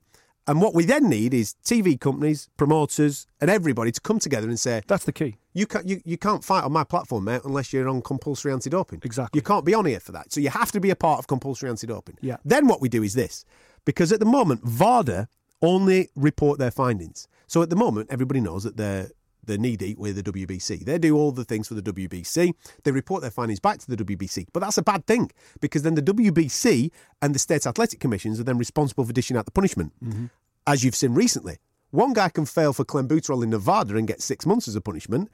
And 0.46 0.62
what 0.62 0.74
we 0.74 0.86
then 0.86 1.10
need 1.10 1.34
is 1.34 1.56
TV 1.66 2.00
companies, 2.00 2.48
promoters, 2.56 3.28
and 3.42 3.50
everybody 3.50 3.92
to 3.92 4.00
come 4.00 4.18
together 4.20 4.48
and 4.48 4.58
say, 4.60 4.82
That's 4.88 5.04
the 5.04 5.12
key. 5.12 5.36
you 5.54 5.66
can't 5.66 5.86
you, 5.88 6.02
you 6.06 6.18
can't 6.18 6.42
fight 6.44 6.64
on 6.64 6.72
my 6.72 6.86
platform, 6.86 7.26
mate, 7.26 7.42
unless 7.44 7.74
you're 7.74 7.90
on 7.90 8.02
compulsory 8.02 8.54
anti-doping. 8.54 9.02
Exactly. 9.04 9.38
You 9.38 9.42
can't 9.42 9.66
be 9.66 9.74
on 9.74 9.86
here 9.86 10.00
for 10.00 10.14
that. 10.14 10.32
So 10.32 10.40
you 10.40 10.50
have 10.50 10.72
to 10.72 10.80
be 10.80 10.90
a 10.90 10.96
part 10.96 11.20
of 11.20 11.28
compulsory 11.28 11.70
anti-doping. 11.70 12.18
Yeah. 12.22 12.38
Then 12.46 12.68
what 12.68 12.80
we 12.80 12.88
do 12.88 13.04
is 13.04 13.14
this, 13.14 13.44
because 13.84 14.14
at 14.14 14.20
the 14.22 14.26
moment 14.26 14.64
VADA 14.64 15.28
only 15.62 16.10
report 16.16 16.60
their 16.60 16.72
findings. 16.72 17.28
So 17.48 17.62
at 17.62 17.70
the 17.70 17.76
moment, 17.76 18.10
everybody 18.12 18.40
knows 18.42 18.64
that 18.64 18.78
they're 18.78 19.10
they're 19.48 19.58
knee 19.58 19.76
deep 19.76 19.98
with 19.98 20.22
the 20.22 20.32
WBC. 20.32 20.86
They 20.86 20.98
do 20.98 21.16
all 21.16 21.32
the 21.32 21.46
things 21.46 21.68
for 21.68 21.74
the 21.74 21.82
WBC. 21.82 22.54
They 22.84 22.92
report 22.92 23.22
their 23.22 23.32
findings 23.32 23.60
back 23.60 23.80
to 23.80 23.90
the 23.90 24.04
WBC. 24.04 24.48
But 24.54 24.60
that's 24.60 24.78
a 24.78 24.84
bad 24.84 25.08
thing 25.08 25.32
because 25.60 25.82
then 25.82 25.96
the 25.96 26.04
WBC 26.04 26.92
and 27.22 27.34
the 27.34 27.40
state 27.40 27.66
athletic 27.66 28.00
commissions 28.00 28.40
are 28.40 28.44
then 28.44 28.58
responsible 28.58 29.06
for 29.06 29.14
dishing 29.14 29.38
out 29.38 29.46
the 29.46 29.52
punishment. 29.52 29.94
Mm-hmm. 30.04 30.26
As 30.68 30.84
you've 30.84 30.96
seen 30.96 31.14
recently, 31.14 31.58
one 31.92 32.12
guy 32.12 32.28
can 32.28 32.46
fail 32.46 32.74
for 32.74 32.84
clenbuterol 32.84 33.44
in 33.44 33.50
Nevada 33.50 33.96
and 33.96 34.08
get 34.08 34.22
six 34.22 34.46
months 34.46 34.68
as 34.68 34.76
a 34.76 34.82
punishment. 34.82 35.32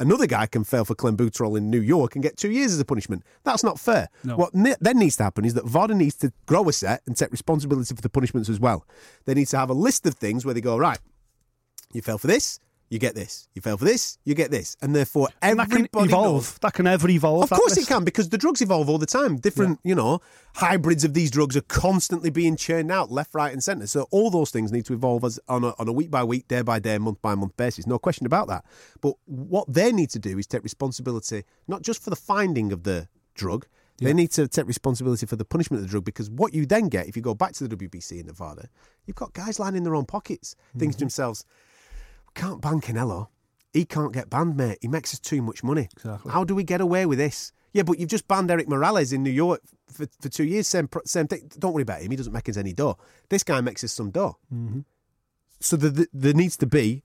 Another 0.00 0.26
guy 0.26 0.46
can 0.46 0.64
fail 0.64 0.84
for 0.84 0.96
clenbuterol 0.96 1.56
in 1.56 1.70
New 1.70 1.80
York 1.80 2.16
and 2.16 2.22
get 2.24 2.36
two 2.36 2.50
years 2.50 2.72
as 2.72 2.80
a 2.80 2.84
punishment. 2.84 3.22
That's 3.44 3.62
not 3.62 3.78
fair. 3.78 4.08
No. 4.24 4.36
What 4.36 4.54
ne- 4.54 4.74
then 4.80 4.98
needs 4.98 5.16
to 5.18 5.22
happen 5.22 5.44
is 5.44 5.54
that 5.54 5.64
VADA 5.64 5.94
needs 5.94 6.16
to 6.16 6.32
grow 6.46 6.68
a 6.68 6.72
set 6.72 7.02
and 7.06 7.16
take 7.16 7.30
responsibility 7.30 7.94
for 7.94 8.02
the 8.02 8.08
punishments 8.08 8.48
as 8.48 8.58
well. 8.58 8.84
They 9.26 9.34
need 9.34 9.46
to 9.48 9.58
have 9.58 9.70
a 9.70 9.74
list 9.74 10.04
of 10.06 10.14
things 10.14 10.44
where 10.44 10.54
they 10.54 10.60
go, 10.60 10.76
right, 10.76 10.98
you 11.92 12.02
fell 12.02 12.18
for 12.18 12.26
this, 12.26 12.58
you 12.92 12.98
get 12.98 13.14
this. 13.14 13.48
You 13.54 13.62
fell 13.62 13.78
for 13.78 13.86
this, 13.86 14.18
you 14.24 14.34
get 14.34 14.50
this. 14.50 14.76
And 14.82 14.94
therefore, 14.94 15.28
And 15.40 15.58
that 15.58 15.70
can 15.70 15.88
evolve. 15.94 16.10
knows- 16.10 16.58
That 16.60 16.74
can 16.74 16.86
ever 16.86 17.08
evolve. 17.08 17.44
of 17.44 17.48
course 17.58 17.76
list. 17.76 17.88
it 17.88 17.92
can, 17.92 18.04
because 18.04 18.28
the 18.28 18.36
drugs 18.36 18.60
evolve 18.60 18.90
all 18.90 18.98
the 18.98 19.06
time. 19.06 19.38
Different, 19.38 19.80
you 19.82 19.94
know, 19.94 20.20
hybrids 20.56 21.02
of 21.02 21.14
these 21.14 21.30
drugs 21.30 21.56
are 21.56 21.62
constantly 21.62 22.28
being 22.28 22.54
churned 22.54 22.92
out 22.92 23.10
left, 23.10 23.34
right, 23.34 23.50
and 23.50 23.64
centre. 23.64 23.86
So 23.86 24.08
all 24.10 24.30
those 24.30 24.50
things 24.50 24.70
need 24.70 24.84
to 24.86 24.92
evolve 24.92 25.24
as 25.24 25.40
on 25.48 25.64
a, 25.64 25.72
on 25.78 25.88
a 25.88 25.92
week 25.92 26.10
by 26.10 26.22
week, 26.22 26.48
day 26.48 26.60
by 26.60 26.78
day, 26.80 26.98
month 26.98 27.22
by 27.22 27.34
month 27.34 27.56
basis. 27.56 27.86
No 27.86 27.98
question 27.98 28.26
about 28.26 28.48
that. 28.48 28.64
But 29.00 29.14
what 29.24 29.72
they 29.72 29.90
need 29.90 30.10
to 30.10 30.18
do 30.18 30.38
is 30.38 30.46
take 30.46 30.62
responsibility 30.62 31.44
not 31.66 31.80
just 31.82 32.02
for 32.02 32.10
the 32.10 32.16
finding 32.16 32.72
of 32.72 32.82
the 32.82 33.08
drug. 33.34 33.66
They 34.00 34.12
need 34.12 34.32
to 34.32 34.48
take 34.48 34.66
responsibility 34.66 35.26
for 35.26 35.36
the 35.36 35.44
punishment 35.44 35.78
of 35.80 35.86
the 35.86 35.90
drug 35.90 36.04
because 36.04 36.28
what 36.28 36.52
you 36.52 36.66
then 36.66 36.88
get, 36.88 37.06
if 37.06 37.14
you 37.16 37.22
go 37.22 37.34
back 37.34 37.52
to 37.52 37.68
the 37.68 37.76
WBC 37.76 38.18
in 38.18 38.26
Nevada, 38.26 38.68
you've 39.06 39.14
got 39.14 39.32
guys 39.32 39.60
lining 39.60 39.84
their 39.84 39.94
own 39.94 40.06
pockets, 40.06 40.56
thinking 40.72 40.88
Mm-hmm. 40.88 40.92
to 40.94 40.98
themselves, 40.98 41.44
we 41.46 41.52
can't 42.34 42.60
ban 42.60 42.80
Canelo. 42.80 43.28
He 43.72 43.84
can't 43.84 44.12
get 44.12 44.28
banned, 44.28 44.56
mate. 44.56 44.78
He 44.82 44.88
makes 44.88 45.14
us 45.14 45.18
too 45.20 45.40
much 45.42 45.62
money. 45.64 45.88
Exactly. 45.96 46.30
How 46.32 46.44
do 46.44 46.54
we 46.54 46.62
get 46.64 46.80
away 46.80 47.06
with 47.06 47.18
this? 47.18 47.52
Yeah, 47.72 47.84
but 47.84 47.98
you've 47.98 48.10
just 48.10 48.28
banned 48.28 48.50
Erik 48.50 48.68
Morales 48.68 49.12
in 49.14 49.22
New 49.22 49.30
York 49.30 49.62
for, 49.90 50.06
for 50.20 50.28
two 50.28 50.44
years. 50.44 50.68
Same 50.68 50.88
same 51.06 51.26
thing. 51.26 51.50
Don't 51.58 51.72
worry 51.72 51.82
about 51.82 52.02
him. 52.02 52.10
He 52.10 52.16
doesn't 52.18 52.32
make 52.32 52.48
us 52.50 52.58
any 52.58 52.74
dough. 52.74 52.98
This 53.30 53.42
guy 53.42 53.60
makes 53.62 53.82
us 53.82 53.92
some 53.92 54.10
dough. 54.10 54.36
So 55.60 55.76
the, 55.76 55.88
the, 55.90 56.08
there 56.12 56.34
needs 56.34 56.56
to 56.58 56.66
be 56.66 57.02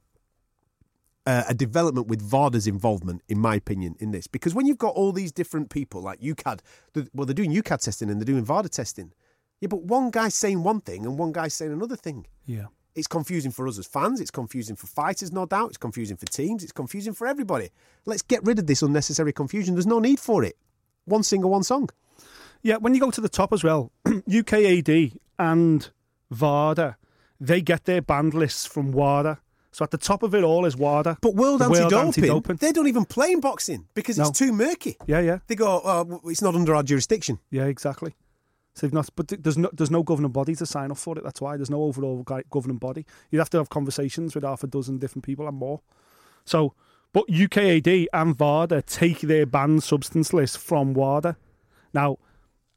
uh, 1.25 1.43
a 1.47 1.53
development 1.53 2.07
with 2.07 2.21
VADA's 2.21 2.67
involvement, 2.67 3.21
in 3.29 3.39
my 3.39 3.55
opinion, 3.55 3.95
in 3.99 4.11
this. 4.11 4.27
Because 4.27 4.53
when 4.55 4.65
you've 4.65 4.77
got 4.77 4.93
all 4.95 5.11
these 5.13 5.31
different 5.31 5.69
people 5.69 6.01
like 6.01 6.19
UKAD, 6.21 6.59
the- 6.93 7.07
well, 7.13 7.25
they're 7.25 7.33
doing 7.33 7.53
UKAD 7.53 7.81
testing 7.81 8.09
and 8.09 8.19
they're 8.19 8.25
doing 8.25 8.43
VADA 8.43 8.69
testing. 8.69 9.13
Yeah, 9.61 9.67
but 9.67 9.83
one 9.83 10.09
guy's 10.11 10.35
saying 10.35 10.63
one 10.63 10.81
thing 10.81 11.05
and 11.05 11.17
one 11.17 11.31
guy's 11.31 11.53
saying 11.53 11.71
another 11.71 11.95
thing. 11.95 12.27
Yeah. 12.45 12.65
It's 12.97 13.07
confusing 13.07 13.51
for 13.51 13.67
us 13.67 13.77
as 13.77 13.85
fans. 13.85 14.19
It's 14.19 14.31
confusing 14.31 14.75
for 14.75 14.87
fighters, 14.87 15.31
no 15.31 15.45
doubt. 15.45 15.69
It's 15.69 15.77
confusing 15.77 16.17
for 16.17 16.25
teams. 16.25 16.63
It's 16.63 16.71
confusing 16.71 17.13
for 17.13 17.27
everybody. 17.27 17.69
Let's 18.05 18.23
get 18.23 18.43
rid 18.43 18.57
of 18.59 18.65
this 18.65 18.81
unnecessary 18.81 19.31
confusion. 19.31 19.75
There's 19.75 19.85
no 19.85 19.99
need 19.99 20.19
for 20.19 20.43
it. 20.43 20.57
One 21.05 21.21
single, 21.23 21.51
one 21.51 21.63
song. 21.63 21.89
Yeah, 22.63 22.77
when 22.77 22.93
you 22.95 22.99
go 22.99 23.11
to 23.11 23.21
the 23.21 23.29
top 23.29 23.53
as 23.53 23.63
well, 23.63 23.91
UKAD 24.05 25.15
and 25.37 25.89
VADA, 26.31 26.97
they 27.39 27.61
get 27.61 27.85
their 27.85 28.01
band 28.01 28.33
lists 28.33 28.65
from 28.65 28.91
WADA. 28.91 29.37
So 29.71 29.83
at 29.83 29.91
the 29.91 29.97
top 29.99 30.23
of 30.23 30.33
it 30.33 30.43
all 30.43 30.65
is 30.65 30.75
WADA. 30.75 31.17
But 31.21 31.35
World, 31.35 31.61
The 31.61 31.65
Anti-Doping, 31.65 31.97
Anti-Doping. 32.07 32.55
they 32.57 32.71
don't 32.71 32.87
even 32.87 33.05
play 33.05 33.31
in 33.31 33.41
boxing 33.41 33.85
because 33.93 34.17
it's 34.17 34.29
No. 34.41 34.47
too 34.47 34.51
murky. 34.53 34.97
Yeah, 35.05 35.19
yeah, 35.19 35.37
They 35.45 35.53
go, 35.55 35.81
oh, 35.85 36.19
it's 36.25 36.41
not 36.41 36.55
under 36.55 36.73
our 36.73 36.81
jurisdiction. 36.81 37.37
yeah, 37.51 37.65
exactly. 37.65 38.15
So 38.77 38.85
they've 38.85 38.93
not, 38.93 39.09
but 39.15 39.29
there's 39.29 39.57
no 39.57 39.71
there's 39.73 39.89
no 39.89 40.03
governing 40.03 40.31
body 40.31 40.53
to 40.53 40.65
sign 40.67 40.91
up 40.91 40.97
for 40.97 41.17
it. 41.17 41.23
That's 41.23 41.41
why 41.41 41.57
there's 41.57 41.71
no 41.71 41.81
overall 41.81 42.23
governing 42.51 42.77
body. 42.77 43.07
You'd 43.31 43.39
have 43.39 43.49
to 43.49 43.57
have 43.57 43.71
conversations 43.71 44.35
with 44.35 44.43
half 44.43 44.63
a 44.63 44.67
dozen 44.67 44.99
different 44.99 45.25
people 45.25 45.47
and 45.47 45.57
more. 45.57 45.81
So, 46.45 46.75
but 47.11 47.27
UKAD 47.27 48.05
and 48.13 48.37
VADA 48.37 48.83
take 48.83 49.21
their 49.21 49.47
banned 49.47 49.81
substance 49.81 50.31
list 50.31 50.59
from 50.59 50.93
WADA. 50.93 51.37
Now, 51.91 52.19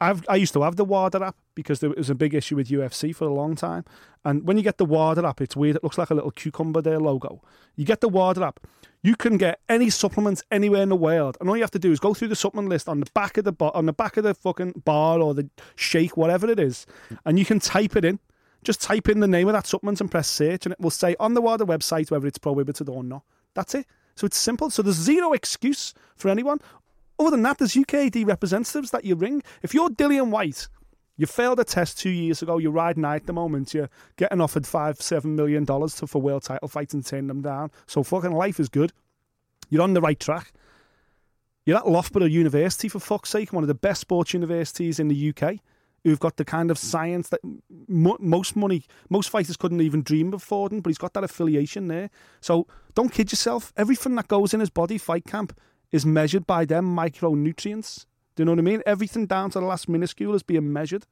I've, 0.00 0.24
I 0.28 0.36
used 0.36 0.54
to 0.54 0.62
have 0.62 0.76
the 0.76 0.84
WADA 0.84 1.20
app 1.20 1.36
because 1.54 1.80
there 1.80 1.90
was 1.90 2.08
a 2.08 2.14
big 2.14 2.34
issue 2.34 2.56
with 2.56 2.68
UFC 2.68 3.14
for 3.14 3.26
a 3.26 3.34
long 3.34 3.54
time. 3.54 3.84
And 4.24 4.46
when 4.46 4.56
you 4.56 4.62
get 4.62 4.78
the 4.78 4.86
WADA 4.86 5.24
app, 5.24 5.40
it's 5.40 5.56
weird. 5.56 5.76
It 5.76 5.84
looks 5.84 5.98
like 5.98 6.10
a 6.10 6.14
little 6.14 6.30
cucumber 6.30 6.80
there 6.80 6.98
logo. 6.98 7.42
You 7.76 7.84
get 7.84 8.00
the 8.00 8.08
WADA 8.08 8.42
app, 8.42 8.60
you 9.02 9.16
can 9.16 9.36
get 9.36 9.60
any 9.68 9.90
supplements 9.90 10.42
anywhere 10.50 10.82
in 10.82 10.88
the 10.88 10.96
world, 10.96 11.36
and 11.40 11.48
all 11.48 11.56
you 11.56 11.62
have 11.62 11.70
to 11.72 11.78
do 11.78 11.92
is 11.92 12.00
go 12.00 12.12
through 12.12 12.28
the 12.28 12.36
supplement 12.36 12.68
list 12.68 12.88
on 12.88 13.00
the 13.00 13.10
back 13.14 13.38
of 13.38 13.44
the 13.44 13.52
bo- 13.52 13.70
on 13.74 13.86
the 13.86 13.92
back 13.92 14.16
of 14.16 14.24
the 14.24 14.34
fucking 14.34 14.82
bar 14.84 15.20
or 15.20 15.32
the 15.32 15.48
shake, 15.74 16.16
whatever 16.16 16.50
it 16.50 16.60
is, 16.60 16.86
and 17.24 17.38
you 17.38 17.44
can 17.44 17.60
type 17.60 17.96
it 17.96 18.04
in. 18.04 18.18
Just 18.62 18.82
type 18.82 19.08
in 19.08 19.20
the 19.20 19.28
name 19.28 19.48
of 19.48 19.54
that 19.54 19.66
supplement 19.66 20.02
and 20.02 20.10
press 20.10 20.28
search, 20.28 20.66
and 20.66 20.72
it 20.74 20.80
will 20.80 20.90
say 20.90 21.16
on 21.18 21.32
the 21.32 21.40
WADA 21.40 21.64
website 21.64 22.10
whether 22.10 22.26
it's 22.26 22.36
prohibited 22.36 22.90
or 22.90 23.02
not. 23.02 23.22
That's 23.54 23.74
it. 23.74 23.86
So 24.16 24.26
it's 24.26 24.36
simple. 24.36 24.68
So 24.68 24.82
there's 24.82 24.96
zero 24.96 25.32
excuse 25.32 25.94
for 26.14 26.28
anyone. 26.28 26.58
Other 27.20 27.33
than 27.33 27.42
that, 27.42 27.59
there's 27.59 27.74
UKAD 27.74 28.26
representatives 28.26 28.92
that 28.92 29.04
you 29.04 29.14
ring. 29.14 29.42
If 29.62 29.74
you're 29.74 29.90
Dillian 29.90 30.30
Whyte, 30.30 30.68
you 31.18 31.26
failed 31.26 31.61
a 31.61 31.64
test 31.64 31.98
two 31.98 32.09
years 32.09 32.40
ago, 32.40 32.56
you're 32.56 32.72
riding 32.72 33.02
high 33.02 33.16
at 33.16 33.26
the 33.26 33.35
moment, 33.35 33.74
you're 33.74 33.90
getting 34.16 34.40
offered 34.40 34.66
five, 34.66 35.02
seven 35.02 35.37
million 35.37 35.66
dollars 35.66 36.00
for 36.00 36.18
world 36.18 36.44
title 36.44 36.66
fights 36.66 36.94
and 36.94 37.04
turn 37.04 37.26
them 37.26 37.42
down. 37.42 37.72
So 37.87 38.02
fucking 38.02 38.33
life 38.33 38.59
is 38.59 38.70
good. 38.70 38.94
You're 39.68 39.83
on 39.83 39.92
the 39.92 40.00
right 40.00 40.18
track. 40.18 40.54
You're 41.66 41.76
at 41.76 41.87
Loughborough 41.87 42.24
University, 42.24 42.88
for 42.88 43.00
fuck's 43.00 43.28
sake, 43.28 43.52
one 43.52 43.62
of 43.62 43.68
the 43.68 43.74
best 43.74 44.00
sports 44.00 44.33
universities 44.33 44.98
in 44.98 45.09
the 45.09 45.28
UK, 45.28 45.56
who've 46.04 46.18
got 46.18 46.38
the 46.38 46.44
kind 46.46 46.70
of 46.70 46.78
science 46.78 47.28
that 47.28 47.40
mo- 47.87 48.16
most 48.18 48.56
money, 48.56 48.85
most 49.11 49.28
fighters 49.28 49.59
couldn't 49.59 49.83
even 49.83 50.02
dream 50.02 50.28
of 50.28 50.35
affording, 50.40 50.80
but 50.80 50.88
he's 50.88 50.96
got 50.96 51.12
that 51.12 51.24
affiliation 51.24 51.88
there. 51.88 52.09
So 52.40 52.66
don't 52.94 53.12
kid 53.12 53.30
yourself. 53.30 53.74
Everything 53.76 54.14
that 54.14 54.28
goes 54.28 54.54
in 54.54 54.61
his 54.61 54.70
body, 54.70 54.96
fight 54.96 55.26
camp, 55.26 55.52
is 55.92 56.07
measured 56.07 56.46
by 56.46 56.64
them 56.64 56.96
micronutrients. 56.96 58.07
Do 58.35 58.42
you 58.42 58.44
know 58.46 58.53
what 58.53 58.59
I 58.61 58.62
mean? 58.62 58.83
Everything 58.87 59.26
down 59.26 59.50
to 59.50 59.61
the 59.61 59.66
last 59.66 59.88
minuscule 59.88 60.35
is 60.35 60.42
being 60.42 60.72
measured. 60.72 61.07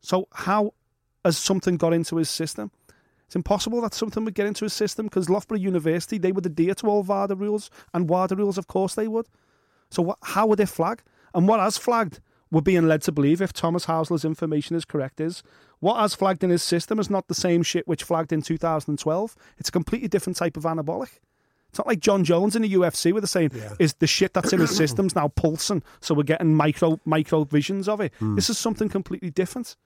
So 0.00 0.28
how 0.32 0.74
has 1.24 1.36
something 1.36 1.76
got 1.76 1.92
into 1.92 2.16
his 2.16 2.30
system? 2.30 2.70
It's 3.26 3.36
impossible 3.36 3.80
that 3.80 3.94
something 3.94 4.24
would 4.24 4.34
get 4.34 4.46
into 4.46 4.64
his 4.64 4.72
system 4.72 5.06
because 5.06 5.28
Loughborough 5.28 5.58
University, 5.58 6.16
they 6.16 6.30
would 6.30 6.46
adhere 6.46 6.74
to 6.74 6.86
all 6.86 7.02
VADA 7.02 7.34
rules, 7.34 7.70
and 7.92 8.08
WADA 8.08 8.36
rules, 8.36 8.56
of 8.56 8.68
course, 8.68 8.94
they 8.94 9.08
would. 9.08 9.26
So 9.90 10.02
what, 10.02 10.18
how 10.22 10.46
would 10.46 10.60
it 10.60 10.68
flag? 10.68 11.02
And 11.34 11.48
what 11.48 11.58
has 11.58 11.76
flagged, 11.76 12.20
we're 12.52 12.60
being 12.60 12.86
led 12.86 13.02
to 13.02 13.12
believe, 13.12 13.42
if 13.42 13.52
Thomas 13.52 13.86
Hauser's 13.86 14.24
information 14.24 14.76
is 14.76 14.84
correct, 14.84 15.20
is 15.20 15.42
what 15.80 15.98
has 15.98 16.14
flagged 16.14 16.44
in 16.44 16.50
his 16.50 16.62
system 16.62 17.00
is 17.00 17.10
not 17.10 17.26
the 17.26 17.34
same 17.34 17.64
shit 17.64 17.88
which 17.88 18.04
flagged 18.04 18.32
in 18.32 18.42
2012. 18.42 19.36
It's 19.58 19.68
a 19.68 19.72
completely 19.72 20.08
different 20.08 20.36
type 20.36 20.56
of 20.56 20.62
anabolic. 20.62 21.18
It's 21.76 21.78
not 21.78 21.88
like 21.88 22.00
Jon 22.00 22.24
Jones 22.24 22.56
in 22.56 22.62
the 22.62 22.72
UFC 22.72 23.12
where 23.12 23.20
they're 23.20 23.26
saying 23.26 23.50
is 23.78 23.92
the 23.94 24.06
shit 24.06 24.32
that's 24.32 24.50
in 24.50 24.60
his 24.60 24.74
systems 24.82 25.14
now 25.14 25.28
pulsing, 25.28 25.82
so 26.00 26.14
we're 26.14 26.22
getting 26.22 26.54
micro 26.54 26.98
micro 27.04 27.44
visions 27.44 27.86
of 27.86 28.00
it. 28.00 28.14
This 28.34 28.48
is 28.48 28.56
something 28.56 28.88
completely 28.88 29.28
different. 29.28 29.76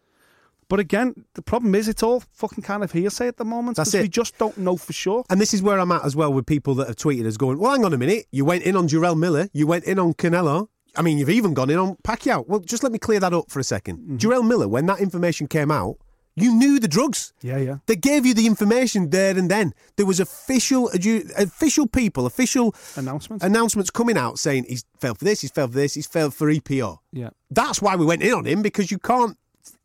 But 0.68 0.78
again, 0.78 1.24
the 1.34 1.42
problem 1.42 1.74
is 1.74 1.88
it's 1.88 2.04
all 2.04 2.22
fucking 2.30 2.62
kind 2.62 2.84
of 2.84 2.92
hearsay 2.92 3.26
at 3.26 3.38
the 3.38 3.44
moment. 3.44 3.76
That's 3.76 3.92
it. 3.92 4.02
We 4.02 4.08
just 4.08 4.38
don't 4.38 4.56
know 4.56 4.76
for 4.76 4.92
sure. 4.92 5.24
And 5.28 5.40
this 5.40 5.52
is 5.52 5.62
where 5.62 5.80
I'm 5.80 5.90
at 5.90 6.04
as 6.04 6.14
well 6.14 6.32
with 6.32 6.46
people 6.46 6.76
that 6.76 6.86
have 6.86 6.94
tweeted 6.94 7.26
us 7.26 7.36
going, 7.36 7.58
well, 7.58 7.72
hang 7.72 7.84
on 7.84 7.92
a 7.92 7.98
minute. 7.98 8.26
You 8.30 8.44
went 8.44 8.62
in 8.62 8.76
on 8.76 8.86
Jarrell 8.86 9.18
Miller. 9.18 9.48
You 9.52 9.66
went 9.66 9.82
in 9.82 9.98
on 9.98 10.14
Canelo. 10.14 10.68
I 10.94 11.02
mean, 11.02 11.18
you've 11.18 11.28
even 11.28 11.54
gone 11.54 11.70
in 11.70 11.78
on 11.78 11.96
Pacquiao. 12.04 12.46
Well, 12.46 12.60
just 12.60 12.84
let 12.84 12.92
me 12.92 13.00
clear 13.00 13.18
that 13.18 13.34
up 13.34 13.50
for 13.50 13.58
a 13.58 13.62
2nd 13.64 13.80
Mm-hmm. 13.98 14.16
Jarrell 14.18 14.46
Miller, 14.46 14.68
when 14.68 14.86
that 14.86 15.00
information 15.00 15.48
came 15.48 15.72
out, 15.72 15.96
you 16.42 16.54
knew 16.54 16.78
the 16.80 16.88
drugs. 16.88 17.32
Yeah, 17.42 17.58
yeah. 17.58 17.76
They 17.86 17.96
gave 17.96 18.24
you 18.26 18.34
the 18.34 18.46
information 18.46 19.10
there 19.10 19.36
and 19.36 19.50
then. 19.50 19.74
There 19.96 20.06
was 20.06 20.20
official, 20.20 20.90
official 21.36 21.86
people, 21.86 22.26
official 22.26 22.74
Announcements. 22.96 23.44
announcements 23.44 23.90
coming 23.90 24.16
out 24.16 24.38
saying 24.38 24.64
he's 24.68 24.84
failed 24.98 25.18
for 25.18 25.24
this, 25.24 25.40
he's 25.40 25.50
failed 25.50 25.72
for 25.72 25.78
this, 25.78 25.94
he's 25.94 26.06
failed 26.06 26.34
for 26.34 26.48
EPO. 26.52 26.98
Yeah. 27.12 27.30
That's 27.50 27.80
why 27.82 27.96
we 27.96 28.04
went 28.06 28.22
in 28.22 28.32
on 28.32 28.44
him 28.44 28.62
because 28.62 28.90
you 28.90 28.98
can't 28.98 29.36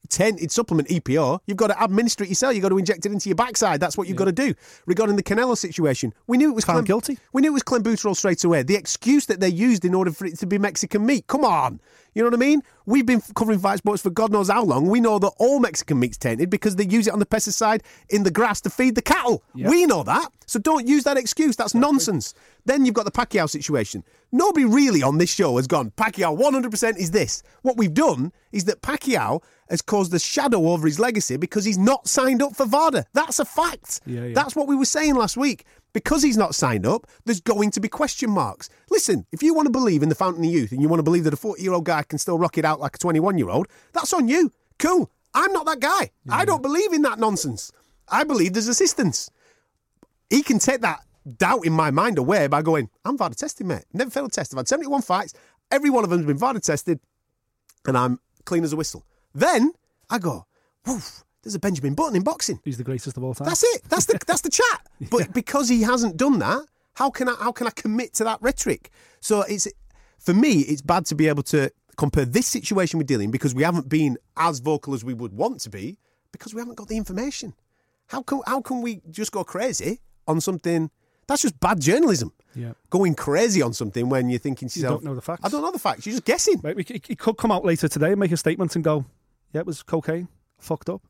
tainted 0.05 0.51
supplement 0.51 0.87
EPO. 0.89 1.39
You've 1.45 1.57
got 1.57 1.67
to 1.67 1.83
administer 1.83 2.23
it 2.23 2.29
yourself. 2.29 2.53
You've 2.55 2.63
got 2.63 2.69
to 2.69 2.77
inject 2.77 3.05
it 3.05 3.11
into 3.11 3.29
your 3.29 3.35
backside. 3.35 3.79
That's 3.79 3.97
what 3.97 4.07
you've 4.07 4.17
got 4.17 4.25
to 4.25 4.31
do. 4.31 4.53
Regarding 4.85 5.15
the 5.15 5.23
Canelo 5.23 5.57
situation, 5.57 6.13
we 6.27 6.37
knew 6.37 6.51
it 6.51 6.55
was 6.55 6.65
Clem, 6.65 6.83
guilty. 6.83 7.17
We 7.33 7.41
knew 7.41 7.49
it 7.49 7.53
was 7.53 7.63
Clenbuterol 7.63 8.15
straight 8.15 8.43
away. 8.43 8.63
The 8.63 8.75
excuse 8.75 9.25
that 9.27 9.39
they 9.39 9.49
used 9.49 9.85
in 9.85 9.93
order 9.93 10.11
for 10.11 10.25
it 10.25 10.37
to 10.39 10.45
be 10.45 10.57
Mexican 10.57 11.05
meat. 11.05 11.27
Come 11.27 11.43
on. 11.43 11.79
You 12.13 12.21
know 12.21 12.29
what 12.29 12.35
I 12.35 12.37
mean? 12.37 12.63
We've 12.85 13.05
been 13.05 13.21
covering 13.35 13.59
fight 13.59 13.79
sports 13.79 14.01
for 14.01 14.09
God 14.09 14.31
knows 14.31 14.49
how 14.49 14.63
long. 14.63 14.87
We 14.87 15.01
know 15.01 15.19
that 15.19 15.33
all 15.37 15.59
Mexican 15.59 15.99
meat's 15.99 16.17
tainted 16.17 16.49
because 16.49 16.77
they 16.77 16.85
use 16.85 17.07
it 17.07 17.13
on 17.13 17.19
the 17.19 17.25
pesticide 17.25 17.81
in 18.09 18.23
the 18.23 18.31
grass 18.31 18.61
to 18.61 18.69
feed 18.69 18.95
the 18.95 19.01
cattle. 19.01 19.43
Yep. 19.53 19.69
We 19.69 19.85
know 19.85 20.01
that. 20.03 20.31
So 20.45 20.57
don't 20.59 20.87
use 20.87 21.03
that 21.03 21.17
excuse. 21.17 21.57
That's 21.57 21.75
nonsense. 21.75 22.33
Then 22.63 22.85
you've 22.85 22.95
got 22.95 23.03
the 23.03 23.11
Pacquiao 23.11 23.49
situation. 23.49 24.03
Nobody 24.31 24.65
really 24.65 25.03
on 25.03 25.17
this 25.17 25.29
show 25.29 25.57
has 25.57 25.67
gone, 25.67 25.91
Pacquiao 25.91 26.37
100% 26.37 26.97
is 26.97 27.11
this. 27.11 27.43
What 27.63 27.75
we've 27.77 27.93
done 27.93 28.31
is 28.51 28.65
that 28.65 28.81
Pacquiao 28.81 29.41
has 29.69 29.81
caused 29.81 30.13
a 30.13 30.19
shadow 30.19 30.67
over 30.69 30.87
his 30.87 30.99
legacy 30.99 31.37
because 31.37 31.65
he's 31.65 31.77
not 31.77 32.07
signed 32.07 32.41
up 32.41 32.55
for 32.55 32.65
VADA. 32.65 33.05
That's 33.13 33.39
a 33.39 33.45
fact. 33.45 34.01
Yeah, 34.05 34.25
yeah. 34.25 34.33
That's 34.33 34.55
what 34.55 34.67
we 34.67 34.75
were 34.75 34.85
saying 34.85 35.15
last 35.15 35.37
week. 35.37 35.65
Because 35.93 36.21
he's 36.21 36.35
not 36.35 36.53
signed 36.53 36.85
up, 36.85 37.07
there's 37.23 37.39
going 37.39 37.71
to 37.71 37.79
be 37.79 37.87
question 37.87 38.29
marks. 38.29 38.69
Listen, 38.89 39.25
if 39.31 39.41
you 39.41 39.53
want 39.53 39.67
to 39.67 39.71
believe 39.71 40.03
in 40.03 40.09
the 40.09 40.15
fountain 40.15 40.43
of 40.43 40.51
youth 40.51 40.73
and 40.73 40.81
you 40.81 40.89
want 40.89 40.99
to 40.99 41.03
believe 41.03 41.23
that 41.23 41.33
a 41.33 41.37
40 41.37 41.61
year 41.61 41.71
old 41.71 41.85
guy 41.85 42.03
can 42.03 42.19
still 42.19 42.37
rock 42.37 42.57
it 42.57 42.65
out 42.65 42.81
like 42.81 42.95
a 42.95 42.99
21 42.99 43.37
year 43.37 43.49
old, 43.49 43.67
that's 43.93 44.13
on 44.13 44.27
you. 44.27 44.51
Cool. 44.77 45.09
I'm 45.33 45.53
not 45.53 45.65
that 45.65 45.79
guy. 45.79 46.11
I 46.29 46.45
don't 46.45 46.61
believe 46.61 46.91
in 46.91 47.01
that 47.03 47.17
nonsense. 47.17 47.71
I 48.09 48.23
believe 48.23 48.53
there's 48.53 48.67
assistance. 48.67 49.31
He 50.29 50.43
can 50.43 50.59
take 50.59 50.81
that 50.81 50.99
doubt 51.37 51.65
in 51.65 51.73
my 51.73 51.91
mind 51.91 52.17
away 52.17 52.47
by 52.47 52.61
going, 52.61 52.89
I'm 53.03 53.17
VADA 53.17 53.35
tested, 53.35 53.65
mate. 53.65 53.85
Never 53.93 54.11
failed 54.11 54.31
a 54.31 54.33
test. 54.33 54.53
I've 54.53 54.57
had 54.57 54.67
71 54.67 55.01
fights. 55.01 55.33
Every 55.71 55.89
one 55.89 56.03
of 56.03 56.09
them 56.09 56.19
has 56.19 56.27
been 56.27 56.37
VADA 56.37 56.59
tested, 56.59 56.99
and 57.87 57.97
I'm 57.97 58.19
clean 58.45 58.63
as 58.63 58.73
a 58.73 58.75
whistle. 58.75 59.05
Then 59.35 59.73
I 60.09 60.17
go, 60.17 60.45
woof, 60.87 61.23
there's 61.43 61.55
a 61.55 61.59
Benjamin 61.59 61.93
Button 61.93 62.15
in 62.15 62.23
boxing. 62.23 62.59
He's 62.63 62.77
the 62.77 62.83
greatest 62.83 63.17
of 63.17 63.23
all 63.23 63.35
time. 63.35 63.47
That's 63.47 63.63
it. 63.63 63.83
That's 63.87 64.05
the 64.05 64.19
that's 64.25 64.41
the 64.41 64.49
chat. 64.49 64.81
But 65.11 65.33
because 65.33 65.69
he 65.69 65.81
hasn't 65.83 66.17
done 66.17 66.39
that, 66.39 66.61
how 66.93 67.11
can 67.11 67.29
I 67.29 67.35
how 67.35 67.51
can 67.51 67.67
I 67.67 67.69
commit 67.69 68.13
to 68.15 68.23
that 68.23 68.41
rhetoric? 68.41 68.89
So 69.19 69.41
it's 69.41 69.67
for 70.17 70.33
me, 70.33 70.61
it's 70.61 70.81
bad 70.81 71.05
to 71.07 71.15
be 71.15 71.27
able 71.27 71.43
to 71.43 71.69
compare 71.97 72.25
this 72.25 72.47
situation 72.47 72.97
with 72.97 73.07
dealing 73.07 73.29
because 73.29 73.53
we 73.53 73.63
haven't 73.63 73.89
been 73.89 74.17
as 74.37 74.59
vocal 74.59 74.93
as 74.93 75.03
we 75.03 75.13
would 75.13 75.33
want 75.33 75.61
to 75.61 75.69
be 75.69 75.97
because 76.31 76.53
we 76.53 76.59
haven't 76.59 76.75
got 76.75 76.87
the 76.87 76.97
information. 76.97 77.53
How 78.07 78.23
can 78.23 78.41
how 78.47 78.61
can 78.61 78.81
we 78.81 79.01
just 79.11 79.31
go 79.31 79.43
crazy 79.43 80.01
on 80.27 80.41
something? 80.41 80.89
That's 81.27 81.41
just 81.41 81.59
bad 81.59 81.81
journalism. 81.81 82.31
Yeah. 82.55 82.73
Going 82.89 83.15
crazy 83.15 83.61
on 83.61 83.73
something 83.73 84.09
when 84.09 84.29
you're 84.29 84.39
thinking 84.39 84.69
to 84.69 84.79
You 84.79 84.85
don't 84.85 85.03
know 85.03 85.15
the 85.15 85.21
facts. 85.21 85.41
I 85.43 85.49
don't 85.49 85.61
know 85.61 85.71
the 85.71 85.79
facts. 85.79 86.05
You're 86.05 86.13
just 86.13 86.25
guessing. 86.25 86.61
Right, 86.63 86.87
he 86.87 87.15
could 87.15 87.37
come 87.37 87.51
out 87.51 87.65
later 87.65 87.87
today 87.87 88.11
and 88.11 88.19
make 88.19 88.31
a 88.31 88.37
statement 88.37 88.75
and 88.75 88.83
go, 88.83 89.05
"Yeah, 89.55 89.61
it 89.61 89.65
was 89.65 89.81
cocaine, 89.81 90.27
fucked 90.59 90.89
up." 90.89 91.01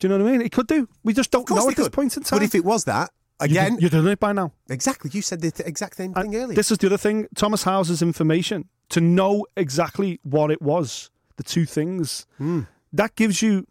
Do 0.00 0.08
you 0.08 0.08
know 0.08 0.24
what 0.24 0.28
I 0.28 0.32
mean? 0.32 0.40
He 0.40 0.48
could 0.48 0.66
do. 0.66 0.88
We 1.04 1.12
just 1.12 1.30
don't 1.30 1.48
know 1.48 1.68
at 1.68 1.76
this 1.76 1.86
could. 1.86 1.92
point 1.92 2.16
in 2.16 2.22
time. 2.24 2.38
But 2.38 2.44
if 2.44 2.54
it 2.54 2.64
was 2.64 2.84
that, 2.84 3.10
again, 3.38 3.78
you're, 3.78 3.90
doing 3.90 4.06
it 4.08 4.18
by 4.18 4.32
now. 4.32 4.52
exactly, 4.68 5.10
you 5.14 5.22
said 5.22 5.40
the 5.40 5.50
th- 5.52 5.68
exact 5.68 5.96
same 5.96 6.12
And 6.16 6.30
thing 6.32 6.36
earlier. 6.42 6.56
This 6.56 6.70
is 6.72 6.78
the 6.78 6.86
other 6.88 6.98
thing. 6.98 7.28
Thomas 7.36 7.62
Hauser's 7.62 8.02
information 8.02 8.68
to 8.88 9.00
know 9.00 9.46
exactly 9.56 10.18
what 10.24 10.50
it 10.50 10.60
was, 10.60 11.10
the 11.36 11.42
two 11.44 11.64
things 11.66 12.26
Hmm. 12.38 12.62
that 12.92 13.14
gives 13.16 13.40
you, 13.42 13.66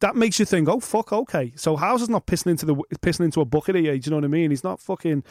that 0.00 0.16
makes 0.16 0.38
you 0.38 0.44
think, 0.44 0.68
oh 0.68 0.80
fuck, 0.80 1.12
okay. 1.12 1.52
So 1.56 1.76
Hauser 1.76 2.02
is 2.04 2.08
not 2.10 2.26
pissing 2.26 2.50
into 2.50 2.66
the 2.66 2.74
pissing 3.00 3.24
into 3.24 3.40
a 3.40 3.44
bucket 3.44 3.74
here. 3.76 3.96
Do 3.96 4.00
you 4.04 4.10
know 4.10 4.16
what 4.18 4.24
I 4.24 4.28
mean? 4.28 4.50
He's 4.50 4.64
not 4.64 4.80
fucking. 4.80 5.24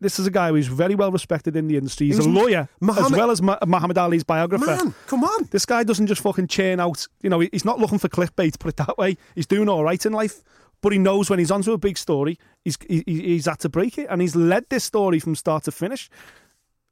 This 0.00 0.18
is 0.18 0.26
a 0.26 0.30
guy 0.30 0.50
who's 0.50 0.66
very 0.66 0.94
well 0.94 1.12
respected 1.12 1.54
in 1.56 1.68
the 1.68 1.76
industry. 1.76 2.06
He's 2.08 2.18
He 2.18 2.24
a 2.24 2.28
lawyer 2.28 2.68
Muhammad- 2.80 3.12
as 3.12 3.18
well 3.18 3.30
as 3.30 3.40
Ma- 3.42 3.58
Muhammad 3.66 3.98
Ali's 3.98 4.24
biographer. 4.24 4.66
Man, 4.66 4.94
come 5.06 5.24
on. 5.24 5.48
This 5.50 5.64
guy 5.66 5.84
doesn't 5.84 6.06
just 6.08 6.20
fucking 6.22 6.48
churn 6.48 6.80
out. 6.80 7.06
You 7.22 7.30
know, 7.30 7.40
he's 7.40 7.64
not 7.64 7.78
looking 7.78 7.98
for 7.98 8.08
clickbait. 8.08 8.58
Put 8.58 8.70
it 8.70 8.76
that 8.78 8.98
way. 8.98 9.16
He's 9.34 9.46
doing 9.46 9.68
all 9.68 9.84
right 9.84 10.04
in 10.04 10.12
life, 10.12 10.42
but 10.82 10.92
he 10.92 10.98
knows 10.98 11.30
when 11.30 11.38
he's 11.38 11.50
onto 11.50 11.72
a 11.72 11.78
big 11.78 11.98
story, 11.98 12.38
he's 12.64 12.76
he, 12.88 13.02
he- 13.06 13.22
he's 13.22 13.46
had 13.46 13.60
to 13.60 13.68
break 13.68 13.96
it, 13.98 14.06
and 14.10 14.20
he's 14.20 14.34
led 14.34 14.64
this 14.70 14.84
story 14.84 15.20
from 15.20 15.34
start 15.34 15.64
to 15.64 15.72
finish. 15.72 16.10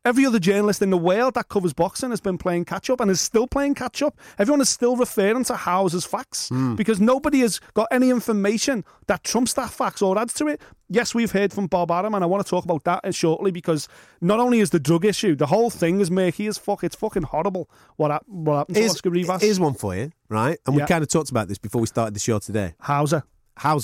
Every 0.07 0.27
other 0.27 0.39
journalist 0.39 0.83
in 0.83 0.91
the 0.91 0.99
world 0.99 1.33
that 1.33 1.49
covers 1.49 1.73
boxing 1.73 2.11
has 2.11 2.21
been 2.21 2.37
playing 2.37 2.67
catch 2.67 2.91
up 2.91 3.01
and 3.01 3.11
is 3.11 3.23
still 3.23 3.47
playing 3.47 3.75
catch 3.75 4.03
up. 4.03 4.19
Everyone 4.39 4.61
is 4.61 4.69
still 4.69 4.97
referring 4.97 5.45
to 5.45 5.57
Hauser 5.57 5.97
as 5.97 6.05
facts 6.05 6.51
hmm. 6.51 6.75
because 6.75 7.01
nobody 7.01 7.41
has 7.41 7.59
got 7.73 7.89
any 7.91 8.11
information 8.11 8.85
that 9.07 9.25
trumps 9.25 9.55
that 9.55 9.71
facts 9.71 10.03
or 10.03 10.19
adds 10.19 10.35
to 10.35 10.47
it. 10.49 10.61
Yes, 10.91 11.15
we've 11.15 11.33
heard 11.33 11.55
from 11.55 11.69
Bob 11.69 11.91
Arum, 11.91 12.15
and 12.15 12.23
I 12.23 12.27
want 12.27 12.45
to 12.45 12.51
talk 12.51 12.65
about 12.65 12.85
that 12.85 13.15
shortly 13.15 13.51
because 13.51 13.89
not 14.21 14.41
only 14.41 14.61
is 14.61 14.69
the 14.71 14.79
drug 14.79 15.07
issue, 15.07 15.35
the 15.35 15.47
whole 15.47 15.71
thing 15.71 16.01
is 16.01 16.11
murky 16.11 16.49
as 16.49 16.59
fuck. 16.59 16.85
It's 16.85 16.95
fucking 16.95 17.23
horrible 17.23 17.71
what, 17.97 18.11
hap- 18.11 18.25
what 18.27 18.59
happened 18.59 18.75
to 18.75 18.81
Here's, 18.83 18.93
Oscar 18.93 19.09
Rivas. 19.09 19.41
here's 19.41 19.59
one 19.59 19.73
for 19.73 19.97
you, 19.97 20.13
right? 20.29 20.59
And 20.67 20.77
we 20.77 20.85
kind 20.85 21.03
of 21.03 21.09
talked 21.09 21.31
about 21.31 21.49
this 21.49 21.57
before 21.57 21.81
we 21.81 21.87
started 21.87 22.15
the 22.15 22.21
show 22.21 22.39
today. 22.41 22.75
Hauser, 22.79 23.25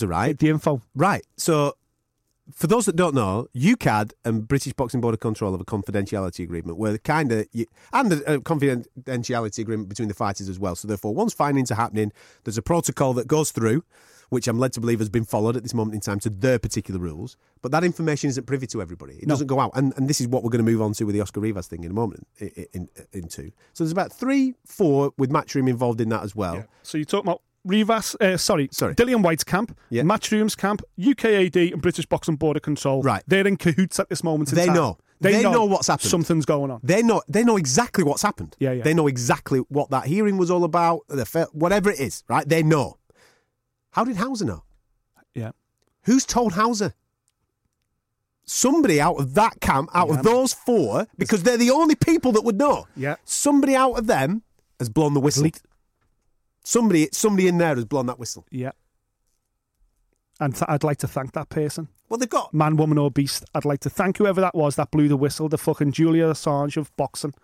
it, 0.07 0.09
right? 0.09 0.39
the 0.39 0.51
info. 0.51 0.83
Right. 0.95 1.25
So, 1.39 1.77
for 2.55 2.67
those 2.67 2.87
that 2.87 2.97
don't 2.97 3.15
know, 3.15 3.49
UKAD 3.55 4.13
and 4.25 4.47
British 4.47 4.73
Boxing 4.73 5.01
Board 5.01 5.15
of 5.15 5.21
Control 5.21 5.53
have 5.53 5.61
a 5.61 5.65
confidentiality 5.65 6.45
agreement 6.45 6.79
where 6.79 6.97
kind 6.99 7.33
of, 7.33 7.47
and 7.93 8.13
a, 8.13 8.33
a 8.33 8.37
uh, 8.37 8.39
confidentiality 8.39 9.59
agreement 9.59 9.89
between 9.89 10.09
the 10.09 10.15
fighters 10.15 10.49
as 10.49 10.59
well. 10.59 10.75
So, 10.75 10.89
therefore, 10.89 11.15
once 11.15 11.33
findings 11.35 11.71
are 11.71 11.77
happening, 11.77 12.13
there's 12.45 12.59
a 12.59 12.63
protocol 12.63 13.13
that 13.15 13.27
goes 13.27 13.51
through 13.51 13.85
which 14.31 14.47
I'm 14.49 14.59
led 14.59 14.73
to 14.75 14.81
believe 14.81 15.01
has 15.01 15.09
been 15.09 15.25
followed 15.25 15.57
at 15.57 15.65
this 15.65 15.75
moment 15.75 15.95
in 15.97 16.01
time 16.01 16.21
to 16.21 16.31
their 16.31 16.59
particular 16.59 16.99
rules. 17.01 17.37
But 17.63 17.73
that 17.73 17.85
information 17.85 18.31
isn't 18.31 18.47
privy 18.47 18.67
to 18.69 18.81
everybody. 18.81 19.15
It 19.15 19.27
No. 19.27 19.33
doesn't 19.33 19.49
go 19.49 19.61
out. 19.61 19.73
And, 19.75 19.93
and 19.97 20.09
this 20.09 20.21
is 20.21 20.29
what 20.29 20.43
we're 20.43 20.51
going 20.51 20.65
to 20.65 20.71
move 20.71 20.81
on 20.81 20.93
to 20.95 21.05
with 21.05 21.15
the 21.15 21.21
Oscar 21.21 21.41
Rivas 21.41 21.67
thing 21.67 21.85
in 21.85 21.91
a 21.91 21.95
moment, 21.95 22.27
in, 22.39 22.69
in, 22.73 22.89
into. 23.13 23.51
So 23.73 23.85
there's 23.85 23.93
about 23.93 24.13
three, 24.13 24.55
four 24.65 25.13
with 25.19 25.31
Matchroom 25.31 25.69
involved 25.69 26.01
in 26.01 26.09
that 26.11 26.23
as 26.23 26.35
well. 26.35 26.65
So 26.83 26.97
you're 26.97 27.05
talking 27.05 27.29
about 27.29 27.43
Rivas, 27.65 28.17
uh, 28.21 28.37
sorry, 28.39 28.69
Sorry. 28.73 28.95
Dillian 28.95 29.23
Whyte's 29.23 29.45
camp, 29.45 29.77
Yeah. 29.91 30.03
Matchroom's 30.03 30.55
camp, 30.55 30.83
UKAD, 30.99 31.73
and 31.75 31.83
British 31.83 32.07
Boxing 32.07 32.37
Border 32.37 32.61
Control. 32.61 33.03
Right. 33.03 33.23
They're 33.27 33.47
in 33.47 33.57
cahoots 33.59 34.01
at 34.01 34.09
this 34.09 34.25
moment 34.25 34.51
in 34.51 34.57
They 34.57 34.67
time. 34.67 34.75
know. 34.75 34.99
They 35.21 35.43
know 35.43 35.67
what's 35.67 35.89
happened. 35.89 36.09
Something's 36.11 36.47
going 36.47 36.71
on. 36.71 36.81
They 36.83 37.03
know 37.03 37.21
they 37.29 37.45
know 37.45 37.59
exactly 37.59 38.03
what's 38.05 38.23
happened. 38.23 38.57
Yeah, 38.59 38.73
yeah. 38.73 38.83
They 38.83 38.95
know 38.95 39.07
exactly 39.07 39.59
what 39.69 39.91
that 39.91 40.07
hearing 40.07 40.39
was 40.39 40.51
all 40.51 40.65
about. 40.65 41.01
The 41.09 41.49
whatever 41.53 41.91
it 41.91 42.01
is, 42.01 42.25
right? 42.27 42.49
They 42.49 42.63
know. 42.63 42.97
How 43.91 44.05
did 44.05 44.17
Hauser 44.17 44.47
know? 44.47 44.63
Yeah. 45.35 45.51
Who's 46.05 46.25
told 46.25 46.55
Hauser? 46.55 46.95
Somebody 48.47 49.01
out 49.01 49.17
of 49.21 49.35
that 49.35 49.61
camp, 49.61 49.91
out 49.95 50.09
Yeah. 50.09 50.15
of 50.15 50.23
those 50.23 50.55
four, 50.55 51.07
because 51.19 51.43
they're 51.43 51.57
the 51.59 51.71
only 51.71 51.95
people 51.95 52.33
that 52.33 52.43
would 52.43 52.57
know. 52.57 52.87
Yeah. 52.97 53.17
Somebody 53.25 53.77
out 53.77 53.93
of 53.99 54.07
them 54.07 54.43
has 54.79 54.89
blown 54.89 55.13
the 55.15 55.21
whistle. 55.21 55.43
Leaked. 55.45 55.63
Somebody, 56.65 57.09
somebody 57.13 57.49
in 57.49 57.59
there 57.59 57.75
has 57.75 57.85
blown 57.85 58.07
that 58.07 58.19
whistle. 58.19 58.47
Yeah. 58.51 58.73
And 60.39 60.55
th- 60.55 60.65
I'd 60.69 60.85
like 60.85 60.99
to 60.99 61.09
thank 61.09 61.33
that 61.33 61.49
person. 61.49 61.89
Well, 62.09 62.19
they've 62.19 62.29
got. 62.29 62.53
Man, 62.55 62.77
woman, 62.77 62.99
or 62.99 63.11
beast. 63.11 63.45
I'd 63.55 63.65
like 63.65 63.81
to 63.81 63.91
thank 63.91 64.17
whoever 64.19 64.41
that 64.41 64.55
was 64.55 64.77
that 64.77 64.91
blew 64.91 65.09
the 65.09 65.17
whistle, 65.17 65.49
the 65.49 65.59
fucking 65.59 65.93
Julian 65.93 66.31
Assange 66.31 66.77
of 66.77 66.95
boxing, 66.97 67.35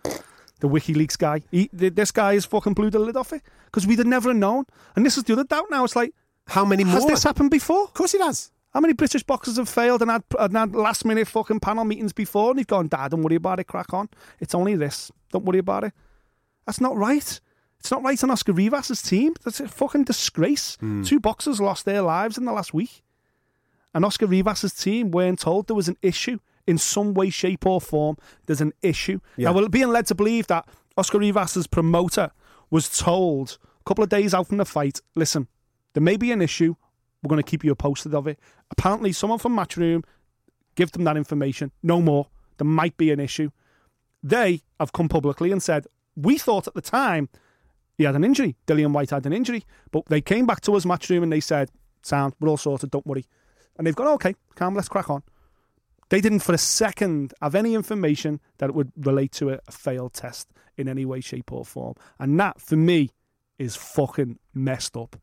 the 0.59 0.67
WikiLeaks 0.67 1.17
guy. 1.17 1.41
He, 1.51 1.67
th- 1.69 1.93
this 1.95 2.11
guy 2.11 2.33
has 2.33 2.45
fucking 2.45 2.73
blew 2.73 2.89
the 2.89 2.99
lid 2.99 3.15
off 3.15 3.33
it 3.33 3.43
because 3.65 3.85
we'd 3.85 3.99
have 3.99 4.07
never 4.07 4.33
known. 4.33 4.65
And 4.95 5.05
this 5.05 5.17
is 5.17 5.23
the 5.23 5.33
other 5.33 5.43
doubt 5.43 5.65
now. 5.69 5.83
It's 5.83 5.95
like, 5.95 6.13
How 6.47 6.65
many 6.65 6.83
more? 6.83 6.95
has 6.95 7.05
this 7.05 7.23
happened 7.23 7.51
before? 7.51 7.83
Of 7.83 7.93
course 7.93 8.13
it 8.13 8.21
has. 8.21 8.51
How 8.73 8.81
many 8.81 8.93
British 8.93 9.23
boxers 9.23 9.57
have 9.57 9.69
failed 9.69 10.01
and 10.01 10.11
had, 10.11 10.23
and 10.37 10.55
had 10.57 10.75
last 10.75 11.05
minute 11.05 11.27
fucking 11.27 11.59
panel 11.61 11.85
meetings 11.85 12.13
before 12.13 12.49
and 12.51 12.59
they've 12.59 12.67
gone, 12.67 12.87
Dad, 12.87 13.11
don't 13.11 13.23
worry 13.23 13.35
about 13.35 13.59
it, 13.59 13.63
crack 13.65 13.93
on. 13.93 14.09
It's 14.39 14.53
only 14.53 14.75
this. 14.75 15.11
Don't 15.31 15.45
worry 15.45 15.59
about 15.59 15.85
it. 15.85 15.93
That's 16.65 16.81
not 16.81 16.95
right. 16.97 17.39
It's 17.87 17.91
not 17.93 18.03
right 18.03 18.21
on 18.21 18.31
Oscar 18.31 18.51
Rivas' 18.51 19.01
team. 19.01 19.33
That's 19.45 19.61
a 19.61 19.67
fucking 19.69 20.03
disgrace. 20.03 20.75
Hmm. 20.81 21.03
Two 21.03 21.21
boxers 21.21 21.61
lost 21.61 21.85
their 21.85 22.01
lives 22.01 22.37
in 22.37 22.43
the 22.43 22.51
last 22.51 22.73
week. 22.73 23.01
And 23.93 24.03
Oscar 24.03 24.25
Rivas' 24.25 24.73
team 24.73 25.09
weren't 25.09 25.39
told 25.39 25.67
there 25.67 25.75
was 25.75 25.87
an 25.87 25.95
issue 26.01 26.39
in 26.67 26.77
some 26.77 27.13
way, 27.13 27.29
shape, 27.29 27.65
or 27.65 27.79
form. 27.79 28.17
There's 28.45 28.59
an 28.59 28.73
issue. 28.81 29.21
Yeah. 29.37 29.51
Now, 29.51 29.55
we're 29.55 29.69
being 29.69 29.87
led 29.87 30.05
to 30.07 30.15
believe 30.15 30.47
that 30.47 30.67
Oscar 30.97 31.19
Rivas' 31.19 31.65
promoter 31.65 32.31
was 32.69 32.89
told 32.89 33.57
a 33.79 33.83
couple 33.85 34.03
of 34.03 34.09
days 34.09 34.33
out 34.33 34.47
from 34.47 34.57
the 34.57 34.65
fight 34.65 34.99
listen, 35.15 35.47
there 35.93 36.03
may 36.03 36.17
be 36.17 36.33
an 36.33 36.41
issue. 36.41 36.75
We're 37.23 37.29
going 37.29 37.41
to 37.41 37.49
keep 37.49 37.63
you 37.63 37.73
posted 37.73 38.13
of 38.13 38.27
it. 38.27 38.37
Apparently, 38.69 39.13
someone 39.13 39.39
from 39.39 39.55
Matchroom 39.55 40.03
give 40.75 40.91
them 40.91 41.05
that 41.05 41.15
information. 41.15 41.71
No 41.81 42.01
more. 42.01 42.27
There 42.57 42.67
might 42.67 42.97
be 42.97 43.11
an 43.11 43.21
issue. 43.21 43.51
They 44.21 44.63
have 44.77 44.91
come 44.91 45.07
publicly 45.07 45.53
and 45.53 45.63
said, 45.63 45.87
we 46.17 46.37
thought 46.37 46.67
at 46.67 46.73
the 46.73 46.81
time 46.81 47.29
he 47.97 48.03
had 48.03 48.15
an 48.15 48.23
injury. 48.23 48.55
Dillian 48.67 48.91
Whyte 48.91 49.09
had 49.09 49.25
an 49.25 49.33
injury. 49.33 49.65
But 49.91 50.05
they 50.07 50.21
came 50.21 50.45
back 50.45 50.61
to 50.61 50.75
us, 50.75 50.85
Matchroom, 50.85 51.23
and 51.23 51.31
they 51.31 51.39
said, 51.39 51.71
sound, 52.03 52.33
we're 52.39 52.49
all 52.49 52.57
sorted, 52.57 52.91
don't 52.91 53.07
worry. 53.07 53.25
And 53.77 53.85
they've 53.85 53.95
gone, 53.95 54.07
okay, 54.09 54.35
calm, 54.55 54.75
let's 54.75 54.89
crack 54.89 55.09
on. 55.09 55.23
They 56.09 56.21
didn't 56.21 56.39
for 56.39 56.53
a 56.53 56.57
second 56.57 57.33
have 57.41 57.55
any 57.55 57.73
information 57.73 58.39
that 58.59 58.73
would 58.73 58.91
relate 58.95 59.31
to 59.33 59.49
a, 59.49 59.59
a 59.67 59.71
failed 59.71 60.13
test 60.13 60.47
in 60.77 60.87
any 60.87 61.05
way, 61.05 61.19
shape, 61.21 61.51
or 61.51 61.65
form. 61.65 61.95
And 62.19 62.39
that, 62.39 62.61
for 62.61 62.77
me, 62.77 63.09
is 63.57 63.75
fucking 63.75 64.37
messed 64.53 64.95
up. 64.95 65.15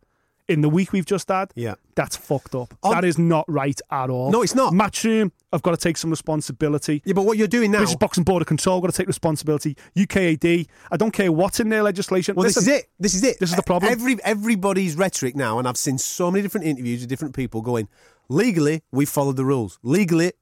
In 0.46 0.60
the 0.60 0.68
week 0.68 0.92
we've 0.92 1.06
just 1.06 1.28
had, 1.28 1.52
Yeah. 1.54 1.74
that's 1.94 2.16
fucked 2.16 2.54
up. 2.54 2.74
On- 2.82 2.92
that 2.92 3.02
is 3.04 3.16
not 3.18 3.46
right 3.48 3.80
at 3.90 4.10
all. 4.10 4.30
No, 4.30 4.42
it's 4.42 4.54
not. 4.54 4.74
Matchroom, 4.74 5.30
I've 5.54 5.62
got 5.62 5.70
to 5.70 5.78
take 5.78 5.96
some 5.96 6.10
responsibility. 6.10 7.00
Yeah, 7.06 7.14
but 7.14 7.22
what 7.24 7.38
you're 7.38 7.48
doing 7.48 7.70
now. 7.70 7.78
British 7.78 7.96
Boxing 7.96 8.24
Board 8.24 8.42
of 8.42 8.46
Control 8.48 8.78
got 8.82 8.90
to 8.90 8.96
take 8.96 9.06
responsibility. 9.06 9.74
UKAD, 9.96 10.66
I 10.90 10.96
don't 10.98 11.12
care 11.12 11.32
what's 11.32 11.60
in 11.60 11.70
their 11.70 11.82
legislation. 11.82 12.34
Well, 12.34 12.44
Listen, 12.44 12.64
this 12.64 12.68
is 12.74 12.78
it. 12.80 12.86
This 13.00 13.14
is 13.14 13.22
it. 13.22 13.38
This 13.40 13.50
is 13.50 13.56
the 13.56 13.62
problem. 13.62 13.90
Every 13.90 14.22
everybody's 14.22 14.96
rhetoric 14.96 15.34
now, 15.34 15.58
and 15.58 15.66
I've 15.66 15.78
seen 15.78 15.96
so 15.96 16.30
many 16.30 16.42
different 16.42 16.66
interviews 16.66 17.00
with 17.00 17.08
different 17.08 17.34
people 17.34 17.62
going. 17.62 17.88
Legally, 18.28 18.82
we 18.92 19.06
followed 19.06 19.36
the 19.36 19.44
rules. 19.46 19.78
Legally, 19.82 20.32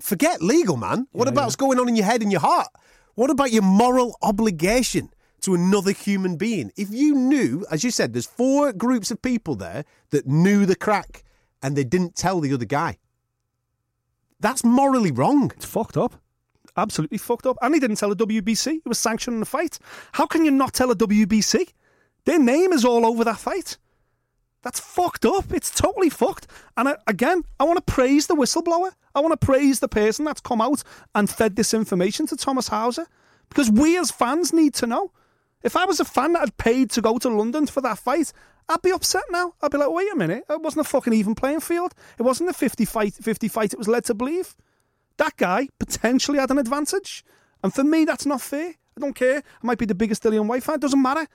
forget 0.00 0.42
legal, 0.42 0.76
man. 0.76 1.06
What 1.12 1.28
about 1.28 1.44
what's 1.44 1.56
going 1.56 1.78
on 1.78 1.88
in 1.88 1.94
your 1.94 2.06
head 2.06 2.22
and 2.22 2.32
your 2.32 2.40
heart? 2.40 2.68
What 3.14 3.30
about 3.30 3.52
your 3.52 3.62
moral 3.62 4.16
obligation 4.22 5.10
to 5.44 5.54
another 5.54 5.92
human 5.92 6.36
being? 6.36 6.72
If 6.76 6.90
you 6.90 7.14
knew, 7.14 7.64
as 7.70 7.84
you 7.84 7.90
said, 7.90 8.12
there's 8.12 8.26
four 8.26 8.72
groups 8.72 9.10
of 9.10 9.22
people 9.22 9.54
there 9.54 9.84
that 10.10 10.26
knew 10.26 10.66
the 10.66 10.76
crack 10.76 11.24
and 11.62 11.76
they 11.76 11.84
didn't 11.84 12.16
tell 12.16 12.40
the 12.40 12.52
other 12.52 12.64
guy. 12.64 12.98
That's 14.40 14.64
morally 14.64 15.10
wrong. 15.10 15.50
It's 15.56 15.64
fucked 15.64 15.96
up. 15.96 16.20
Absolutely 16.76 17.18
fucked 17.18 17.46
up. 17.46 17.56
And 17.62 17.72
he 17.72 17.80
didn't 17.80 17.96
tell 17.96 18.14
the 18.14 18.26
WBC. 18.26 18.72
He 18.72 18.82
was 18.84 18.98
sanctioning 18.98 19.40
the 19.40 19.46
fight. 19.46 19.78
How 20.12 20.26
can 20.26 20.44
you 20.44 20.50
not 20.50 20.74
tell 20.74 20.90
a 20.90 20.96
WBC? 20.96 21.72
Their 22.24 22.38
name 22.38 22.72
is 22.72 22.84
all 22.84 23.06
over 23.06 23.24
that 23.24 23.38
fight. 23.38 23.78
That's 24.62 24.80
fucked 24.80 25.24
up. 25.24 25.52
It's 25.52 25.70
totally 25.70 26.10
fucked. 26.10 26.46
And 26.76 26.88
I, 26.88 26.96
again, 27.06 27.44
I 27.60 27.64
want 27.64 27.86
to 27.86 27.92
praise 27.92 28.26
the 28.26 28.34
whistleblower. 28.34 28.92
I 29.14 29.20
want 29.20 29.38
to 29.38 29.46
praise 29.46 29.80
the 29.80 29.88
person 29.88 30.24
that's 30.24 30.40
come 30.40 30.60
out 30.60 30.82
and 31.14 31.28
fed 31.28 31.54
this 31.54 31.74
information 31.74 32.26
to 32.28 32.36
Thomas 32.36 32.68
Hauser. 32.68 33.06
Because 33.50 33.70
we 33.70 33.98
as 33.98 34.10
fans 34.10 34.52
need 34.52 34.74
to 34.74 34.86
know. 34.86 35.12
If 35.64 35.76
I 35.76 35.86
was 35.86 35.98
a 35.98 36.04
fan 36.04 36.34
that 36.34 36.40
had 36.40 36.56
paid 36.58 36.90
to 36.90 37.00
go 37.00 37.16
to 37.18 37.28
London 37.30 37.66
for 37.66 37.80
that 37.80 37.98
fight, 37.98 38.32
I'd 38.68 38.82
be 38.82 38.92
upset 38.92 39.24
now. 39.30 39.54
I'd 39.62 39.70
be 39.70 39.78
like, 39.78 39.90
wait 39.90 40.12
a 40.12 40.16
minute, 40.16 40.44
it 40.48 40.60
wasn't 40.60 40.86
a 40.86 40.88
fucking 40.88 41.14
even 41.14 41.34
playing 41.34 41.60
field. 41.60 41.94
It 42.18 42.22
wasn't 42.22 42.50
a 42.50 42.52
50 42.52 42.84
fight, 42.84 43.14
50 43.14 43.48
fight 43.48 43.72
it 43.72 43.78
was 43.78 43.88
led 43.88 44.04
to 44.04 44.14
believe. 44.14 44.54
That 45.16 45.36
guy 45.36 45.68
potentially 45.78 46.38
had 46.38 46.50
an 46.50 46.58
advantage. 46.58 47.24
And 47.62 47.72
for 47.72 47.82
me, 47.82 48.04
that's 48.04 48.26
not 48.26 48.42
fair. 48.42 48.74
I 48.96 49.00
don't 49.00 49.14
care. 49.14 49.38
I 49.38 49.66
might 49.66 49.78
be 49.78 49.86
the 49.86 49.94
biggest 49.94 50.22
Dillian 50.22 50.46
Whyte 50.46 50.62
fan. 50.62 50.76
It 50.76 50.80
doesn't 50.82 51.00
matter. 51.00 51.26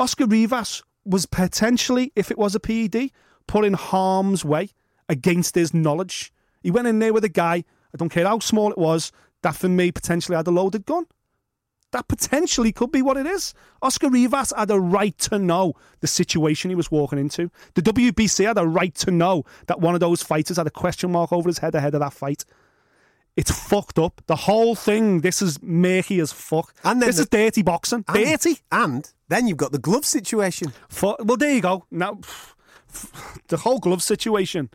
Oscar 0.00 0.26
Rivas 0.26 0.82
was 1.04 1.26
potentially, 1.26 2.12
if 2.16 2.30
it 2.30 2.38
was 2.38 2.54
a 2.54 2.60
PED, 2.60 3.10
put 3.46 3.64
in 3.64 3.74
harm's 3.74 4.44
way 4.44 4.70
against 5.08 5.54
his 5.54 5.72
knowledge. 5.72 6.32
He 6.62 6.70
went 6.70 6.88
in 6.88 6.98
there 6.98 7.12
with 7.12 7.24
a 7.24 7.28
guy, 7.28 7.64
I 7.94 7.96
don't 7.96 8.08
care 8.08 8.26
how 8.26 8.40
small 8.40 8.70
it 8.70 8.78
was, 8.78 9.12
that 9.42 9.56
for 9.56 9.68
me 9.68 9.92
potentially 9.92 10.36
had 10.36 10.46
a 10.46 10.50
loaded 10.50 10.84
gun. 10.84 11.06
That 11.92 12.06
potentially 12.06 12.70
could 12.72 12.92
be 12.92 13.02
what 13.02 13.16
it 13.16 13.26
is. 13.26 13.52
Oscar 13.82 14.08
Rivas 14.10 14.52
had 14.56 14.70
a 14.70 14.78
right 14.78 15.16
to 15.18 15.38
know 15.38 15.74
the 16.00 16.06
situation 16.06 16.70
he 16.70 16.76
was 16.76 16.90
walking 16.90 17.18
into. 17.18 17.50
The 17.74 17.82
WBC 17.82 18.46
had 18.46 18.58
a 18.58 18.66
right 18.66 18.94
to 18.96 19.10
know 19.10 19.44
that 19.66 19.80
one 19.80 19.94
of 19.94 20.00
those 20.00 20.22
fighters 20.22 20.56
had 20.56 20.66
a 20.68 20.70
question 20.70 21.10
mark 21.10 21.32
over 21.32 21.48
his 21.48 21.58
head 21.58 21.74
ahead 21.74 21.94
of 21.94 22.00
that 22.00 22.12
fight. 22.12 22.44
It's 23.36 23.50
fucked 23.50 23.98
up. 23.98 24.20
The 24.26 24.36
whole 24.36 24.74
thing, 24.74 25.20
this 25.20 25.40
is 25.42 25.60
murky 25.62 26.20
as 26.20 26.32
fuck. 26.32 26.74
And 26.84 27.00
then 27.00 27.08
this 27.08 27.16
the- 27.16 27.22
is 27.22 27.28
dirty 27.28 27.62
boxing. 27.62 28.04
And- 28.06 28.24
dirty. 28.24 28.58
And 28.70 29.10
then 29.28 29.48
you've 29.48 29.56
got 29.56 29.72
the 29.72 29.78
glove 29.78 30.04
situation. 30.04 30.72
For, 30.88 31.16
well, 31.20 31.36
there 31.36 31.54
you 31.54 31.60
go. 31.60 31.86
Now, 31.90 32.20
the 33.48 33.58
whole 33.58 33.78
glove 33.78 34.02
situation 34.02 34.70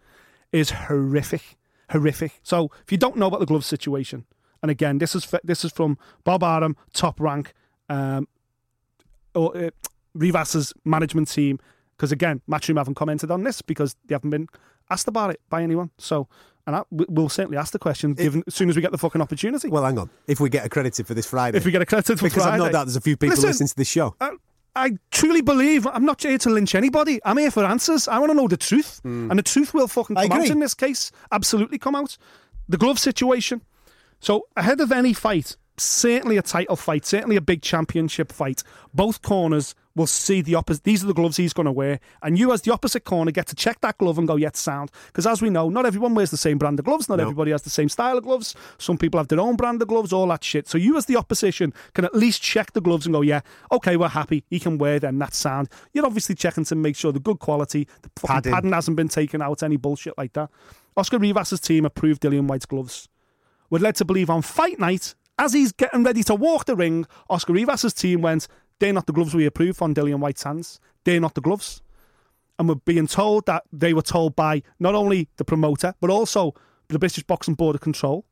is 0.52 0.70
horrific, 0.72 1.58
horrific. 1.92 2.40
So, 2.44 2.72
if 2.84 2.92
you 2.92 2.98
don't 2.98 3.18
know 3.18 3.28
about 3.28 3.40
the 3.42 3.46
glove 3.46 3.66
situation, 3.66 4.26
and 4.62 4.72
again, 4.72 4.98
this 4.98 5.16
is 5.16 5.32
f- 5.34 5.42
this 5.44 5.64
is 5.66 5.72
from 5.72 5.98
Bob 6.24 6.44
Arum, 6.44 6.76
top 6.94 7.20
rank, 7.20 7.54
um, 7.90 8.28
or 9.34 9.56
uh, 9.58 9.70
Rivas's 10.14 10.74
management 10.84 11.30
team. 11.30 11.60
Because 11.98 12.12
again, 12.12 12.42
Matchroom 12.50 12.78
haven't 12.78 12.96
commented 12.96 13.32
on 13.32 13.44
this 13.44 13.62
because 13.62 13.96
they 14.06 14.16
haven't 14.16 14.30
been 14.32 14.48
asked 14.90 15.08
about 15.08 15.30
it 15.32 15.40
by 15.50 15.64
anyone. 15.64 15.92
So, 15.98 16.28
and 16.68 16.76
I, 16.76 16.84
we- 16.92 17.06
we'll 17.08 17.30
certainly 17.30 17.58
ask 17.58 17.72
the 17.72 17.80
question 17.80 18.14
given 18.16 18.44
as 18.48 18.54
soon 18.56 18.70
as 18.70 18.76
we 18.76 18.82
get 18.82 18.92
the 18.92 18.98
fucking 18.98 19.22
opportunity. 19.22 19.70
Well, 19.70 19.84
hang 19.86 19.98
on. 19.98 20.10
If 20.28 20.40
we 20.40 20.50
get 20.50 20.66
accredited 20.66 21.08
for 21.08 21.14
this 21.14 21.26
Friday. 21.26 21.58
if 21.58 21.64
we 21.66 21.72
get 21.72 21.82
accredited 21.82 22.20
for 22.20 22.30
Friday. 22.30 22.34
because 22.36 22.48
I've 22.48 22.60
no 22.60 22.70
doubt 22.72 22.86
there's 22.86 22.96
a 22.98 23.02
few 23.02 23.16
people 23.16 23.30
Listen, 23.36 23.48
listening 23.50 23.68
to 23.70 23.76
this 23.78 23.88
show. 23.88 24.14
I, 24.20 24.32
I 24.76 24.92
truly 25.12 25.40
believe 25.42 25.88
I'm 25.88 26.04
not 26.04 26.22
here 26.24 26.38
to 26.38 26.50
lynch 26.50 26.76
anybody. 26.76 27.22
I'm 27.24 27.38
here 27.38 27.50
for 27.52 27.64
answers. 27.64 28.10
I 28.10 28.20
want 28.20 28.32
to 28.32 28.36
know 28.36 28.50
the 28.50 28.58
truth, 28.58 29.00
and 29.06 29.32
the 29.40 29.44
truth 29.44 29.74
will 29.74 29.88
fucking 29.88 30.18
come 30.18 30.32
out 30.34 30.48
in 30.50 30.60
this 30.60 30.74
case. 30.74 31.14
Absolutely 31.32 31.78
come 31.78 31.96
out. 31.96 32.18
The 32.68 32.78
glove 32.78 33.00
situation. 33.00 33.62
So 34.26 34.48
ahead 34.58 34.82
of 34.82 34.92
any 34.92 35.14
fight, 35.14 35.56
certainly 35.78 36.38
a 36.38 36.42
title 36.42 36.76
fight, 36.76 37.06
certainly 37.06 37.36
a 37.36 37.42
big 37.42 37.62
championship 37.62 38.32
fight, 38.32 38.64
both 38.92 39.22
corners 39.22 39.76
will 39.96 40.08
see 40.08 40.42
the 40.42 40.56
opposite. 40.56 40.84
These 40.84 41.04
are 41.04 41.08
the 41.08 41.14
gloves 41.14 41.38
he's 41.38 41.54
going 41.54 41.68
to 41.68 41.72
wear, 41.72 42.00
and 42.24 42.36
you 42.36 42.52
as 42.52 42.64
the 42.64 42.74
opposite 42.74 43.04
corner 43.04 43.30
get 43.30 43.46
to 43.50 43.56
check 43.56 43.82
that 43.82 44.00
glove 44.00 44.18
and 44.18 44.28
go, 44.28 44.36
"Yes, 44.36 44.58
sound." 44.58 44.90
Because 45.06 45.28
as 45.28 45.44
we 45.44 45.52
know, 45.52 45.70
not 45.70 45.86
everyone 45.86 46.16
wears 46.16 46.32
the 46.32 46.38
same 46.38 46.58
brand 46.58 46.80
of 46.80 46.86
gloves. 46.86 47.08
Not 47.08 47.20
everybody 47.20 47.52
has 47.52 47.62
the 47.62 47.70
same 47.70 47.88
style 47.88 48.18
of 48.18 48.24
gloves. 48.24 48.56
Some 48.80 48.98
people 48.98 49.20
have 49.20 49.28
their 49.28 49.40
own 49.40 49.58
brand 49.58 49.80
of 49.80 49.90
gloves. 49.90 50.12
All 50.12 50.28
that 50.30 50.44
shit. 50.44 50.68
So 50.68 50.80
you 50.80 50.98
as 50.98 51.06
the 51.06 51.18
opposition 51.18 51.72
can 51.94 52.04
at 52.04 52.16
least 52.16 52.42
check 52.42 52.74
the 52.74 52.82
gloves 52.82 53.06
and 53.06 53.14
go, 53.14 53.22
"Yeah, 53.22 53.42
okay, 53.72 53.96
we're 53.96 54.08
happy. 54.08 54.44
He 54.50 54.60
can 54.60 54.80
wear 54.80 55.00
them. 55.00 55.20
That's 55.20 55.38
sound." 55.38 55.70
You're 55.94 56.08
obviously 56.08 56.34
checking 56.34 56.66
to 56.66 56.76
make 56.76 56.96
sure 56.96 57.12
the 57.12 57.20
good 57.20 57.38
quality, 57.38 57.88
the 58.02 58.10
Padding. 58.26 58.54
padding 58.54 58.74
hasn't 58.74 58.98
been 58.98 59.08
taken 59.08 59.44
out, 59.44 59.62
any 59.62 59.78
bullshit 59.78 60.18
like 60.18 60.34
that. 60.34 60.50
Oscar 60.98 61.20
Rivas' 61.20 61.60
team 61.60 61.86
approved 61.86 62.24
Dillian 62.24 62.48
Whyte's 62.48 62.66
gloves. 62.66 63.08
We're 63.76 63.82
led 63.82 63.96
to 63.98 64.06
believe 64.06 64.30
on 64.30 64.42
fight 64.42 64.80
night, 64.80 65.16
as 65.38 65.52
he's 65.52 65.74
getting 65.74 66.06
ready 66.06 66.24
to 66.24 66.34
walk 66.34 66.64
the 66.64 66.78
ring, 66.78 67.06
Oscar 67.30 67.52
Rivas' 67.52 67.92
team 67.92 68.22
went, 68.22 68.48
they're 68.80 68.94
not 68.94 69.06
the 69.06 69.12
gloves 69.12 69.36
we 69.36 69.46
approve 69.46 69.82
on 69.82 69.94
Dillian 69.94 70.20
Whyte's 70.20 70.44
hands. 70.44 70.80
They're 71.04 71.20
not 71.20 71.34
the 71.34 71.42
gloves. 71.42 71.82
and 72.58 72.70
we're 72.70 72.76
being 72.76 73.08
told 73.08 73.46
that 73.48 73.64
they 73.72 73.94
were 73.94 74.02
told 74.02 74.34
by 74.36 74.62
not 74.80 74.96
only 74.96 75.28
the 75.38 75.46
promoter 75.46 75.94
but 76.00 76.10
also 76.10 76.54
the 76.88 77.00
British 77.00 77.24
Boxing 77.24 77.56
Board 77.56 77.76
of 77.76 77.82
Control. 77.82 78.26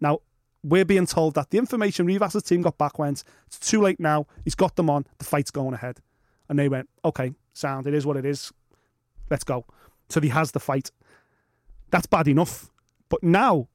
Now 0.00 0.20
we're 0.62 0.84
being 0.84 1.06
told 1.06 1.34
that 1.34 1.50
the 1.50 1.58
information 1.58 2.06
Rivas' 2.06 2.42
team 2.42 2.62
got 2.62 2.76
back 2.76 2.98
went, 2.98 3.22
it's 3.46 3.58
too 3.58 3.80
late 3.80 4.00
now. 4.00 4.26
He's 4.44 4.54
got 4.54 4.76
them 4.76 4.90
on. 4.90 5.06
The 5.18 5.24
fight's 5.24 5.50
going 5.50 5.74
ahead, 5.74 6.00
and 6.48 6.58
they 6.58 6.68
went, 6.68 6.88
okay, 7.04 7.32
sound. 7.52 7.86
It 7.86 7.94
is 7.94 8.04
what 8.04 8.16
it 8.16 8.24
is. 8.24 8.52
Let's 9.30 9.44
go. 9.44 9.64
So 10.08 10.20
he 10.20 10.30
has 10.30 10.50
the 10.50 10.60
fight. 10.60 10.90
That's 11.90 12.06
bad 12.06 12.26
enough. 12.26 12.70
But 13.08 13.22
now 13.22 13.68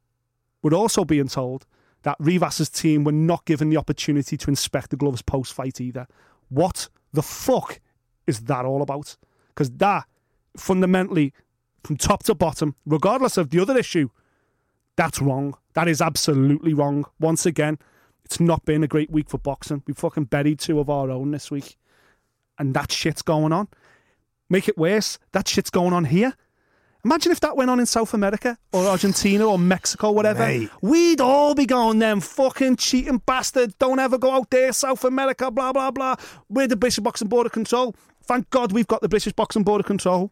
we're 0.66 0.74
also 0.74 1.05
being 1.05 1.28
told 1.28 1.68
that 2.01 2.18
Rivas's 2.20 2.72
team 2.72 3.03
were 3.03 3.11
not 3.11 3.45
given 3.45 3.70
the 3.70 3.78
opportunity 3.78 4.36
to 4.36 4.49
inspect 4.49 4.89
the 4.89 4.95
gloves 4.95 5.22
post 5.22 5.53
fight 5.53 5.80
either. 5.80 6.07
What 6.49 6.89
the 7.13 7.22
fuck 7.22 7.80
is 8.26 8.39
that 8.45 8.66
all 8.66 8.82
about? 8.82 9.16
Because 9.49 9.70
that 9.74 10.05
fundamentally, 10.57 11.34
from 11.84 11.97
top 11.97 12.24
to 12.24 12.34
bottom, 12.34 12.74
regardless 12.84 13.38
of 13.38 13.51
the 13.51 13.59
other 13.59 13.78
issue, 13.78 14.09
that's 14.95 15.22
wrong. 15.22 15.55
That 15.76 15.88
is 15.88 16.01
absolutely 16.01 16.74
wrong. 16.74 17.05
Once 17.20 17.45
again, 17.45 17.78
it's 18.24 18.39
not 18.39 18.66
been 18.66 18.84
a 18.84 18.88
great 18.88 19.11
week 19.11 19.30
for 19.30 19.38
boxing. 19.38 19.84
We 19.86 19.93
fucking 19.93 20.26
buried 20.26 20.57
two 20.57 20.80
of 20.80 20.89
our 20.89 21.11
own 21.11 21.30
this 21.30 21.51
week. 21.51 21.78
And 22.57 22.74
that 22.74 22.91
shit's 22.91 23.22
going 23.22 23.53
on. 23.53 23.68
Make 24.49 24.68
it 24.68 24.80
worse, 24.80 25.20
that 25.32 25.47
shit's 25.47 25.70
going 25.70 25.93
on 25.93 26.05
here. 26.05 26.34
Imagine 27.06 27.32
if 27.32 27.39
that 27.41 27.56
went 27.56 27.70
on 27.70 27.80
in 27.80 27.86
South 27.86 28.16
America 28.16 28.58
or 28.74 28.88
Argentina 28.88 29.45
or 29.45 29.60
Mexico, 29.60 30.10
whatever. 30.10 30.39
Mate. 30.39 30.72
We'd 30.82 31.22
all 31.22 31.53
be 31.53 31.68
going, 31.68 31.99
them 31.99 32.20
fucking 32.20 32.78
cheating 32.78 33.22
bastards. 33.28 33.76
Don't 33.76 33.99
ever 33.99 34.18
go 34.18 34.32
out 34.32 34.49
there, 34.49 34.74
South 34.74 35.03
America, 35.03 35.51
blah, 35.51 35.72
blah, 35.72 35.91
blah. 35.91 36.16
We're 36.49 36.66
the 36.66 36.76
British 36.76 36.97
Boxing 36.97 37.28
Board 37.28 37.45
of 37.45 37.51
Control. 37.51 37.95
Thank 38.24 38.49
God 38.49 38.72
we've 38.72 38.88
got 38.88 39.01
the 39.01 39.08
British 39.08 39.34
Boxing 39.34 39.62
Board 39.62 39.82
of 39.82 39.86
Control. 39.86 40.32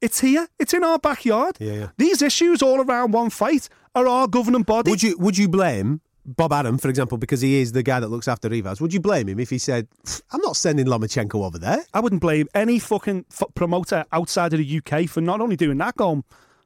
It's 0.00 0.18
here. 0.18 0.48
It's 0.58 0.74
in 0.74 0.82
our 0.82 0.98
backyard. 0.98 1.58
Yeah, 1.60 1.72
yeah. 1.74 1.88
These 1.96 2.22
issues 2.22 2.60
all 2.60 2.80
around 2.80 3.12
one 3.12 3.30
fight 3.30 3.68
are 3.94 4.08
our 4.08 4.26
governing 4.26 4.62
body. 4.64 4.90
Would 4.90 5.04
you 5.04 5.16
would 5.18 5.38
you 5.38 5.48
blame 5.48 6.00
Bob 6.36 6.52
Arum, 6.52 6.78
for 6.78 6.88
example, 6.88 7.18
because 7.18 7.40
he 7.40 7.60
is 7.60 7.72
the 7.72 7.82
guy 7.82 7.98
that 7.98 8.08
looks 8.08 8.28
after 8.28 8.48
Rivas? 8.48 8.80
Would 8.80 8.94
you 8.94 9.00
blame 9.00 9.28
him 9.28 9.40
if 9.40 9.50
he 9.50 9.58
said, 9.58 9.88
"I'm 10.30 10.40
not 10.42 10.56
sending 10.56 10.86
Lomachenko 10.86 11.44
over 11.44 11.58
there"? 11.58 11.84
I 11.92 12.00
wouldn't 12.00 12.20
blame 12.20 12.46
any 12.54 12.78
fucking 12.78 13.26
f- 13.30 13.54
promoter 13.54 14.04
outside 14.12 14.52
of 14.52 14.58
the 14.58 14.76
UK 14.78 15.08
for 15.08 15.20
not 15.20 15.40
only 15.40 15.56
doing 15.56 15.78
that, 15.78 15.96
going, 15.96 16.24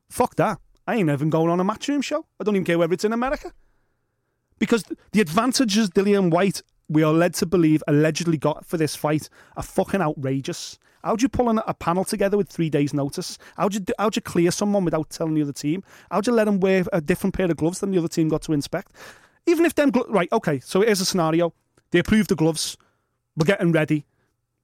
fuck 0.08 0.36
that. 0.36 0.58
I 0.86 0.96
ain't 0.96 1.08
even 1.08 1.30
going 1.30 1.50
on 1.50 1.60
a 1.60 1.64
matchroom 1.64 2.02
show. 2.02 2.26
I 2.38 2.44
don't 2.44 2.56
even 2.56 2.64
care 2.64 2.78
whether 2.78 2.92
it's 2.92 3.04
in 3.04 3.12
America. 3.12 3.52
Because 4.58 4.84
the 5.12 5.20
advantages 5.20 5.88
Dillian 5.90 6.30
Whyte, 6.30 6.62
we 6.88 7.02
are 7.02 7.12
led 7.12 7.34
to 7.34 7.46
believe, 7.46 7.82
allegedly 7.88 8.36
got 8.36 8.66
for 8.66 8.76
this 8.76 8.94
fight 8.94 9.28
are 9.56 9.62
fucking 9.62 10.02
outrageous. 10.02 10.78
How'd 11.02 11.20
you 11.20 11.28
pull 11.28 11.50
a 11.58 11.74
panel 11.74 12.04
together 12.04 12.36
with 12.36 12.48
three 12.48 12.70
days' 12.70 12.94
notice? 12.94 13.36
How'd 13.56 13.74
you, 13.74 13.80
how'd 13.98 14.16
you 14.16 14.22
clear 14.22 14.50
someone 14.50 14.84
without 14.84 15.10
telling 15.10 15.34
the 15.34 15.42
other 15.42 15.52
team? 15.52 15.82
How'd 16.10 16.26
you 16.26 16.32
let 16.32 16.44
them 16.44 16.60
wear 16.60 16.84
a 16.92 17.00
different 17.00 17.34
pair 17.34 17.50
of 17.50 17.56
gloves 17.56 17.80
than 17.80 17.90
the 17.90 17.98
other 17.98 18.08
team 18.08 18.28
got 18.28 18.42
to 18.42 18.52
inspect? 18.52 18.92
Even 19.47 19.64
if 19.64 19.74
them, 19.74 19.90
glo- 19.90 20.07
right, 20.09 20.30
okay, 20.32 20.61
so 20.61 20.80
here's 20.80 21.01
a 21.01 21.05
scenario. 21.05 21.53
They 21.90 21.99
approve 21.99 22.28
the 22.28 22.34
gloves. 22.36 22.76
We're 23.36 23.45
getting 23.47 23.72
ready. 23.72 24.07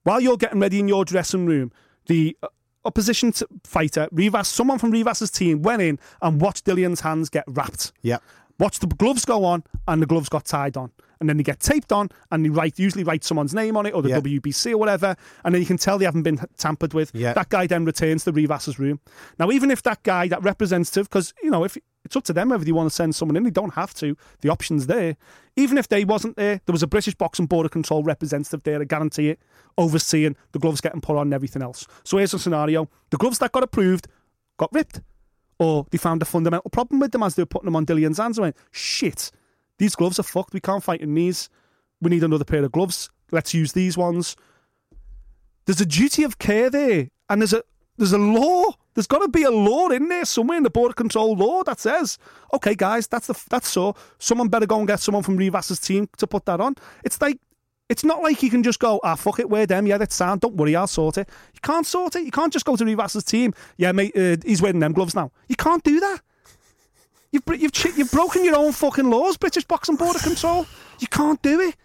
While 0.03 0.21
you're 0.21 0.37
getting 0.37 0.59
ready 0.59 0.79
in 0.79 0.87
your 0.87 1.05
dressing 1.05 1.45
room, 1.45 1.71
the 2.07 2.35
uh, 2.41 2.47
opposition 2.85 3.31
t- 3.31 3.45
fighter, 3.63 4.07
Rivas, 4.11 4.47
someone 4.47 4.79
from 4.79 4.91
Rivas' 4.91 5.29
team, 5.29 5.61
went 5.61 5.81
in 5.81 5.99
and 6.21 6.41
watched 6.41 6.65
Dillian's 6.65 7.01
hands 7.01 7.29
get 7.29 7.43
wrapped. 7.47 7.91
Yeah. 8.01 8.17
Watch 8.59 8.79
the 8.79 8.87
gloves 8.87 9.25
go 9.25 9.43
on, 9.45 9.63
and 9.87 10.01
the 10.01 10.05
gloves 10.07 10.29
got 10.29 10.45
tied 10.45 10.77
on. 10.77 10.91
And 11.19 11.29
then 11.29 11.37
they 11.37 11.43
get 11.43 11.59
taped 11.59 11.91
on, 11.91 12.09
and 12.31 12.43
they 12.43 12.49
write 12.49 12.79
usually 12.79 13.03
write 13.03 13.23
someone's 13.23 13.53
name 13.53 13.77
on 13.77 13.85
it, 13.85 13.93
or 13.93 14.01
the 14.01 14.09
Yeah. 14.09 14.19
WBC 14.19 14.71
or 14.73 14.77
whatever, 14.77 15.15
and 15.45 15.53
then 15.53 15.61
you 15.61 15.67
can 15.67 15.77
tell 15.77 15.99
they 15.99 16.05
haven't 16.05 16.23
been 16.23 16.39
tampered 16.57 16.95
with. 16.95 17.11
Yeah. 17.13 17.33
That 17.33 17.49
guy 17.49 17.67
then 17.67 17.85
returns 17.85 18.23
to 18.23 18.31
Rivas's 18.31 18.79
room. 18.79 18.99
Now, 19.37 19.51
even 19.51 19.69
if 19.69 19.83
that 19.83 20.01
guy, 20.01 20.27
that 20.29 20.41
representative, 20.41 21.07
because 21.07 21.33
you 21.43 21.51
know, 21.51 21.63
if 21.63 21.77
it's 22.03 22.15
up 22.15 22.23
to 22.25 22.33
them 22.33 22.49
whether 22.49 22.63
they 22.63 22.71
want 22.71 22.89
to 22.89 22.95
send 22.95 23.15
someone 23.15 23.37
in, 23.37 23.43
they 23.43 23.51
don't 23.51 23.73
have 23.75 23.93
to. 23.95 24.15
The 24.41 24.49
option's 24.49 24.87
there. 24.87 25.17
Even 25.55 25.77
if 25.77 25.87
they 25.87 26.03
wasn't 26.03 26.35
there, 26.35 26.61
there 26.65 26.73
was 26.73 26.83
a 26.83 26.87
British 26.87 27.15
Boxing 27.15 27.45
Board 27.45 27.65
of 27.65 27.71
Control 27.71 28.03
representative 28.03 28.63
there. 28.63 28.81
I 28.81 28.85
guarantee 28.85 29.29
it, 29.29 29.39
overseeing 29.77 30.35
the 30.51 30.59
gloves 30.59 30.81
getting 30.81 31.01
put 31.01 31.17
on 31.17 31.27
and 31.27 31.33
everything 31.33 31.61
else. 31.61 31.85
So 32.03 32.17
here's 32.17 32.33
a 32.33 32.39
scenario: 32.39 32.89
the 33.09 33.17
gloves 33.17 33.39
that 33.39 33.51
got 33.51 33.63
approved 33.63 34.07
got 34.57 34.73
ripped 34.73 35.01
or 35.61 35.85
they 35.91 35.97
found 35.99 36.23
a 36.23 36.25
fundamental 36.25 36.71
problem 36.71 36.99
with 36.99 37.11
them 37.11 37.21
as 37.21 37.35
they 37.35 37.43
were 37.43 37.47
putting 37.47 37.65
them 37.65 37.75
on 37.75 37.85
Dillian's 37.85 38.17
hands 38.17 38.39
and 38.39 38.45
went, 38.45 38.55
shit, 38.71 39.29
these 39.77 39.95
gloves 39.95 40.17
are 40.19 40.23
fucked. 40.23 40.55
We 40.55 40.59
can't 40.59 40.83
fight 40.83 41.01
in 41.01 41.13
these. 41.13 41.49
We 42.01 42.09
need 42.09 42.23
another 42.23 42.43
pair 42.43 42.63
of 42.63 42.71
gloves. 42.71 43.11
Let's 43.31 43.53
use 43.53 43.73
these 43.73 43.95
ones. 43.95 44.35
There's 45.65 45.79
a 45.79 45.85
duty 45.85 46.23
of 46.23 46.39
care 46.39 46.71
there, 46.71 47.09
and 47.29 47.41
there's 47.41 47.53
a 47.53 47.61
there's 47.95 48.11
a 48.11 48.17
law. 48.17 48.71
There's 48.93 49.07
got 49.07 49.19
to 49.19 49.29
be 49.29 49.43
a 49.43 49.51
law 49.51 49.89
in 49.89 50.09
there 50.09 50.25
somewhere 50.25 50.57
in 50.57 50.63
the 50.63 50.69
border 50.69 50.93
control 50.93 51.35
law 51.35 51.63
that 51.63 51.79
says, 51.79 52.17
okay, 52.53 52.75
guys, 52.75 53.07
that's 53.07 53.27
the 53.27 53.41
that's 53.49 53.69
so. 53.69 53.95
Someone 54.19 54.49
better 54.49 54.65
go 54.65 54.79
and 54.79 54.87
get 54.87 54.99
someone 54.99 55.23
from 55.23 55.37
Rivas's 55.37 55.79
team 55.79 56.09
to 56.17 56.27
put 56.27 56.45
that 56.45 56.59
on. 56.59 56.75
It's 57.03 57.21
like 57.21 57.39
it's 57.87 58.03
not 58.03 58.21
like 58.21 58.41
you 58.41 58.49
can 58.49 58.63
just 58.63 58.79
go, 58.79 58.99
ah, 59.03 59.15
fuck 59.15 59.39
it, 59.39 59.49
we're 59.49 59.65
them. 59.65 59.87
Yeah, 59.87 59.97
that's 59.97 60.15
sound. 60.15 60.41
Don't 60.41 60.55
worry, 60.55 60.75
I'll 60.75 60.87
sort 60.87 61.17
it. 61.17 61.29
You 61.53 61.59
can't 61.61 61.85
sort 61.85 62.15
it. 62.15 62.23
You 62.23 62.31
can't 62.31 62.51
just 62.51 62.65
go 62.65 62.75
to 62.75 62.85
Rivas's 62.85 63.23
team. 63.23 63.53
Yeah, 63.77 63.91
mate, 63.91 64.15
uh, 64.15 64.37
he's 64.45 64.61
wearing 64.61 64.79
them 64.79 64.93
gloves 64.93 65.15
now. 65.15 65.31
You 65.47 65.55
can't 65.55 65.83
do 65.83 65.99
that. 65.99 66.21
You've 67.31 67.43
you've 67.47 67.97
you've 67.97 68.11
broken 68.11 68.43
your 68.43 68.57
own 68.57 68.73
fucking 68.73 69.09
laws, 69.09 69.37
British 69.37 69.63
Boxing 69.63 69.95
Board 69.95 70.17
of 70.17 70.21
Control. 70.21 70.65
You 70.99 71.07
can't 71.07 71.41
do 71.41 71.61
it. 71.61 71.75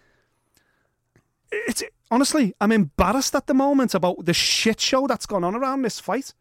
It's 1.53 1.85
honestly, 2.11 2.55
I'm 2.61 2.73
embarrassed 2.73 3.35
at 3.37 3.47
the 3.47 3.55
moment 3.55 3.95
about 3.95 4.25
the 4.25 4.35
shit 4.35 4.81
show 4.81 5.07
that's 5.07 5.27
gone 5.27 5.45
on 5.45 5.55
around 5.55 5.83
this 5.83 6.01
fight. 6.01 6.35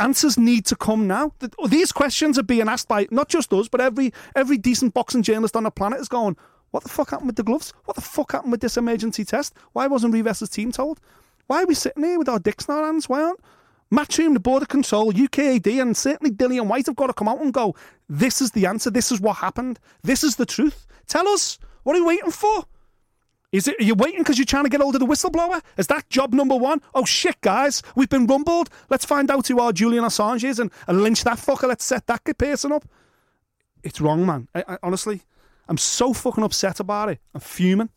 Answers 0.00 0.38
need 0.38 0.64
to 0.66 0.76
come 0.76 1.06
now. 1.06 1.32
These 1.66 1.92
questions 1.92 2.38
are 2.38 2.44
being 2.44 2.68
asked 2.68 2.88
by 2.88 3.08
not 3.10 3.28
just 3.28 3.52
us, 3.52 3.68
but 3.68 3.80
every 3.80 4.12
every 4.36 4.56
decent 4.56 4.94
boxing 4.94 5.22
journalist 5.22 5.56
on 5.56 5.64
the 5.64 5.70
planet 5.70 6.00
is 6.00 6.08
going, 6.08 6.36
"What 6.70 6.84
the 6.84 6.88
fuck 6.88 7.10
happened 7.10 7.28
with 7.28 7.36
the 7.36 7.42
gloves? 7.42 7.72
What 7.84 7.96
the 7.96 8.00
fuck 8.00 8.32
happened 8.32 8.52
with 8.52 8.60
this 8.60 8.76
emergency 8.76 9.24
test? 9.24 9.54
Why 9.72 9.88
wasn't 9.88 10.14
Rivas' 10.14 10.48
team 10.48 10.70
told? 10.70 11.00
Why 11.48 11.62
are 11.62 11.66
we 11.66 11.74
sitting 11.74 12.04
here 12.04 12.18
with 12.18 12.28
our 12.28 12.38
dicks 12.38 12.66
in 12.66 12.74
our 12.74 12.84
hands? 12.84 13.08
Why 13.08 13.22
aren't 13.22 13.40
Matchroom, 13.90 14.34
the 14.34 14.40
Border 14.40 14.66
Control, 14.66 15.12
UKAD, 15.12 15.80
and 15.80 15.96
certainly 15.96 16.30
Dillian 16.30 16.66
Whyte 16.66 16.86
have 16.86 16.96
got 16.96 17.06
to 17.06 17.14
come 17.14 17.28
out 17.28 17.40
and 17.40 17.54
go, 17.54 17.74
this 18.08 18.42
is 18.42 18.50
the 18.50 18.66
answer, 18.66 18.90
this 18.90 19.10
is 19.10 19.18
what 19.20 19.36
happened, 19.36 19.80
this 20.02 20.22
is 20.22 20.36
the 20.36 20.44
truth. 20.44 20.86
Tell 21.06 21.26
us, 21.26 21.58
what 21.84 21.96
are 21.96 21.98
you 21.98 22.06
waiting 22.06 22.30
for? 22.30 22.64
Is 23.50 23.66
it, 23.66 23.80
are 23.80 23.84
you 23.84 23.94
waiting 23.94 24.20
because 24.20 24.36
you're 24.36 24.44
trying 24.44 24.64
to 24.64 24.70
get 24.70 24.80
hold 24.80 24.94
of 24.94 25.00
the 25.00 25.06
whistleblower? 25.06 25.62
Is 25.78 25.86
that 25.86 26.10
job 26.10 26.34
number 26.34 26.54
one? 26.56 26.82
Oh 26.94 27.06
shit, 27.06 27.40
guys, 27.40 27.82
we've 27.96 28.08
been 28.08 28.26
rumbled. 28.26 28.68
Let's 28.90 29.06
find 29.06 29.30
out 29.30 29.48
who 29.48 29.58
our 29.58 29.72
Julian 29.72 30.04
Assange 30.04 30.44
is 30.44 30.58
and, 30.58 30.70
and 30.86 31.02
lynch 31.02 31.24
that 31.24 31.38
fucker. 31.38 31.66
Let's 31.66 31.84
set 31.84 32.06
that 32.08 32.24
person 32.36 32.72
up. 32.72 32.84
It's 33.82 34.00
wrong, 34.00 34.26
man. 34.26 34.48
I, 34.54 34.64
I, 34.68 34.78
honestly, 34.82 35.22
I'm 35.66 35.78
so 35.78 36.12
fucking 36.12 36.44
upset 36.44 36.78
about 36.78 37.08
it. 37.08 37.20
I'm 37.34 37.40
fuming 37.40 37.88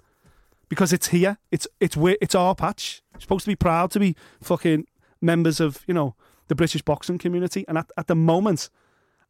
because 0.70 0.94
it's 0.94 1.08
here. 1.08 1.38
It's 1.52 1.68
it's 1.82 1.98
it's 2.00 2.36
our 2.36 2.56
patch. 2.56 3.02
We're 3.14 3.20
supposed 3.20 3.44
to 3.44 3.52
be 3.52 3.56
proud 3.58 3.92
to 3.92 4.00
be 4.00 4.16
fucking 4.42 4.88
members 5.22 5.60
of 5.60 5.84
you 5.86 5.94
know 5.94 6.16
the 6.48 6.56
British 6.56 6.82
boxing 6.82 7.18
community, 7.18 7.66
and 7.68 7.78
at, 7.78 7.92
at 7.98 8.08
the 8.08 8.16
moment, 8.16 8.70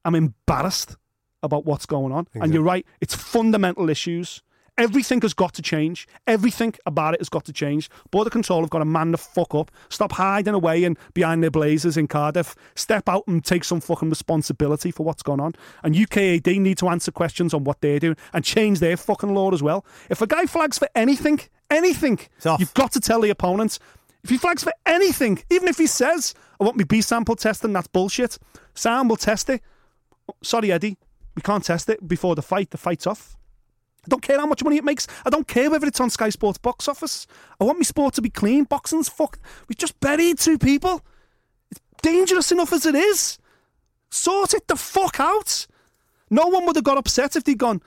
I'm 0.06 0.16
embarrassed 0.16 0.98
about 1.42 1.66
what's 1.66 1.88
going 1.88 2.12
on. 2.12 2.28
And 2.36 2.54
you're 2.54 2.62
right, 2.62 2.86
it's 3.00 3.16
fundamental 3.16 3.90
issues. 3.90 4.44
Everything 4.82 5.22
has 5.22 5.36
got 5.36 5.54
to 5.54 5.62
change. 5.62 6.08
Everything 6.26 6.74
about 6.88 7.14
it 7.14 7.20
has 7.20 7.30
got 7.30 7.46
to 7.46 7.54
change. 7.54 7.88
Border 8.10 8.32
Control 8.32 8.62
have 8.62 8.72
got 8.72 8.80
to 8.80 8.86
man 8.86 9.12
the 9.12 9.18
fuck 9.20 9.54
up. 9.54 9.70
Stop 9.90 10.14
hiding 10.14 10.56
away 10.56 10.86
and 10.86 10.98
behind 11.14 11.44
their 11.44 11.52
blazers 11.52 11.98
in 11.98 12.08
Cardiff. 12.08 12.56
Step 12.74 13.08
out 13.08 13.24
and 13.28 13.46
take 13.46 13.64
some 13.64 13.80
fucking 13.80 14.10
responsibility 14.10 14.90
for 14.90 15.06
what's 15.06 15.22
going 15.22 15.40
on. 15.40 15.54
And 15.84 15.94
UKAD 15.94 16.60
need 16.60 16.80
to 16.80 16.90
answer 16.90 17.12
questions 17.12 17.54
on 17.54 17.64
what 17.64 17.80
they're 17.82 18.00
doing 18.00 18.18
and 18.34 18.44
change 18.44 18.80
their 18.80 18.98
fucking 18.98 19.36
law 19.36 19.52
as 19.52 19.62
well. 19.62 19.86
If 20.10 20.20
a 20.24 20.26
guy 20.26 20.48
flags 20.48 20.80
for 20.80 20.90
anything, 20.96 21.42
anything, 21.70 22.18
you've 22.58 22.74
got 22.74 22.92
to 22.94 23.00
tell 23.00 23.22
the 23.22 23.30
opponent. 23.30 23.78
If 24.24 24.32
he 24.32 24.38
flags 24.38 24.64
for 24.64 24.74
anything, 24.88 25.44
even 25.52 25.68
if 25.68 25.78
he 25.78 25.86
says, 25.86 26.34
I 26.60 26.64
want 26.64 26.78
me 26.78 26.86
B 26.86 27.02
sample 27.02 27.36
testing, 27.36 27.72
that's 27.74 27.86
bullshit. 27.86 28.40
Sam 28.74 29.10
will 29.10 29.16
test 29.16 29.48
it. 29.52 29.62
Sorry, 30.42 30.72
Eddie, 30.72 30.98
we 31.36 31.44
can't 31.44 31.64
test 31.64 31.88
it 31.88 32.08
before 32.08 32.34
the 32.34 32.42
fight. 32.42 32.72
The 32.72 32.80
fight's 32.80 33.06
off. 33.06 33.38
I 34.06 34.10
don't 34.10 34.22
care 34.22 34.40
how 34.40 34.48
much 34.48 34.64
money 34.64 34.78
it 34.78 34.84
makes. 34.84 35.08
I 35.26 35.30
don't 35.30 35.48
care 35.48 35.70
whether 35.70 35.86
it's 35.88 36.00
on 36.00 36.10
Sky 36.10 36.30
Sports 36.30 36.58
box 36.58 36.88
office. 36.88 37.28
I 37.60 37.64
want 37.66 37.80
my 37.80 37.84
sport 37.84 38.16
to 38.16 38.22
be 38.22 38.30
clean. 38.30 38.64
Boxing's 38.64 39.10
fuck. 39.10 39.40
We 39.68 39.76
just 39.76 40.00
buried 40.00 40.40
two 40.40 40.58
people. 40.58 41.06
It's 41.70 41.82
dangerous 42.02 42.52
enough 42.52 42.74
as 42.74 42.86
it 42.86 42.96
is. 42.96 43.38
Sort 44.10 44.54
it 44.54 44.68
the 44.68 44.76
fuck 44.76 45.20
out. 45.20 45.68
No 46.32 46.48
one 46.48 46.66
would 46.66 46.76
have 46.78 46.86
got 46.86 46.98
upset 46.98 47.36
if 47.36 47.44
they'd 47.44 47.58
gone, 47.58 47.82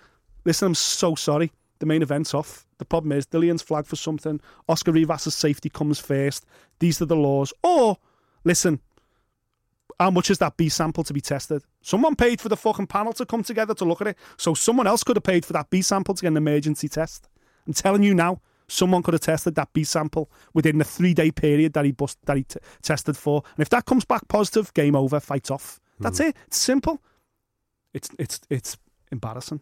listen, 0.45 0.67
I'm 0.67 0.75
so 0.75 1.15
sorry. 1.15 1.51
The 1.79 1.87
main 1.87 2.03
event's 2.03 2.35
off. 2.35 2.67
The 2.79 2.85
problem 2.85 3.13
is 3.13 3.27
Dillian's 3.27 3.63
flagged 3.63 3.89
for 3.89 3.97
something. 3.97 4.41
Oscar 4.69 4.93
Rivas' 4.93 5.35
safety 5.35 5.69
comes 5.69 5.99
first. 5.99 6.47
These 6.79 7.01
are 7.03 7.07
the 7.07 7.17
laws. 7.17 7.53
Or, 7.63 7.99
listen, 8.45 8.81
how 9.99 10.11
much 10.11 10.31
is 10.31 10.39
that 10.39 10.57
B 10.57 10.69
sample 10.69 11.05
to 11.05 11.13
be 11.13 11.21
tested? 11.21 11.63
Someone 11.83 12.17
paid 12.17 12.41
for 12.41 12.49
the 12.49 12.57
fucking 12.57 12.87
panel 12.87 13.13
to 13.15 13.27
come 13.27 13.43
together 13.43 13.75
to 13.75 13.85
look 13.85 14.01
at 14.01 14.09
it. 14.09 14.19
So 14.37 14.55
someone 14.55 14.87
else 14.87 15.05
could 15.05 15.17
have 15.17 15.25
paid 15.25 15.45
for 15.45 15.53
that 15.53 15.71
B 15.71 15.83
sample 15.83 16.15
to 16.15 16.23
get 16.23 16.29
an 16.29 16.37
emergency 16.37 16.89
test. 16.89 17.29
I'm 17.67 17.73
telling 17.73 18.03
you 18.03 18.15
now, 18.15 18.41
Someone 18.67 19.03
could 19.03 19.15
have 19.15 19.21
tested 19.21 19.55
that 19.57 19.73
B 19.73 19.85
sample 19.85 20.31
within 20.55 20.79
the 20.79 20.85
three 20.85 21.15
day 21.15 21.31
period 21.31 21.75
that 21.75 21.85
he 21.85 21.93
bust, 21.93 22.19
that 22.25 22.37
he 22.37 22.45
t- 22.45 22.59
tested 22.83 23.17
for, 23.17 23.43
and 23.57 23.63
if 23.63 23.69
that 23.71 23.85
comes 23.85 24.05
back 24.05 24.27
positive, 24.29 24.73
game 24.75 24.97
over, 24.97 25.21
fight 25.21 25.51
off. 25.51 25.81
That's 26.01 26.19
hmm. 26.19 26.29
it. 26.29 26.37
It's 26.47 26.59
simple. 26.59 27.03
It's 27.93 28.09
it's 28.19 28.41
it's 28.49 28.77
embarrassing. 29.13 29.61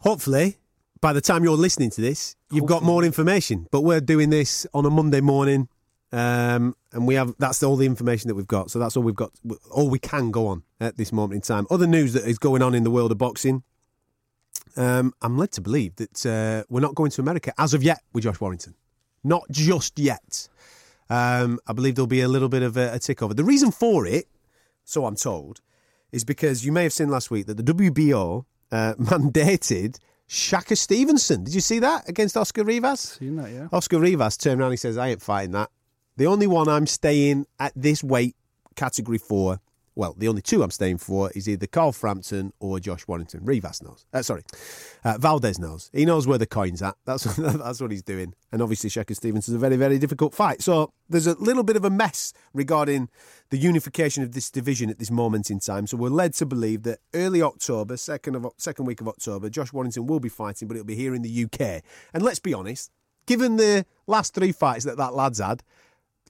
Hopefully, 0.00 0.56
by 1.00 1.12
the 1.12 1.20
time 1.20 1.44
you're 1.44 1.56
listening 1.56 1.90
to 1.90 2.00
this, 2.00 2.36
you've 2.50 2.66
got 2.66 2.82
more 2.82 3.04
information. 3.04 3.66
But 3.70 3.82
we're 3.82 4.00
doing 4.00 4.30
this 4.30 4.66
on 4.74 4.84
a 4.84 4.90
Monday 4.90 5.20
morning, 5.20 5.68
um, 6.12 6.74
and 6.92 7.06
we 7.06 7.14
have 7.14 7.34
that's 7.38 7.62
all 7.62 7.76
the 7.76 7.86
information 7.86 8.28
that 8.28 8.34
we've 8.34 8.48
got. 8.48 8.70
So 8.70 8.78
that's 8.78 8.96
all 8.96 9.02
we've 9.02 9.14
got, 9.14 9.30
all 9.70 9.90
we 9.90 9.98
can 9.98 10.30
go 10.30 10.46
on 10.46 10.62
at 10.80 10.96
this 10.96 11.12
moment 11.12 11.36
in 11.36 11.40
time. 11.42 11.66
Other 11.70 11.86
news 11.86 12.12
that 12.14 12.24
is 12.24 12.38
going 12.38 12.62
on 12.62 12.74
in 12.74 12.84
the 12.84 12.90
world 12.90 13.12
of 13.12 13.18
boxing. 13.18 13.62
Um, 14.76 15.12
I'm 15.22 15.36
led 15.36 15.52
to 15.52 15.60
believe 15.60 15.96
that 15.96 16.24
uh, 16.26 16.64
we're 16.68 16.80
not 16.80 16.94
going 16.94 17.10
to 17.12 17.20
America 17.20 17.52
as 17.58 17.74
of 17.74 17.82
yet 17.82 18.02
with 18.12 18.24
Josh 18.24 18.40
Warrington. 18.40 18.74
Not 19.24 19.44
just 19.50 19.98
yet. 19.98 20.48
Um, 21.10 21.58
I 21.66 21.72
believe 21.72 21.94
there'll 21.94 22.06
be 22.06 22.20
a 22.20 22.28
little 22.28 22.48
bit 22.48 22.62
of 22.62 22.76
a, 22.76 22.94
a 22.94 22.98
tick 22.98 23.22
over. 23.22 23.34
The 23.34 23.44
reason 23.44 23.70
for 23.70 24.06
it, 24.06 24.26
so 24.84 25.04
I'm 25.04 25.16
told, 25.16 25.60
is 26.12 26.24
because 26.24 26.64
you 26.64 26.72
may 26.72 26.82
have 26.84 26.92
seen 26.92 27.08
last 27.08 27.30
week 27.30 27.46
that 27.46 27.56
the 27.56 27.74
WBO 27.74 28.44
uh, 28.70 28.94
mandated 28.98 29.98
Shakur 30.28 30.76
Stevenson. 30.76 31.44
Did 31.44 31.54
you 31.54 31.60
see 31.60 31.78
that 31.80 32.08
against 32.08 32.36
Oscar 32.36 32.64
Rivas? 32.64 33.00
Seen 33.00 33.36
that, 33.36 33.50
yeah. 33.50 33.68
Oscar 33.72 33.98
Rivas 33.98 34.36
turned 34.36 34.60
around 34.60 34.68
and 34.68 34.74
he 34.74 34.78
says, 34.78 34.96
I 34.96 35.08
ain't 35.08 35.22
fighting 35.22 35.52
that. 35.52 35.70
The 36.18 36.26
only 36.26 36.48
one 36.48 36.68
I'm 36.68 36.88
staying 36.88 37.46
at 37.60 37.72
this 37.76 38.02
weight 38.02 38.34
category 38.74 39.18
for, 39.18 39.60
well, 39.94 40.16
the 40.18 40.26
only 40.26 40.42
two 40.42 40.64
I'm 40.64 40.72
staying 40.72 40.98
for 40.98 41.30
is 41.30 41.48
either 41.48 41.68
Carl 41.68 41.92
Frampton 41.92 42.52
or 42.58 42.80
Josh 42.80 43.06
Warrington. 43.06 43.44
Rivas 43.44 43.80
knows. 43.84 44.04
Uh, 44.12 44.22
sorry. 44.22 44.42
Uh, 45.04 45.16
Valdez 45.18 45.60
knows. 45.60 45.90
He 45.92 46.04
knows 46.04 46.26
where 46.26 46.36
the 46.36 46.44
coin's 46.44 46.82
at. 46.82 46.96
That's, 47.04 47.22
that's 47.36 47.80
what 47.80 47.92
he's 47.92 48.02
doing. 48.02 48.34
And 48.50 48.60
obviously, 48.60 48.90
Shakur 48.90 49.14
Stevenson's 49.14 49.54
a 49.54 49.60
very, 49.60 49.76
very 49.76 49.96
difficult 50.00 50.34
fight. 50.34 50.60
So 50.60 50.92
there's 51.08 51.28
a 51.28 51.38
little 51.38 51.62
bit 51.62 51.76
of 51.76 51.84
a 51.84 51.90
mess 51.90 52.32
regarding 52.52 53.10
the 53.50 53.58
unification 53.58 54.24
of 54.24 54.32
this 54.32 54.50
division 54.50 54.90
at 54.90 54.98
this 54.98 55.12
moment 55.12 55.52
in 55.52 55.60
time. 55.60 55.86
So 55.86 55.96
we're 55.96 56.08
led 56.08 56.34
to 56.34 56.46
believe 56.46 56.82
that 56.82 56.98
early 57.14 57.42
October, 57.42 57.96
second 57.96 58.34
of 58.34 58.44
second 58.56 58.86
week 58.86 59.00
of 59.00 59.06
October, 59.06 59.48
Josh 59.50 59.72
Warrington 59.72 60.08
will 60.08 60.18
be 60.18 60.28
fighting, 60.28 60.66
but 60.66 60.76
it'll 60.76 60.84
be 60.84 60.96
here 60.96 61.14
in 61.14 61.22
the 61.22 61.44
UK. 61.44 61.84
And 62.12 62.24
let's 62.24 62.40
be 62.40 62.54
honest, 62.54 62.90
given 63.26 63.56
the 63.56 63.86
last 64.08 64.34
three 64.34 64.50
fights 64.50 64.84
that 64.84 64.96
that 64.96 65.14
lad's 65.14 65.38
had, 65.38 65.62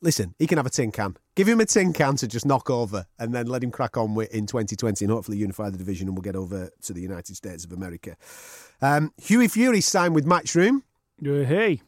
listen, 0.03 0.35
he 0.39 0.47
can 0.47 0.59
have 0.59 0.67
a 0.67 0.71
tin 0.71 0.91
can. 0.93 1.17
Give 1.35 1.49
him 1.49 1.61
a 1.61 1.67
tin 1.67 1.93
can 1.93 2.17
to 2.17 2.27
just 2.27 2.47
knock 2.47 2.71
over 2.71 3.07
and 3.19 3.35
then 3.35 3.47
let 3.47 3.63
him 3.63 3.71
crack 3.71 3.97
on 3.97 4.15
with 4.15 4.33
in 4.35 4.47
2020 4.47 5.05
and 5.05 5.13
hopefully 5.13 5.37
unify 5.37 5.71
the 5.71 5.79
division 5.79 6.09
and 6.09 6.17
we'll 6.17 6.23
get 6.23 6.37
over 6.37 6.71
to 6.83 6.93
the 6.93 7.01
United 7.01 7.37
States 7.37 7.65
of 7.65 7.73
America. 7.73 8.17
Um, 8.83 9.13
Hughie 9.19 9.49
Fury 9.49 9.81
signed 9.81 10.15
with 10.15 10.27
Matchroom. 10.27 10.83
Hey, 11.23 11.81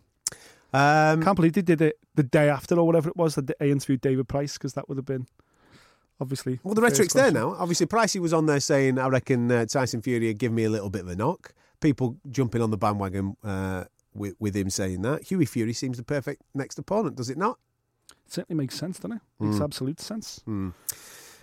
Um, 0.72 1.22
can't 1.22 1.36
believe 1.36 1.52
they 1.54 1.62
did 1.62 1.80
it 1.80 1.98
the 2.14 2.22
day 2.22 2.48
after 2.48 2.76
or 2.76 2.86
whatever 2.86 3.08
it 3.08 3.16
was 3.16 3.34
that 3.36 3.46
they 3.58 3.70
interviewed 3.70 4.00
David 4.00 4.28
Price 4.28 4.54
because 4.54 4.74
that 4.74 4.88
would 4.88 4.98
have 4.98 5.06
been 5.06 5.26
obviously. 6.20 6.60
well, 6.62 6.74
the 6.74 6.82
rhetoric's 6.82 7.14
there 7.14 7.30
now. 7.32 7.54
Obviously, 7.58 7.86
Pricey 7.86 8.20
was 8.20 8.32
on 8.32 8.46
there 8.46 8.60
saying, 8.60 8.98
I 8.98 9.08
reckon 9.08 9.50
uh, 9.50 9.66
Tyson 9.66 10.02
Fury 10.02 10.26
would 10.28 10.38
give 10.38 10.52
me 10.52 10.64
a 10.64 10.70
little 10.70 10.90
bit 10.90 11.02
of 11.02 11.08
a 11.08 11.16
knock. 11.16 11.54
People 11.80 12.16
jumping 12.30 12.60
on 12.60 12.70
the 12.70 12.76
bandwagon 12.76 13.36
uh, 13.42 13.84
with, 14.12 14.34
with 14.38 14.54
him 14.54 14.68
saying 14.68 15.02
that. 15.02 15.24
Hughie 15.24 15.46
Fury 15.46 15.72
seems 15.72 15.96
the 15.96 16.02
perfect 16.04 16.42
next 16.54 16.78
opponent, 16.78 17.16
does 17.16 17.30
it 17.30 17.38
not? 17.38 17.58
Certainly 18.30 18.58
makes 18.62 18.76
sense, 18.76 18.98
doesn't 19.00 19.16
it? 19.16 19.22
Makes 19.40 19.56
Mm. 19.58 19.64
absolute 19.64 20.00
sense. 20.00 20.40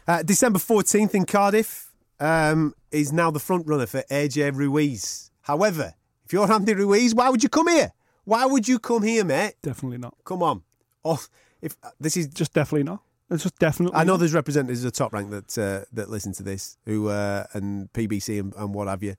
Uh, 0.08 0.24
December 0.24 0.58
14th 0.58 1.14
in 1.14 1.26
Cardiff 1.26 1.92
um, 2.20 2.74
is 2.92 3.12
now 3.12 3.30
the 3.30 3.40
front 3.42 3.68
runner 3.68 3.86
for 3.86 4.04
AJ 4.10 4.52
Ruiz. 4.56 5.30
However, 5.42 5.94
if 6.26 6.32
you're 6.32 6.50
Andy 6.52 6.74
Ruiz, 6.74 7.14
why 7.14 7.30
would 7.30 7.44
you 7.44 7.50
come 7.50 7.68
here? 7.68 7.92
Why 8.24 8.46
would 8.46 8.68
you 8.70 8.80
come 8.80 9.04
here, 9.04 9.24
mate? 9.26 9.56
Definitely 9.62 9.98
not. 9.98 10.16
Come 10.24 10.42
on. 10.42 10.64
Oh, 11.04 11.22
if 11.62 11.76
this 12.00 12.16
is 12.18 12.28
Just 12.28 12.54
definitely 12.54 12.84
not. 12.84 13.02
It's 13.30 13.44
just 13.44 13.60
definitely. 13.60 13.94
I 13.98 14.06
know 14.06 14.14
not. 14.14 14.20
there's 14.20 14.34
representatives 14.34 14.86
of 14.86 14.94
top 14.94 15.12
rank 15.12 15.30
that 15.32 15.58
uh, 15.58 15.84
that 15.92 16.10
listen 16.10 16.32
to 16.34 16.44
this, 16.44 16.78
who 16.86 17.10
uh, 17.10 17.46
and 17.54 17.92
PBC 17.92 18.40
and, 18.40 18.54
and 18.56 18.74
what 18.74 18.88
have 18.88 19.04
you. 19.04 19.16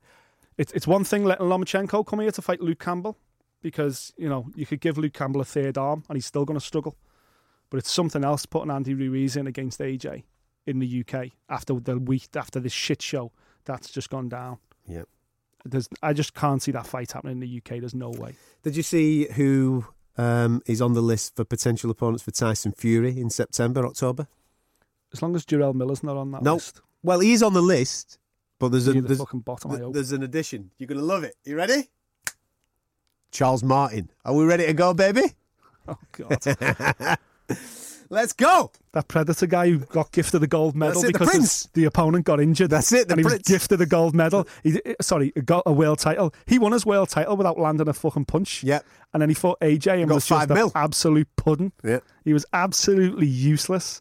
It's 0.56 0.72
it's 0.72 0.86
one 0.86 1.04
thing 1.04 1.24
letting 1.26 1.44
Lomachenko 1.46 2.06
come 2.06 2.20
here 2.20 2.30
to 2.30 2.40
fight 2.40 2.62
Luke 2.62 2.78
Campbell 2.78 3.18
because 3.60 4.14
you 4.16 4.26
know 4.26 4.46
you 4.54 4.64
could 4.64 4.80
give 4.80 4.96
Luke 4.96 5.12
Campbell 5.12 5.42
a 5.42 5.44
third 5.44 5.76
arm 5.76 6.04
and 6.08 6.16
he's 6.16 6.24
still 6.24 6.46
going 6.46 6.58
to 6.58 6.64
struggle. 6.64 6.96
But 7.70 7.78
it's 7.78 7.90
something 7.90 8.24
else 8.24 8.46
putting 8.46 8.70
Andy 8.70 8.94
Ruiz 8.94 9.36
in 9.36 9.46
against 9.46 9.78
AJ 9.80 10.24
in 10.66 10.78
the 10.78 11.04
UK 11.06 11.28
after 11.48 11.74
the 11.80 11.98
week 11.98 12.28
after 12.34 12.60
this 12.60 12.72
shit 12.72 13.02
show 13.02 13.32
that's 13.64 13.90
just 13.90 14.08
gone 14.10 14.28
down. 14.28 14.58
Yeah. 14.86 15.02
There's, 15.64 15.88
I 16.02 16.12
just 16.14 16.34
can't 16.34 16.62
see 16.62 16.72
that 16.72 16.86
fight 16.86 17.12
happening 17.12 17.32
in 17.32 17.40
the 17.40 17.56
UK. 17.58 17.80
There's 17.80 17.94
no 17.94 18.10
way. 18.10 18.36
Did 18.62 18.76
you 18.76 18.82
see 18.82 19.26
who 19.32 19.84
um, 20.16 20.62
is 20.66 20.80
on 20.80 20.94
the 20.94 21.02
list 21.02 21.36
for 21.36 21.44
potential 21.44 21.90
opponents 21.90 22.22
for 22.22 22.30
Tyson 22.30 22.72
Fury 22.72 23.20
in 23.20 23.28
September, 23.28 23.84
October? 23.84 24.28
As 25.12 25.20
long 25.20 25.34
as 25.36 25.44
Jarrell 25.44 25.74
Miller's 25.74 26.02
not 26.02 26.16
on 26.16 26.30
that 26.32 26.42
Nope. 26.42 26.56
list, 26.56 26.80
Well, 27.02 27.20
he 27.20 27.32
is 27.32 27.42
on 27.42 27.52
the 27.52 27.60
list, 27.62 28.18
but 28.58 28.68
there's 28.70 28.88
a 28.88 28.92
the 28.94 29.00
there's, 29.02 29.18
fucking 29.18 29.40
bottom. 29.40 29.76
Th- 29.76 29.92
there's 29.92 30.12
an 30.12 30.22
addition. 30.22 30.70
You're 30.78 30.86
gonna 30.86 31.02
love 31.02 31.24
it. 31.24 31.34
You 31.44 31.56
ready? 31.56 31.88
Charles 33.30 33.62
Martin. 33.62 34.10
Are 34.24 34.34
we 34.34 34.44
ready 34.44 34.66
to 34.66 34.72
go, 34.74 34.94
baby? 34.94 35.22
Oh 35.90 35.96
god, 36.12 36.38
Let's 38.10 38.32
go. 38.32 38.72
that 38.92 39.06
Predator 39.06 39.46
guy 39.46 39.68
who 39.68 39.78
got 39.80 40.12
gifted 40.12 40.40
the 40.40 40.46
gold 40.46 40.74
medal 40.74 41.04
it, 41.04 41.08
because 41.12 41.28
Prince. 41.28 41.62
his- 41.64 41.68
the 41.74 41.84
opponent 41.84 42.24
got 42.24 42.40
injured. 42.40 42.70
That's 42.70 42.90
it, 42.92 43.06
the 43.08 43.12
and 43.14 43.20
he 43.20 43.24
was 43.24 43.38
gifted 43.40 43.78
the 43.80 43.86
gold 43.86 44.14
medal. 44.14 44.48
He 44.62 44.80
sorry, 45.02 45.30
got 45.44 45.64
a 45.66 45.72
world 45.72 45.98
title. 45.98 46.32
He 46.46 46.58
won 46.58 46.72
his 46.72 46.86
world 46.86 47.10
title 47.10 47.36
without 47.36 47.58
landing 47.58 47.86
a 47.86 47.92
fucking 47.92 48.24
punch. 48.24 48.64
Yep. 48.64 48.82
And 49.12 49.20
then 49.20 49.28
he 49.28 49.34
fought 49.34 49.60
AJ 49.60 49.98
and 50.00 50.08
Got 50.08 50.14
was 50.14 50.26
just 50.26 50.48
mil. 50.48 50.72
absolute 50.74 51.28
pudding. 51.36 51.72
Yeah. 51.84 52.00
He 52.24 52.32
was 52.32 52.46
absolutely 52.54 53.26
useless. 53.26 54.00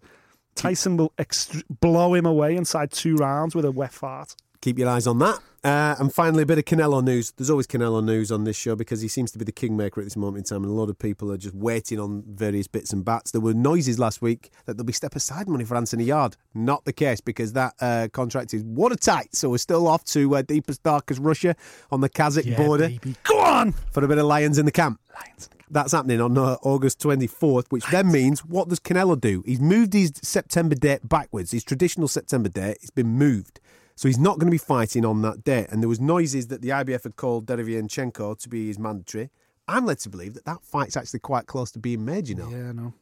Tyson 0.55 0.95
will 0.97 1.11
ext- 1.17 1.63
blow 1.81 2.13
him 2.13 2.25
away 2.25 2.55
inside 2.55 2.91
two 2.91 3.15
rounds 3.17 3.55
with 3.55 3.65
a 3.65 3.71
wet 3.71 3.91
fart. 3.93 4.35
Keep 4.61 4.79
your 4.79 4.89
eyes 4.89 5.07
on 5.07 5.19
that. 5.19 5.39
Uh, 5.63 5.95
and 5.99 6.13
finally, 6.13 6.43
a 6.43 6.45
bit 6.45 6.57
of 6.57 6.65
Canelo 6.65 7.03
news. 7.03 7.31
There's 7.31 7.49
always 7.49 7.67
Canelo 7.67 8.03
news 8.03 8.31
on 8.31 8.43
this 8.43 8.55
show 8.55 8.75
because 8.75 9.01
he 9.01 9.07
seems 9.07 9.31
to 9.31 9.39
be 9.39 9.43
the 9.43 9.51
kingmaker 9.51 9.99
at 9.99 10.05
this 10.05 10.15
moment 10.15 10.37
in 10.37 10.43
time, 10.55 10.63
and 10.63 10.71
a 10.71 10.75
lot 10.75 10.89
of 10.89 10.97
people 10.97 11.31
are 11.31 11.37
just 11.37 11.55
waiting 11.55 11.99
on 11.99 12.23
various 12.25 12.67
bits 12.67 12.93
and 12.93 13.03
bats. 13.03 13.31
There 13.31 13.41
were 13.41 13.53
noises 13.53 13.99
last 13.99 14.21
week 14.21 14.51
that 14.65 14.77
there'll 14.77 14.85
be 14.85 14.93
step 14.93 15.15
aside 15.15 15.49
money 15.49 15.65
for 15.65 15.75
Anthony 15.75 16.05
Yarde. 16.05 16.37
Not 16.53 16.85
the 16.85 16.93
case 16.93 17.19
because 17.19 17.53
that 17.53 17.73
uh, 17.81 18.07
contract 18.13 18.53
is 18.53 18.63
watertight. 18.63 19.35
So 19.35 19.49
we're 19.49 19.57
still 19.57 19.87
off 19.87 20.05
to 20.05 20.37
uh, 20.37 20.41
deepest, 20.41 20.83
darkest 20.83 21.19
Russia 21.19 21.55
on 21.91 22.01
the 22.01 22.09
Kazakh 22.09 22.55
border 22.55 22.87
baby. 22.87 23.15
Go 23.23 23.39
on! 23.39 23.73
for 23.91 24.05
a 24.05 24.07
bit 24.07 24.19
of 24.19 24.25
lions 24.25 24.57
in 24.57 24.65
the 24.65 24.71
camp. 24.71 25.01
Lions. 25.15 25.49
That's 25.69 25.91
happening 25.91 26.21
on 26.21 26.37
uh, 26.37 26.55
August 26.63 27.01
24th, 27.01 27.65
which 27.69 27.85
then 27.87 28.09
means 28.09 28.45
what 28.45 28.69
does 28.69 28.79
Canelo 28.79 29.19
do? 29.19 29.43
He's 29.45 29.59
moved 29.59 29.93
his 29.93 30.13
September 30.21 30.75
date 30.75 31.09
backwards. 31.09 31.51
His 31.51 31.63
traditional 31.65 32.07
September 32.07 32.47
date, 32.47 32.77
it's 32.81 32.89
been 32.89 33.09
moved. 33.09 33.59
So 33.97 34.07
he's 34.07 34.19
not 34.19 34.37
going 34.37 34.45
to 34.45 34.51
be 34.51 34.59
fighting 34.59 35.03
on 35.03 35.23
that 35.23 35.43
date. 35.43 35.67
And 35.71 35.81
there 35.81 35.89
was 35.89 35.99
noises 35.99 36.47
that 36.47 36.61
the 36.61 36.69
IBF 36.69 37.01
had 37.01 37.15
called 37.15 37.47
Derevianchenko 37.47 38.37
to 38.39 38.47
be 38.47 38.67
his 38.67 38.77
mandatory. 38.77 39.31
I'm 39.67 39.87
led 39.87 39.97
to 40.01 40.09
believe 40.09 40.35
that 40.35 40.45
that 40.45 40.63
fight's 40.63 40.95
actually 40.95 41.19
quite 41.19 41.47
close 41.47 41.71
to 41.71 41.79
being 41.79 42.05
made, 42.05 42.27
you 42.27 42.35
know. 42.35 42.47
Yeah, 42.47 42.71
no. 42.73 42.93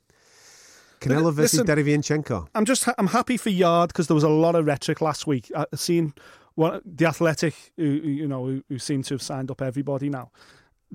Canelo 1.02 1.34
versus 1.34 1.60
Listen- 1.60 1.68
Derevianchenko. 1.68 2.48
I'm 2.56 2.64
just 2.64 2.88
I'm 2.98 3.08
happy 3.08 3.36
for 3.36 3.50
Yarde 3.50 3.90
because 3.90 4.08
there 4.08 4.16
was 4.16 4.24
a 4.24 4.30
lot 4.30 4.56
of 4.56 4.66
rhetoric 4.66 5.02
last 5.02 5.28
week. 5.28 5.52
I 5.54 5.66
seen 5.76 6.14
one 6.56 6.82
the 6.86 7.06
athletic 7.08 7.54
who, 7.76 7.84
you 7.84 8.26
know 8.28 8.46
who, 8.46 8.64
who 8.70 8.80
seem 8.80 9.04
to 9.04 9.16
have 9.16 9.22
signed 9.22 9.52
up 9.52 9.62
everybody 9.62 10.10
now. 10.10 10.32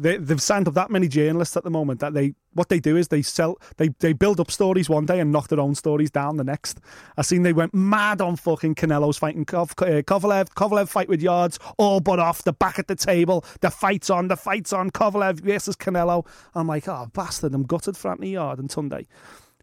They, 0.01 0.17
they've 0.17 0.41
signed 0.41 0.67
up 0.67 0.75
that 0.75 0.91
many 0.91 1.09
journalists 1.09 1.57
at 1.57 1.65
the 1.65 1.71
moment 1.71 2.01
that 2.01 2.15
they 2.15 2.35
what 2.55 2.69
they 2.71 2.81
do 2.81 2.97
is 2.97 3.09
they 3.09 3.23
sell 3.23 3.59
they 3.77 3.89
they 4.01 4.13
build 4.13 4.41
up 4.41 4.51
stories 4.51 4.89
one 4.89 5.05
day 5.05 5.21
and 5.21 5.31
knock 5.31 5.49
their 5.49 5.61
own 5.61 5.75
stories 5.75 6.11
down 6.11 6.39
the 6.39 6.45
next. 6.45 6.81
I 7.19 7.23
seen 7.23 7.43
they 7.43 7.53
went 7.53 7.75
mad 7.75 8.21
on 8.21 8.37
fucking 8.37 8.77
Canelo's 8.77 9.19
fighting 9.19 9.45
Kov, 9.45 9.73
uh, 9.83 10.03
Kovalev. 10.03 10.49
Kovalev 10.55 10.89
fight 10.89 11.09
with 11.09 11.21
Yarde's 11.21 11.59
all 11.77 12.01
but 12.01 12.19
off. 12.19 12.43
The 12.43 12.53
back 12.53 12.79
at 12.79 12.89
the 12.89 12.97
table. 12.97 13.45
The 13.61 13.71
fight's 13.71 14.09
on. 14.09 14.29
The 14.29 14.37
fight's 14.37 14.73
on. 14.73 14.91
Kovalev 14.91 15.41
versus 15.41 15.77
Canelo. 15.77 16.27
I'm 16.55 16.67
like, 16.67 16.89
oh 16.89 17.09
bastard! 17.13 17.55
I'm 17.55 17.65
gutted 17.65 17.97
for 17.97 18.11
Anthony 18.11 18.33
Yarde 18.33 18.61
and 18.61 18.71
Tunde. 18.71 19.07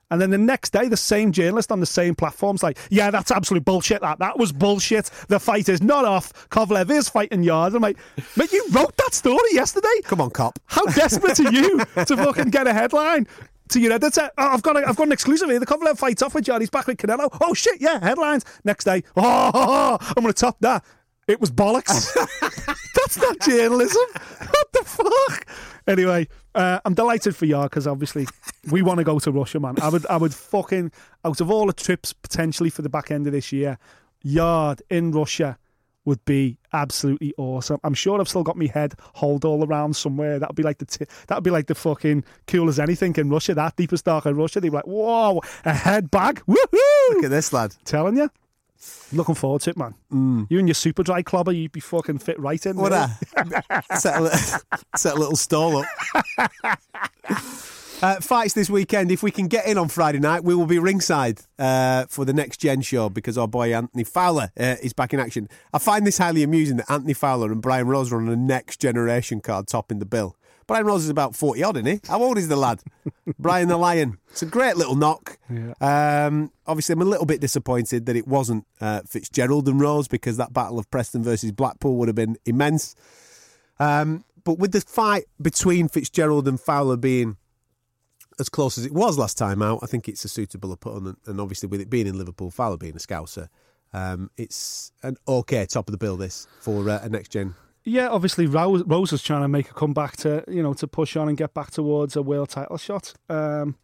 And 0.09 0.21
then 0.21 0.29
the 0.29 0.37
next 0.37 0.71
day, 0.71 0.87
the 0.87 0.97
same 0.97 1.31
journalist 1.31 1.71
on 1.71 1.79
the 1.79 1.85
same 1.85 2.15
platform's 2.15 2.63
like, 2.63 2.77
yeah, 2.89 3.11
that's 3.11 3.31
absolute 3.31 3.65
bullshit. 3.65 4.01
That 4.01 4.19
that 4.19 4.37
was 4.37 4.51
bullshit. 4.51 5.09
The 5.27 5.39
fight 5.39 5.67
is 5.67 5.81
not 5.81 6.05
off. 6.05 6.31
Kovalev 6.49 6.89
is 6.89 7.09
fighting 7.09 7.43
Yarde. 7.43 7.75
I'm 7.75 7.81
like, 7.81 7.97
mate, 8.37 8.51
you 8.53 8.65
wrote 8.71 8.95
that 8.97 9.13
story 9.13 9.37
yesterday. 9.51 9.87
Come 10.03 10.21
on, 10.21 10.29
cop. 10.29 10.59
How 10.65 10.85
desperate 10.85 11.39
are 11.41 11.51
you 11.51 11.79
to 11.95 12.17
fucking 12.17 12.51
get 12.51 12.67
a 12.67 12.73
headline? 12.73 13.27
To 13.71 13.81
your 13.81 13.91
editor, 13.91 14.31
oh, 14.37 14.47
I've 14.47 14.61
got 14.61 14.77
a, 14.77 14.87
I've 14.87 14.95
got 14.95 15.07
an 15.07 15.11
exclusive 15.11 15.49
here. 15.49 15.59
The 15.59 15.65
Kovalev 15.65 15.97
fights 15.97 16.21
off 16.21 16.33
with 16.33 16.47
Yarde. 16.47 16.61
He's 16.61 16.69
back 16.69 16.87
with 16.87 16.97
Canelo. 16.97 17.27
Oh 17.41 17.53
shit, 17.53 17.81
yeah, 17.81 17.99
headlines. 17.99 18.45
Next 18.63 18.85
day, 18.85 19.03
oh, 19.17 19.97
I'm 19.99 20.23
going 20.23 20.27
to 20.27 20.33
top 20.33 20.55
that. 20.61 20.85
It 21.27 21.41
was 21.41 21.51
bollocks. 21.51 22.13
That's 22.95 23.17
not 23.17 23.39
journalism. 23.41 24.03
What 24.13 24.71
the 24.73 24.83
fuck? 24.85 25.47
Anyway, 25.87 26.27
uh, 26.55 26.79
I'm 26.85 26.93
delighted 26.93 27.35
for 27.35 27.45
Yarde 27.45 27.69
because 27.69 27.87
obviously 27.87 28.27
we 28.71 28.81
want 28.81 28.99
to 28.99 29.03
go 29.03 29.19
to 29.19 29.31
Russia, 29.31 29.59
man. 29.59 29.75
I 29.81 29.89
would, 29.89 30.05
I 30.07 30.17
would 30.17 30.33
fucking 30.33 30.91
out 31.25 31.41
of 31.41 31.51
all 31.51 31.67
the 31.67 31.73
trips 31.73 32.13
potentially 32.13 32.69
for 32.69 32.81
the 32.81 32.89
back 32.89 33.11
end 33.11 33.27
of 33.27 33.33
this 33.33 33.51
year, 33.51 33.77
Yarde 34.23 34.81
in 34.89 35.11
Russia 35.11 35.57
would 36.05 36.23
be 36.23 36.57
absolutely 36.71 37.33
awesome. 37.37 37.79
I'm 37.83 37.93
sure 37.93 38.19
I've 38.21 38.29
still 38.29 38.43
got 38.43 38.55
my 38.55 38.67
head 38.67 38.93
hold 39.13 39.43
all 39.43 39.65
around 39.65 39.97
somewhere. 39.97 40.39
That'd 40.39 40.55
be 40.55 40.63
like 40.63 40.77
the 40.77 40.85
t- 40.85 41.05
that'd 41.27 41.43
be 41.43 41.51
like 41.51 41.67
the 41.67 41.75
fucking 41.75 42.23
cool 42.47 42.69
as 42.69 42.79
anything 42.79 43.13
in 43.17 43.29
Russia. 43.29 43.53
That 43.53 43.75
deepest 43.75 44.05
dark 44.05 44.25
in 44.25 44.37
Russia, 44.37 44.61
they'd 44.61 44.69
be 44.69 44.75
like, 44.75 44.87
whoa, 44.87 45.41
a 45.65 45.73
head 45.73 46.09
bag, 46.09 46.41
woohoo! 46.47 47.09
Look 47.09 47.25
at 47.25 47.29
this 47.29 47.51
lad. 47.51 47.75
Telling 47.83 48.15
you. 48.15 48.29
Looking 49.11 49.35
forward 49.35 49.61
to 49.61 49.71
it, 49.71 49.77
man. 49.77 49.95
You 50.49 50.59
and 50.59 50.67
your 50.67 50.75
super 50.75 51.03
dry 51.03 51.21
clobber, 51.21 51.51
you'd 51.51 51.71
be 51.71 51.79
fucking 51.79 52.19
fit 52.19 52.39
right 52.39 52.63
in. 52.65 52.77
What 52.77 52.91
set 53.95 54.21
a, 54.21 54.37
set 54.97 55.13
a 55.15 55.19
little 55.19 55.35
stall 55.35 55.77
up. 55.77 56.79
Uh, 57.99 58.19
fights 58.21 58.53
this 58.53 58.69
weekend. 58.69 59.11
If 59.11 59.23
we 59.23 59.31
can 59.31 59.47
get 59.47 59.65
in 59.65 59.75
on 59.75 59.87
Friday 59.87 60.19
night, 60.19 60.43
we 60.43 60.53
will 60.53 60.67
be 60.67 60.77
ringside 60.77 61.41
uh, 61.57 62.05
for 62.07 62.25
the 62.25 62.33
next 62.33 62.57
gen 62.57 62.81
show 62.81 63.09
because 63.09 63.39
our 63.39 63.47
boy 63.47 63.73
Anthony 63.73 64.03
Fowler 64.03 64.51
uh, 64.55 64.75
is 64.83 64.93
back 64.93 65.15
in 65.15 65.19
action. 65.19 65.49
I 65.73 65.79
find 65.79 66.05
this 66.05 66.19
highly 66.19 66.43
amusing 66.43 66.77
that 66.77 66.91
Anthony 66.91 67.13
Fowler 67.13 67.51
and 67.51 67.59
Brian 67.59 67.87
Rose 67.87 68.11
are 68.11 68.17
on 68.17 68.29
a 68.29 68.35
next 68.35 68.79
generation 68.79 69.41
card 69.41 69.67
topping 69.67 69.97
the 69.97 70.05
bill. 70.05 70.35
Brian 70.67 70.85
Rose 70.85 71.05
is 71.05 71.09
about 71.09 71.33
40 71.35 71.63
odd, 71.63 71.77
isn't 71.77 71.85
he? 71.85 71.99
How 72.07 72.21
old 72.21 72.37
is 72.37 72.49
the 72.49 72.57
lad? 72.57 72.81
Brian 73.39 73.69
the 73.69 73.77
Lion. 73.77 74.17
It's 74.29 74.41
a 74.41 74.45
great 74.45 74.75
little 74.75 74.95
knock. 74.95 75.39
Um, 75.79 76.51
obviously, 76.67 76.93
I'm 76.93 77.01
a 77.01 77.05
little 77.05 77.25
bit 77.25 77.39
disappointed 77.39 78.05
that 78.05 78.17
it 78.17 78.27
wasn't 78.27 78.65
uh, 78.81 79.01
Fitzgerald 79.07 79.67
and 79.69 79.79
Rose 79.79 80.09
because 80.09 80.35
that 80.37 80.51
battle 80.51 80.77
of 80.77 80.91
Preston 80.91 81.23
versus 81.23 81.53
Blackpool 81.53 81.95
would 81.95 82.09
have 82.09 82.15
been 82.15 82.37
immense. 82.45 82.95
Um, 83.79 84.25
but 84.43 84.59
with 84.59 84.73
the 84.73 84.81
fight 84.81 85.25
between 85.41 85.87
Fitzgerald 85.87 86.47
and 86.47 86.59
Fowler 86.59 86.97
being 86.97 87.37
as 88.39 88.49
close 88.49 88.77
as 88.77 88.85
it 88.85 88.93
was 88.93 89.17
last 89.17 89.37
time 89.37 89.61
out, 89.61 89.79
I 89.81 89.85
think 89.85 90.09
it's 90.09 90.25
a 90.25 90.29
suitable 90.29 90.73
opponent. 90.73 91.19
And 91.25 91.39
obviously, 91.39 91.67
with 91.67 91.79
it 91.79 91.89
being 91.89 92.07
in 92.07 92.17
Liverpool, 92.17 92.51
Fowler 92.51 92.77
being 92.77 92.95
a 92.95 92.99
Scouser, 92.99 93.47
um, 93.93 94.29
it's 94.35 94.91
an 95.01 95.15
okay 95.27 95.65
top 95.65 95.87
of 95.87 95.93
the 95.93 95.97
bill 95.97 96.17
this 96.17 96.45
for 96.59 96.89
uh, 96.89 96.99
a 97.01 97.09
next 97.09 97.29
gen. 97.29 97.55
Yeah, 97.87 98.09
obviously 98.09 98.47
Rose, 98.47 98.83
Rose 98.83 99.13
is 99.13 99.23
trying 99.23 99.43
to 99.43 99.47
make 99.47 99.71
a 99.71 99.73
comeback 99.73 100.17
to 100.17 100.43
you 100.49 100.61
know 100.61 100.73
to 100.73 100.87
push 100.87 101.15
on 101.15 101.29
and 101.29 101.37
get 101.37 101.53
back 101.53 101.71
towards 101.71 102.17
a 102.17 102.21
world 102.21 102.49
title 102.49 102.77
shot. 102.77 103.13
Um, 103.29 103.77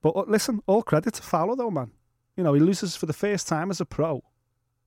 but 0.00 0.16
uh, 0.16 0.24
listen, 0.26 0.62
all 0.66 0.82
credit 0.82 1.12
to 1.14 1.22
Fowler 1.22 1.54
though, 1.54 1.70
man. 1.70 1.90
You 2.38 2.42
know 2.42 2.54
he 2.54 2.60
loses 2.60 2.96
for 2.96 3.04
the 3.04 3.12
first 3.12 3.46
time 3.46 3.70
as 3.70 3.82
a 3.82 3.84
pro. 3.84 4.24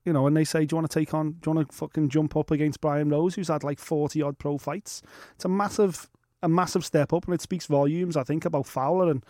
You 0.05 0.13
know, 0.13 0.26
and 0.26 0.36
they 0.36 0.43
say, 0.43 0.65
"Do 0.65 0.73
you 0.73 0.78
want 0.78 0.89
to 0.89 0.99
take 0.99 1.13
on? 1.13 1.34
Do 1.34 1.51
you 1.51 1.55
want 1.55 1.69
to 1.69 1.76
fucking 1.76 2.09
jump 2.09 2.36
up 2.36 2.49
against 2.49 2.82
Brian 2.82 3.09
Rose, 3.09 3.36
who's 3.36 3.49
had 3.49 3.63
like 3.63 3.78
forty 3.78 4.23
odd 4.23 4.39
pro 4.39 4.57
fights?" 4.57 5.03
It's 5.36 5.45
a 5.45 5.49
massive, 5.49 6.09
a 6.41 6.49
massive 6.49 6.84
step 6.84 7.13
up, 7.13 7.26
and 7.26 7.36
it 7.36 7.41
speaks 7.41 7.67
volumes, 7.67 8.17
I 8.17 8.23
think, 8.23 8.43
about 8.43 8.65
Fowler. 8.65 9.11
And 9.11 9.23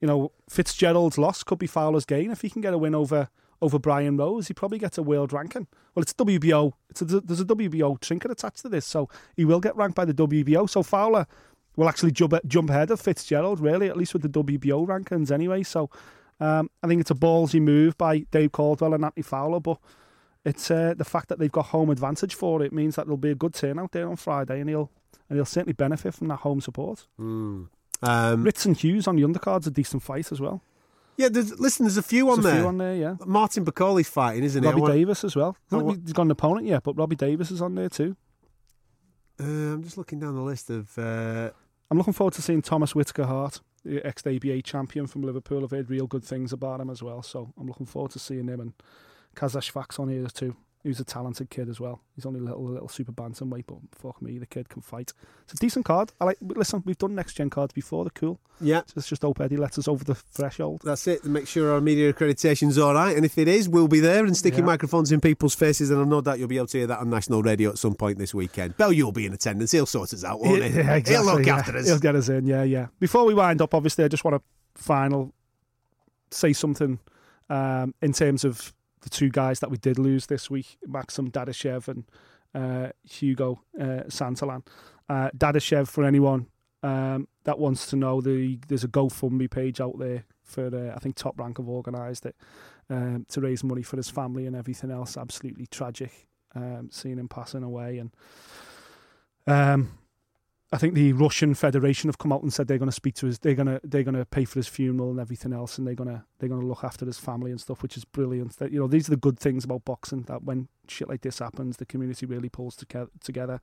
you 0.00 0.08
know, 0.08 0.32
Fitzgerald's 0.48 1.18
loss 1.18 1.42
could 1.42 1.58
be 1.58 1.66
Fowler's 1.66 2.06
gain 2.06 2.30
if 2.30 2.40
he 2.40 2.48
can 2.48 2.62
get 2.62 2.72
a 2.72 2.78
win 2.78 2.94
over 2.94 3.28
over 3.60 3.78
Brian 3.78 4.16
Rose. 4.16 4.48
He 4.48 4.54
probably 4.54 4.78
gets 4.78 4.98
a 4.98 5.02
world 5.02 5.32
ranking. 5.32 5.66
Well, 5.94 6.02
it's 6.02 6.12
WBO. 6.14 6.72
It's 6.90 7.02
a, 7.02 7.04
there's 7.04 7.40
a 7.40 7.44
WBO 7.44 8.00
trinket 8.00 8.30
attached 8.30 8.62
to 8.62 8.68
this, 8.68 8.86
so 8.86 9.08
he 9.36 9.44
will 9.44 9.60
get 9.60 9.76
ranked 9.76 9.96
by 9.96 10.04
the 10.04 10.14
WBO. 10.14 10.68
So 10.68 10.82
Fowler 10.82 11.26
will 11.76 11.88
actually 11.88 12.12
jump 12.12 12.34
jump 12.46 12.70
ahead 12.70 12.90
of 12.90 13.00
Fitzgerald, 13.00 13.60
really, 13.60 13.88
at 13.88 13.96
least 13.96 14.12
with 14.12 14.22
the 14.22 14.28
WBO 14.28 14.86
rankings 14.86 15.30
anyway. 15.30 15.62
So 15.62 15.90
um, 16.40 16.70
I 16.82 16.86
think 16.86 17.00
it's 17.00 17.10
a 17.10 17.14
ballsy 17.14 17.60
move 17.60 17.96
by 17.98 18.20
Dave 18.30 18.52
Coldwell 18.52 18.94
and 18.94 19.04
Anthony 19.04 19.22
Fowler, 19.22 19.60
but 19.60 19.78
it's 20.44 20.70
uh, 20.70 20.94
the 20.96 21.04
fact 21.04 21.28
that 21.28 21.38
they've 21.38 21.52
got 21.52 21.66
home 21.66 21.90
advantage 21.90 22.34
for 22.34 22.62
it 22.62 22.72
means 22.72 22.96
that 22.96 23.06
there'll 23.06 23.16
be 23.16 23.30
a 23.30 23.34
good 23.34 23.54
turnout 23.54 23.92
there 23.92 24.08
on 24.08 24.16
Friday, 24.16 24.60
and 24.60 24.68
he'll 24.68 24.90
and 25.28 25.36
he'll 25.36 25.44
certainly 25.44 25.74
benefit 25.74 26.14
from 26.14 26.28
that 26.28 26.36
home 26.36 26.60
support. 26.60 27.06
Um, 28.02 28.44
Ritz 28.44 28.64
and 28.64 28.76
Hughes 28.76 29.06
on 29.06 29.16
the 29.16 29.24
undercard's 29.24 29.66
a 29.66 29.70
decent 29.70 30.02
fight 30.02 30.30
as 30.32 30.40
well. 30.40 30.62
Yeah, 31.18 31.28
there's, 31.28 31.58
listen, 31.58 31.84
there's 31.84 31.96
a 31.96 32.02
few 32.02 32.30
on 32.30 32.40
There's 32.40 32.54
there. 32.54 32.62
few 32.62 32.68
on 32.68 32.78
there, 32.78 32.94
yeah. 32.94 33.16
Martin 33.26 33.64
Bakole's 33.64 34.08
fighting, 34.08 34.44
isn't 34.44 34.62
he? 34.62 34.68
Robbie 34.70 34.92
Davies 34.92 35.24
as 35.24 35.34
well. 35.36 35.56
I 35.70 35.74
I 35.74 35.78
don't 35.78 35.86
wa- 35.86 35.92
think 35.92 36.04
he's 36.04 36.12
got 36.12 36.22
an 36.22 36.30
opponent 36.30 36.66
yeah, 36.66 36.78
but 36.80 36.96
Robbie 36.96 37.16
Davies 37.16 37.50
is 37.50 37.60
on 37.60 37.74
there 37.74 37.88
too. 37.88 38.16
Uh, 39.40 39.44
I'm 39.74 39.82
just 39.82 39.98
looking 39.98 40.20
down 40.20 40.34
the 40.34 40.42
list 40.42 40.70
of. 40.70 40.96
Uh, 40.98 41.50
I'm 41.90 41.98
looking 41.98 42.12
forward 42.12 42.34
to 42.34 42.42
seeing 42.42 42.62
Thomas 42.62 42.94
Whittaker 42.94 43.24
Hart, 43.26 43.60
the 43.84 44.04
ex 44.06 44.24
ABA 44.26 44.62
champion 44.62 45.06
from 45.06 45.22
Liverpool. 45.22 45.64
I've 45.64 45.70
heard 45.70 45.90
real 45.90 46.06
good 46.06 46.24
things 46.24 46.52
about 46.52 46.80
him 46.80 46.90
as 46.90 47.02
well, 47.02 47.22
so 47.22 47.52
I'm 47.58 47.66
looking 47.66 47.86
forward 47.86 48.12
to 48.12 48.18
seeing 48.18 48.46
him. 48.48 48.60
And 48.60 48.72
Qais 49.34 49.56
Ashfaq 49.56 49.98
on 49.98 50.08
here 50.08 50.26
too. 50.26 50.54
He's 50.84 51.00
a 51.00 51.04
talented 51.04 51.50
kid 51.50 51.68
as 51.68 51.80
well. 51.80 52.00
He's 52.14 52.24
only 52.24 52.38
a 52.38 52.42
little, 52.44 52.62
little 52.64 52.88
super 52.88 53.10
bantamweight, 53.12 53.64
but 53.66 53.78
fuck 53.90 54.22
me, 54.22 54.38
the 54.38 54.46
kid 54.46 54.68
can 54.68 54.80
fight. 54.80 55.12
It's 55.42 55.52
a 55.52 55.56
decent 55.56 55.84
card. 55.84 56.12
I 56.20 56.24
like. 56.24 56.38
Listen, 56.40 56.82
we've 56.86 56.96
done 56.96 57.14
next 57.16 57.34
gen 57.34 57.50
cards 57.50 57.72
before. 57.72 58.04
They're 58.04 58.10
cool. 58.14 58.38
yeah, 58.60 58.82
So 58.86 58.92
let's 58.96 59.08
just 59.08 59.22
hope 59.22 59.40
Eddie 59.40 59.56
lets 59.56 59.76
us 59.78 59.88
over 59.88 60.04
the 60.04 60.14
threshold. 60.14 60.82
That's 60.84 61.06
it. 61.08 61.24
Make 61.24 61.48
sure 61.48 61.72
our 61.72 61.80
media 61.80 62.12
accreditation's 62.12 62.78
all 62.78 62.94
right. 62.94 63.14
And 63.16 63.24
if 63.26 63.36
it 63.38 63.48
is, 63.48 63.68
we'll 63.68 63.88
be 63.88 63.98
there 64.00 64.24
and 64.24 64.36
sticking 64.36 64.60
Yeah. 64.60 64.66
microphones 64.66 65.10
in 65.10 65.20
people's 65.20 65.54
faces. 65.56 65.90
And 65.90 66.00
I 66.00 66.04
know 66.04 66.20
that 66.20 66.38
you'll 66.38 66.48
be 66.48 66.56
able 66.58 66.68
to 66.68 66.78
hear 66.78 66.86
that 66.86 67.00
on 67.00 67.10
national 67.10 67.42
radio 67.42 67.70
at 67.70 67.78
some 67.78 67.94
point 67.96 68.18
this 68.18 68.32
weekend. 68.32 68.76
Bell, 68.76 68.92
you'll 68.92 69.10
be 69.12 69.26
in 69.26 69.32
attendance. 69.32 69.72
He'll 69.72 69.84
sort 69.84 70.12
us 70.14 70.22
out, 70.24 70.40
won't 70.40 70.62
he? 70.62 70.70
Yeah, 70.70 70.94
exactly, 70.94 71.14
He'll 71.14 71.24
look 71.24 71.44
yeah. 71.46 71.56
after 71.56 71.76
us. 71.76 71.86
He'll 71.88 71.98
get 71.98 72.14
us 72.14 72.28
in. 72.28 72.46
Yeah, 72.46 72.62
yeah. 72.62 72.86
Before 73.00 73.24
we 73.24 73.34
wind 73.34 73.60
up, 73.60 73.74
obviously, 73.74 74.04
I 74.04 74.08
just 74.08 74.24
want 74.24 74.36
to 74.36 74.80
final 74.80 75.34
say 76.30 76.52
something 76.52 77.00
um, 77.50 77.94
in 78.00 78.12
terms 78.12 78.44
of 78.44 78.72
the 79.00 79.10
two 79.10 79.28
guys 79.28 79.60
that 79.60 79.70
we 79.70 79.76
did 79.76 79.98
lose 79.98 80.26
this 80.26 80.50
week, 80.50 80.78
Maxim 80.86 81.30
Dadashev 81.30 81.88
and 81.88 82.04
uh, 82.54 82.90
Hugo 83.04 83.60
uh, 83.78 84.04
Santillan. 84.08 84.66
Uh, 85.08 85.30
Dadashev, 85.36 85.88
for 85.88 86.04
anyone 86.04 86.46
um, 86.82 87.28
that 87.44 87.58
wants 87.58 87.86
to 87.88 87.96
know, 87.96 88.20
the 88.20 88.58
there's 88.68 88.84
a 88.84 88.88
GoFundMe 88.88 89.50
page 89.50 89.80
out 89.80 89.98
there 89.98 90.24
for 90.42 90.66
uh, 90.66 90.94
I 90.94 90.98
think 90.98 91.16
Top 91.16 91.38
Rank 91.38 91.58
have 91.58 91.68
organised 91.68 92.26
it 92.26 92.36
um, 92.90 93.26
to 93.30 93.40
raise 93.40 93.64
money 93.64 93.82
for 93.82 93.96
his 93.96 94.10
family 94.10 94.46
and 94.46 94.56
everything 94.56 94.90
else. 94.90 95.16
Absolutely 95.16 95.66
tragic 95.66 96.28
um, 96.54 96.88
seeing 96.90 97.18
him 97.18 97.28
passing 97.28 97.62
away 97.62 97.98
and. 97.98 98.10
Um, 99.46 99.92
I 100.70 100.76
think 100.76 100.92
the 100.92 101.14
Russian 101.14 101.54
Federation 101.54 102.08
have 102.08 102.18
come 102.18 102.30
out 102.30 102.42
and 102.42 102.52
said 102.52 102.68
they're 102.68 102.76
going 102.76 102.90
to 102.90 102.94
speak 102.94 103.14
to 103.16 103.26
his, 103.26 103.38
they're 103.38 103.54
going 103.54 103.68
to 103.68 103.80
they're 103.82 104.02
going 104.02 104.14
to 104.16 104.26
pay 104.26 104.44
for 104.44 104.58
his 104.58 104.68
funeral 104.68 105.10
and 105.10 105.18
everything 105.18 105.54
else, 105.54 105.78
and 105.78 105.86
they're 105.86 105.94
going 105.94 106.10
to 106.10 106.22
they're 106.38 106.48
going 106.48 106.60
to 106.60 106.66
look 106.66 106.84
after 106.84 107.06
his 107.06 107.18
family 107.18 107.50
and 107.50 107.58
stuff, 107.58 107.82
which 107.82 107.96
is 107.96 108.04
brilliant. 108.04 108.58
That 108.58 108.70
you 108.70 108.78
know 108.78 108.86
these 108.86 109.08
are 109.08 109.12
the 109.12 109.16
good 109.16 109.38
things 109.38 109.64
about 109.64 109.86
boxing 109.86 110.22
that 110.22 110.42
when 110.42 110.68
shit 110.86 111.08
like 111.08 111.22
this 111.22 111.38
happens, 111.38 111.78
the 111.78 111.86
community 111.86 112.26
really 112.26 112.50
pulls 112.50 112.76
together. 112.76 113.60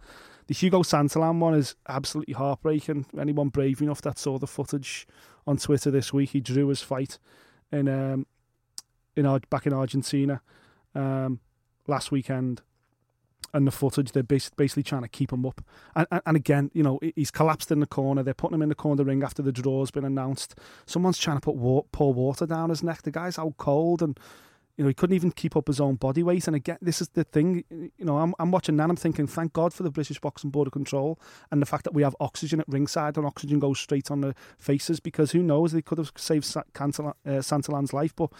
The 0.47 0.53
Hugo 0.55 0.81
Santillan 0.81 1.37
one 1.37 1.53
is 1.53 1.75
absolutely 1.87 2.33
heartbreaking. 2.33 3.05
Anyone 3.19 3.49
brave 3.49 3.81
enough 3.83 4.01
that 4.01 4.17
saw 4.17 4.39
the 4.39 4.47
footage 4.47 5.07
on 5.45 5.57
Twitter 5.57 5.91
this 5.91 6.11
week, 6.11 6.31
he 6.31 6.41
drew 6.41 6.69
his 6.69 6.81
fight 6.81 7.19
in 7.71 7.87
um 7.87 8.25
in 9.15 9.39
back 9.51 9.67
in 9.67 9.73
Argentina 9.73 10.41
um 10.95 11.39
last 11.87 12.11
weekend 12.11 12.63
and 13.55 13.65
the 13.65 13.71
footage, 13.71 14.11
they're 14.11 14.21
basically 14.21 14.83
trying 14.83 15.01
to 15.01 15.07
keep 15.07 15.31
him 15.31 15.45
up. 15.45 15.61
And, 15.95 16.05
and, 16.11 16.21
and 16.25 16.37
again, 16.37 16.71
you 16.73 16.83
know, 16.83 16.99
he's 17.15 17.31
collapsed 17.31 17.71
in 17.71 17.79
the 17.79 17.87
corner. 17.87 18.21
They're 18.21 18.33
putting 18.33 18.55
him 18.55 18.61
in 18.61 18.69
the 18.69 18.75
corner 18.75 18.97
the 18.97 19.05
ring 19.05 19.23
after 19.23 19.41
the 19.41 19.53
draw's 19.53 19.91
been 19.91 20.03
announced. 20.03 20.55
Someone's 20.85 21.17
trying 21.17 21.37
to 21.37 21.41
put 21.41 21.55
wa- 21.55 21.83
pour 21.93 22.13
water 22.13 22.45
down 22.45 22.69
his 22.69 22.83
neck. 22.83 23.03
The 23.03 23.11
guy's 23.11 23.39
out 23.39 23.55
cold 23.57 24.01
and, 24.01 24.19
you 24.75 24.83
know, 24.83 24.89
he 24.89 24.93
couldn't 24.93 25.15
even 25.15 25.31
keep 25.31 25.55
up 25.55 25.67
his 25.67 25.79
own 25.79 25.95
body 25.95 26.21
weight. 26.21 26.47
And 26.47 26.55
again, 26.55 26.77
this 26.81 26.99
is 26.99 27.07
the 27.07 27.23
thing, 27.23 27.63
you 27.69 28.03
know, 28.05 28.17
I'm, 28.17 28.35
I'm 28.39 28.51
watching 28.51 28.75
that 28.75 28.89
I'm 28.89 28.97
thinking, 28.97 29.25
thank 29.25 29.53
God 29.53 29.73
for 29.73 29.83
the 29.83 29.89
British 29.89 30.19
Boxing 30.19 30.49
Board 30.49 30.67
of 30.67 30.73
Control 30.73 31.17
and 31.49 31.61
the 31.61 31.65
fact 31.65 31.85
that 31.85 31.93
we 31.93 32.03
have 32.03 32.15
oxygen 32.19 32.59
at 32.59 32.67
ringside 32.67 33.15
and 33.15 33.25
oxygen 33.25 33.59
goes 33.59 33.79
straight 33.79 34.11
on 34.11 34.19
the 34.19 34.35
faces 34.57 34.99
because 34.99 35.31
who 35.31 35.41
knows, 35.41 35.71
they 35.71 35.81
could 35.81 35.97
have 35.97 36.11
saved 36.17 36.45
uh, 36.57 36.61
Santillan's 37.25 37.93
life. 37.93 38.13
But 38.13 38.31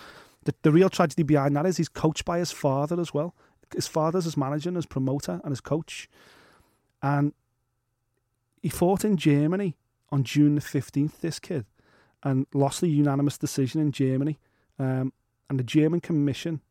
the, 0.43 0.53
the 0.61 0.74
real 0.74 0.89
tragedy 0.89 1.24
behind 1.24 1.55
that 1.55 1.66
is 1.66 1.78
he's 1.78 1.88
coached 1.88 2.26
by 2.26 2.39
his 2.39 2.51
father 2.51 2.99
as 2.99 3.13
well. 3.13 3.34
His 3.74 3.88
father's 3.88 4.26
his 4.26 4.38
manager, 4.38 4.70
and 4.70 4.76
his 4.76 4.86
promoter, 4.86 5.41
and 5.43 5.51
his 5.51 5.61
coach. 5.61 6.09
And 7.01 7.34
he 8.61 8.70
fought 8.70 9.05
in 9.05 9.18
Germany 9.18 9.76
on 10.09 10.24
June 10.24 10.55
the 10.55 10.61
15th, 10.61 11.20
this 11.22 11.39
kid, 11.39 11.66
and 12.24 12.47
lost 12.53 12.82
the 12.82 12.88
unanimous 12.88 13.38
decision 13.38 13.82
in 13.82 13.91
Germany. 13.91 14.39
Um, 14.80 15.13
and 15.49 15.59
the 15.59 15.63
German 15.63 15.99
commission 15.99 16.61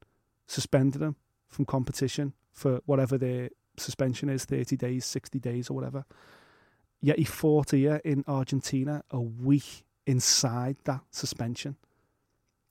suspended 0.46 1.00
him 1.00 1.16
from 1.48 1.64
competition 1.64 2.32
for 2.52 2.80
whatever 2.86 3.16
their 3.16 3.50
suspension 3.76 4.28
is 4.28 4.44
30 4.44 4.76
days, 4.76 5.04
60 5.04 5.38
days, 5.38 5.70
or 5.70 5.74
whatever. 5.74 6.04
Yet 7.00 7.18
he 7.18 7.24
fought 7.24 7.72
here 7.72 8.00
in 8.04 8.24
Argentina 8.26 9.04
a 9.10 9.20
week 9.20 9.84
inside 10.06 10.76
that 10.84 11.00
suspension 11.10 11.76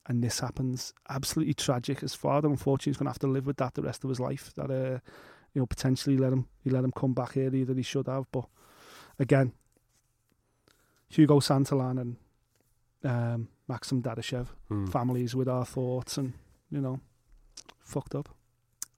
and 0.06 0.22
this 0.22 0.40
happens. 0.40 0.92
Absolutely 1.08 1.54
tragic. 1.54 2.00
His 2.00 2.14
father, 2.14 2.48
unfortunately, 2.48 2.90
is 2.92 2.96
going 2.96 3.06
to 3.06 3.10
have 3.10 3.18
to 3.20 3.26
live 3.26 3.46
with 3.46 3.56
that 3.56 3.74
the 3.74 3.82
rest 3.82 4.04
of 4.04 4.10
his 4.10 4.20
life. 4.20 4.52
That 4.54 4.70
uh, 4.70 5.00
you 5.52 5.60
know, 5.60 5.66
potentially 5.66 6.16
let 6.16 6.32
him 6.32 6.48
he 6.62 6.70
let 6.70 6.84
him 6.84 6.92
come 6.92 7.14
back 7.14 7.36
earlier 7.36 7.64
than 7.64 7.76
he 7.76 7.82
should 7.82 8.06
have. 8.06 8.26
But 8.30 8.46
again, 9.18 9.52
Hugo 11.08 11.40
Santillan 11.40 12.00
and 12.00 12.16
um, 13.04 13.48
Maxim 13.68 14.02
Dadashev, 14.02 14.48
families 14.90 15.34
with 15.34 15.48
our 15.48 15.64
thoughts, 15.64 16.18
and 16.18 16.34
you 16.70 16.80
know, 16.80 17.00
fucked 17.80 18.14
up. 18.14 18.28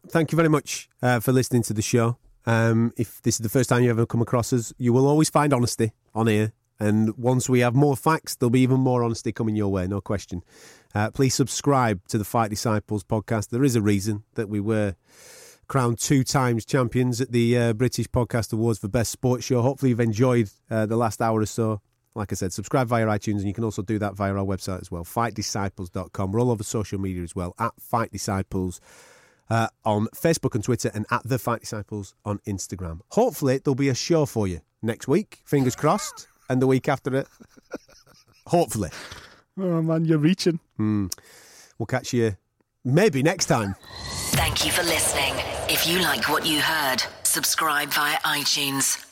Thank 0.09 0.33
you 0.33 0.37
very 0.37 0.49
much 0.49 0.89
uh, 1.03 1.21
for 1.21 1.33
listening 1.33 1.63
to 1.65 1.75
the 1.75 1.83
show. 1.83 2.17
Um, 2.47 2.93
if 2.97 3.21
this 3.23 3.35
is 3.35 3.41
the 3.41 3.49
first 3.49 3.69
time 3.69 3.83
you 3.83 3.91
ever 3.91 4.07
come 4.07 4.23
across 4.23 4.53
us, 4.53 4.73
you 4.79 4.93
will 4.93 5.07
always 5.07 5.29
find 5.29 5.53
honesty 5.53 5.93
on 6.15 6.29
here. 6.29 6.53
And 6.79 7.17
once 7.17 7.49
we 7.49 7.61
have 7.61 7.75
more 7.75 7.97
facts, 7.97 8.37
there'll 8.37 8.51
be 8.51 8.61
even 8.61 8.81
more 8.81 9.03
honesty 9.03 9.33
coming 9.33 9.57
your 9.57 9.69
way, 9.69 9.87
no 9.87 10.01
question. 10.01 10.43
Uh, 10.95 11.11
please 11.11 11.35
subscribe 11.35 12.07
to 12.09 12.19
the 12.19 12.25
Fight 12.25 12.51
Disciples 12.51 13.05
podcast. 13.05 13.49
There 13.49 13.65
is 13.65 13.77
a 13.77 13.83
reason 13.83 14.25
that 14.35 14.49
we 14.49 14.61
were 14.61 14.95
crowned 15.69 15.99
two 15.99 16.23
times 16.23 16.65
champions 16.65 17.21
at 17.21 17.33
the 17.33 17.59
uh, 17.59 17.73
British 17.73 18.07
Podcast 18.09 18.53
Awards 18.53 18.79
for 18.79 18.89
Best 18.89 19.11
Sports 19.11 19.45
Show. 19.45 19.63
Hopefully, 19.63 19.91
you've 19.91 20.01
enjoyed 20.01 20.51
uh, 20.71 20.87
the 20.87 20.97
last 20.97 21.21
hour 21.21 21.41
or 21.41 21.47
so. 21.47 21.81
Like 22.15 22.33
I 22.33 22.35
said, 22.35 22.53
subscribe 22.53 22.89
via 22.89 23.07
iTunes, 23.07 23.39
and 23.39 23.47
you 23.47 23.53
can 23.53 23.65
also 23.65 23.83
do 23.83 23.99
that 23.99 24.15
via 24.15 24.33
our 24.35 24.45
website 24.45 24.81
as 24.81 24.91
well, 24.91 25.05
fightdisciples.com. 25.05 26.33
We're 26.33 26.41
all 26.41 26.51
over 26.51 26.65
social 26.65 26.99
media 26.99 27.23
as 27.23 27.37
well, 27.37 27.55
at 27.59 27.73
Fight 27.79 28.11
Disciples 28.11 28.81
uh, 29.51 29.69
on 29.85 30.07
Facebook 30.09 30.55
and 30.55 30.65
Twitter, 30.65 30.91
and 30.95 31.05
at 31.11 31.23
The 31.25 31.39
Fight 31.39 31.61
Disciples 31.61 32.15
on 32.25 32.39
Instagram. 32.47 33.01
Hopefully, 33.11 33.59
there'll 33.59 33.75
be 33.75 33.91
a 33.91 33.95
show 33.95 34.25
for 34.25 34.49
you 34.49 34.61
next 34.83 35.09
week, 35.09 35.43
fingers 35.45 35.77
crossed, 35.77 36.29
and 36.49 36.61
the 36.61 36.67
week 36.67 36.89
after 36.89 37.15
it. 37.15 37.29
Hopefully. 38.47 38.91
Oh 39.59 39.83
man, 39.83 40.05
you're 40.05 40.19
reaching. 40.19 40.61
Hmm. 40.77 41.07
We'll 41.79 41.87
catch 41.87 42.13
you 42.13 42.37
maybe 42.85 43.23
next 43.23 43.47
time. 43.47 43.75
Thank 44.33 44.65
you 44.65 44.73
for 44.73 44.83
listening. 44.83 45.35
If 45.69 45.87
you 45.87 46.01
like 46.01 46.29
what 46.29 46.47
you 46.47 46.61
heard, 46.61 47.03
subscribe 47.23 47.89
via 47.91 48.19
iTunes. 48.19 49.06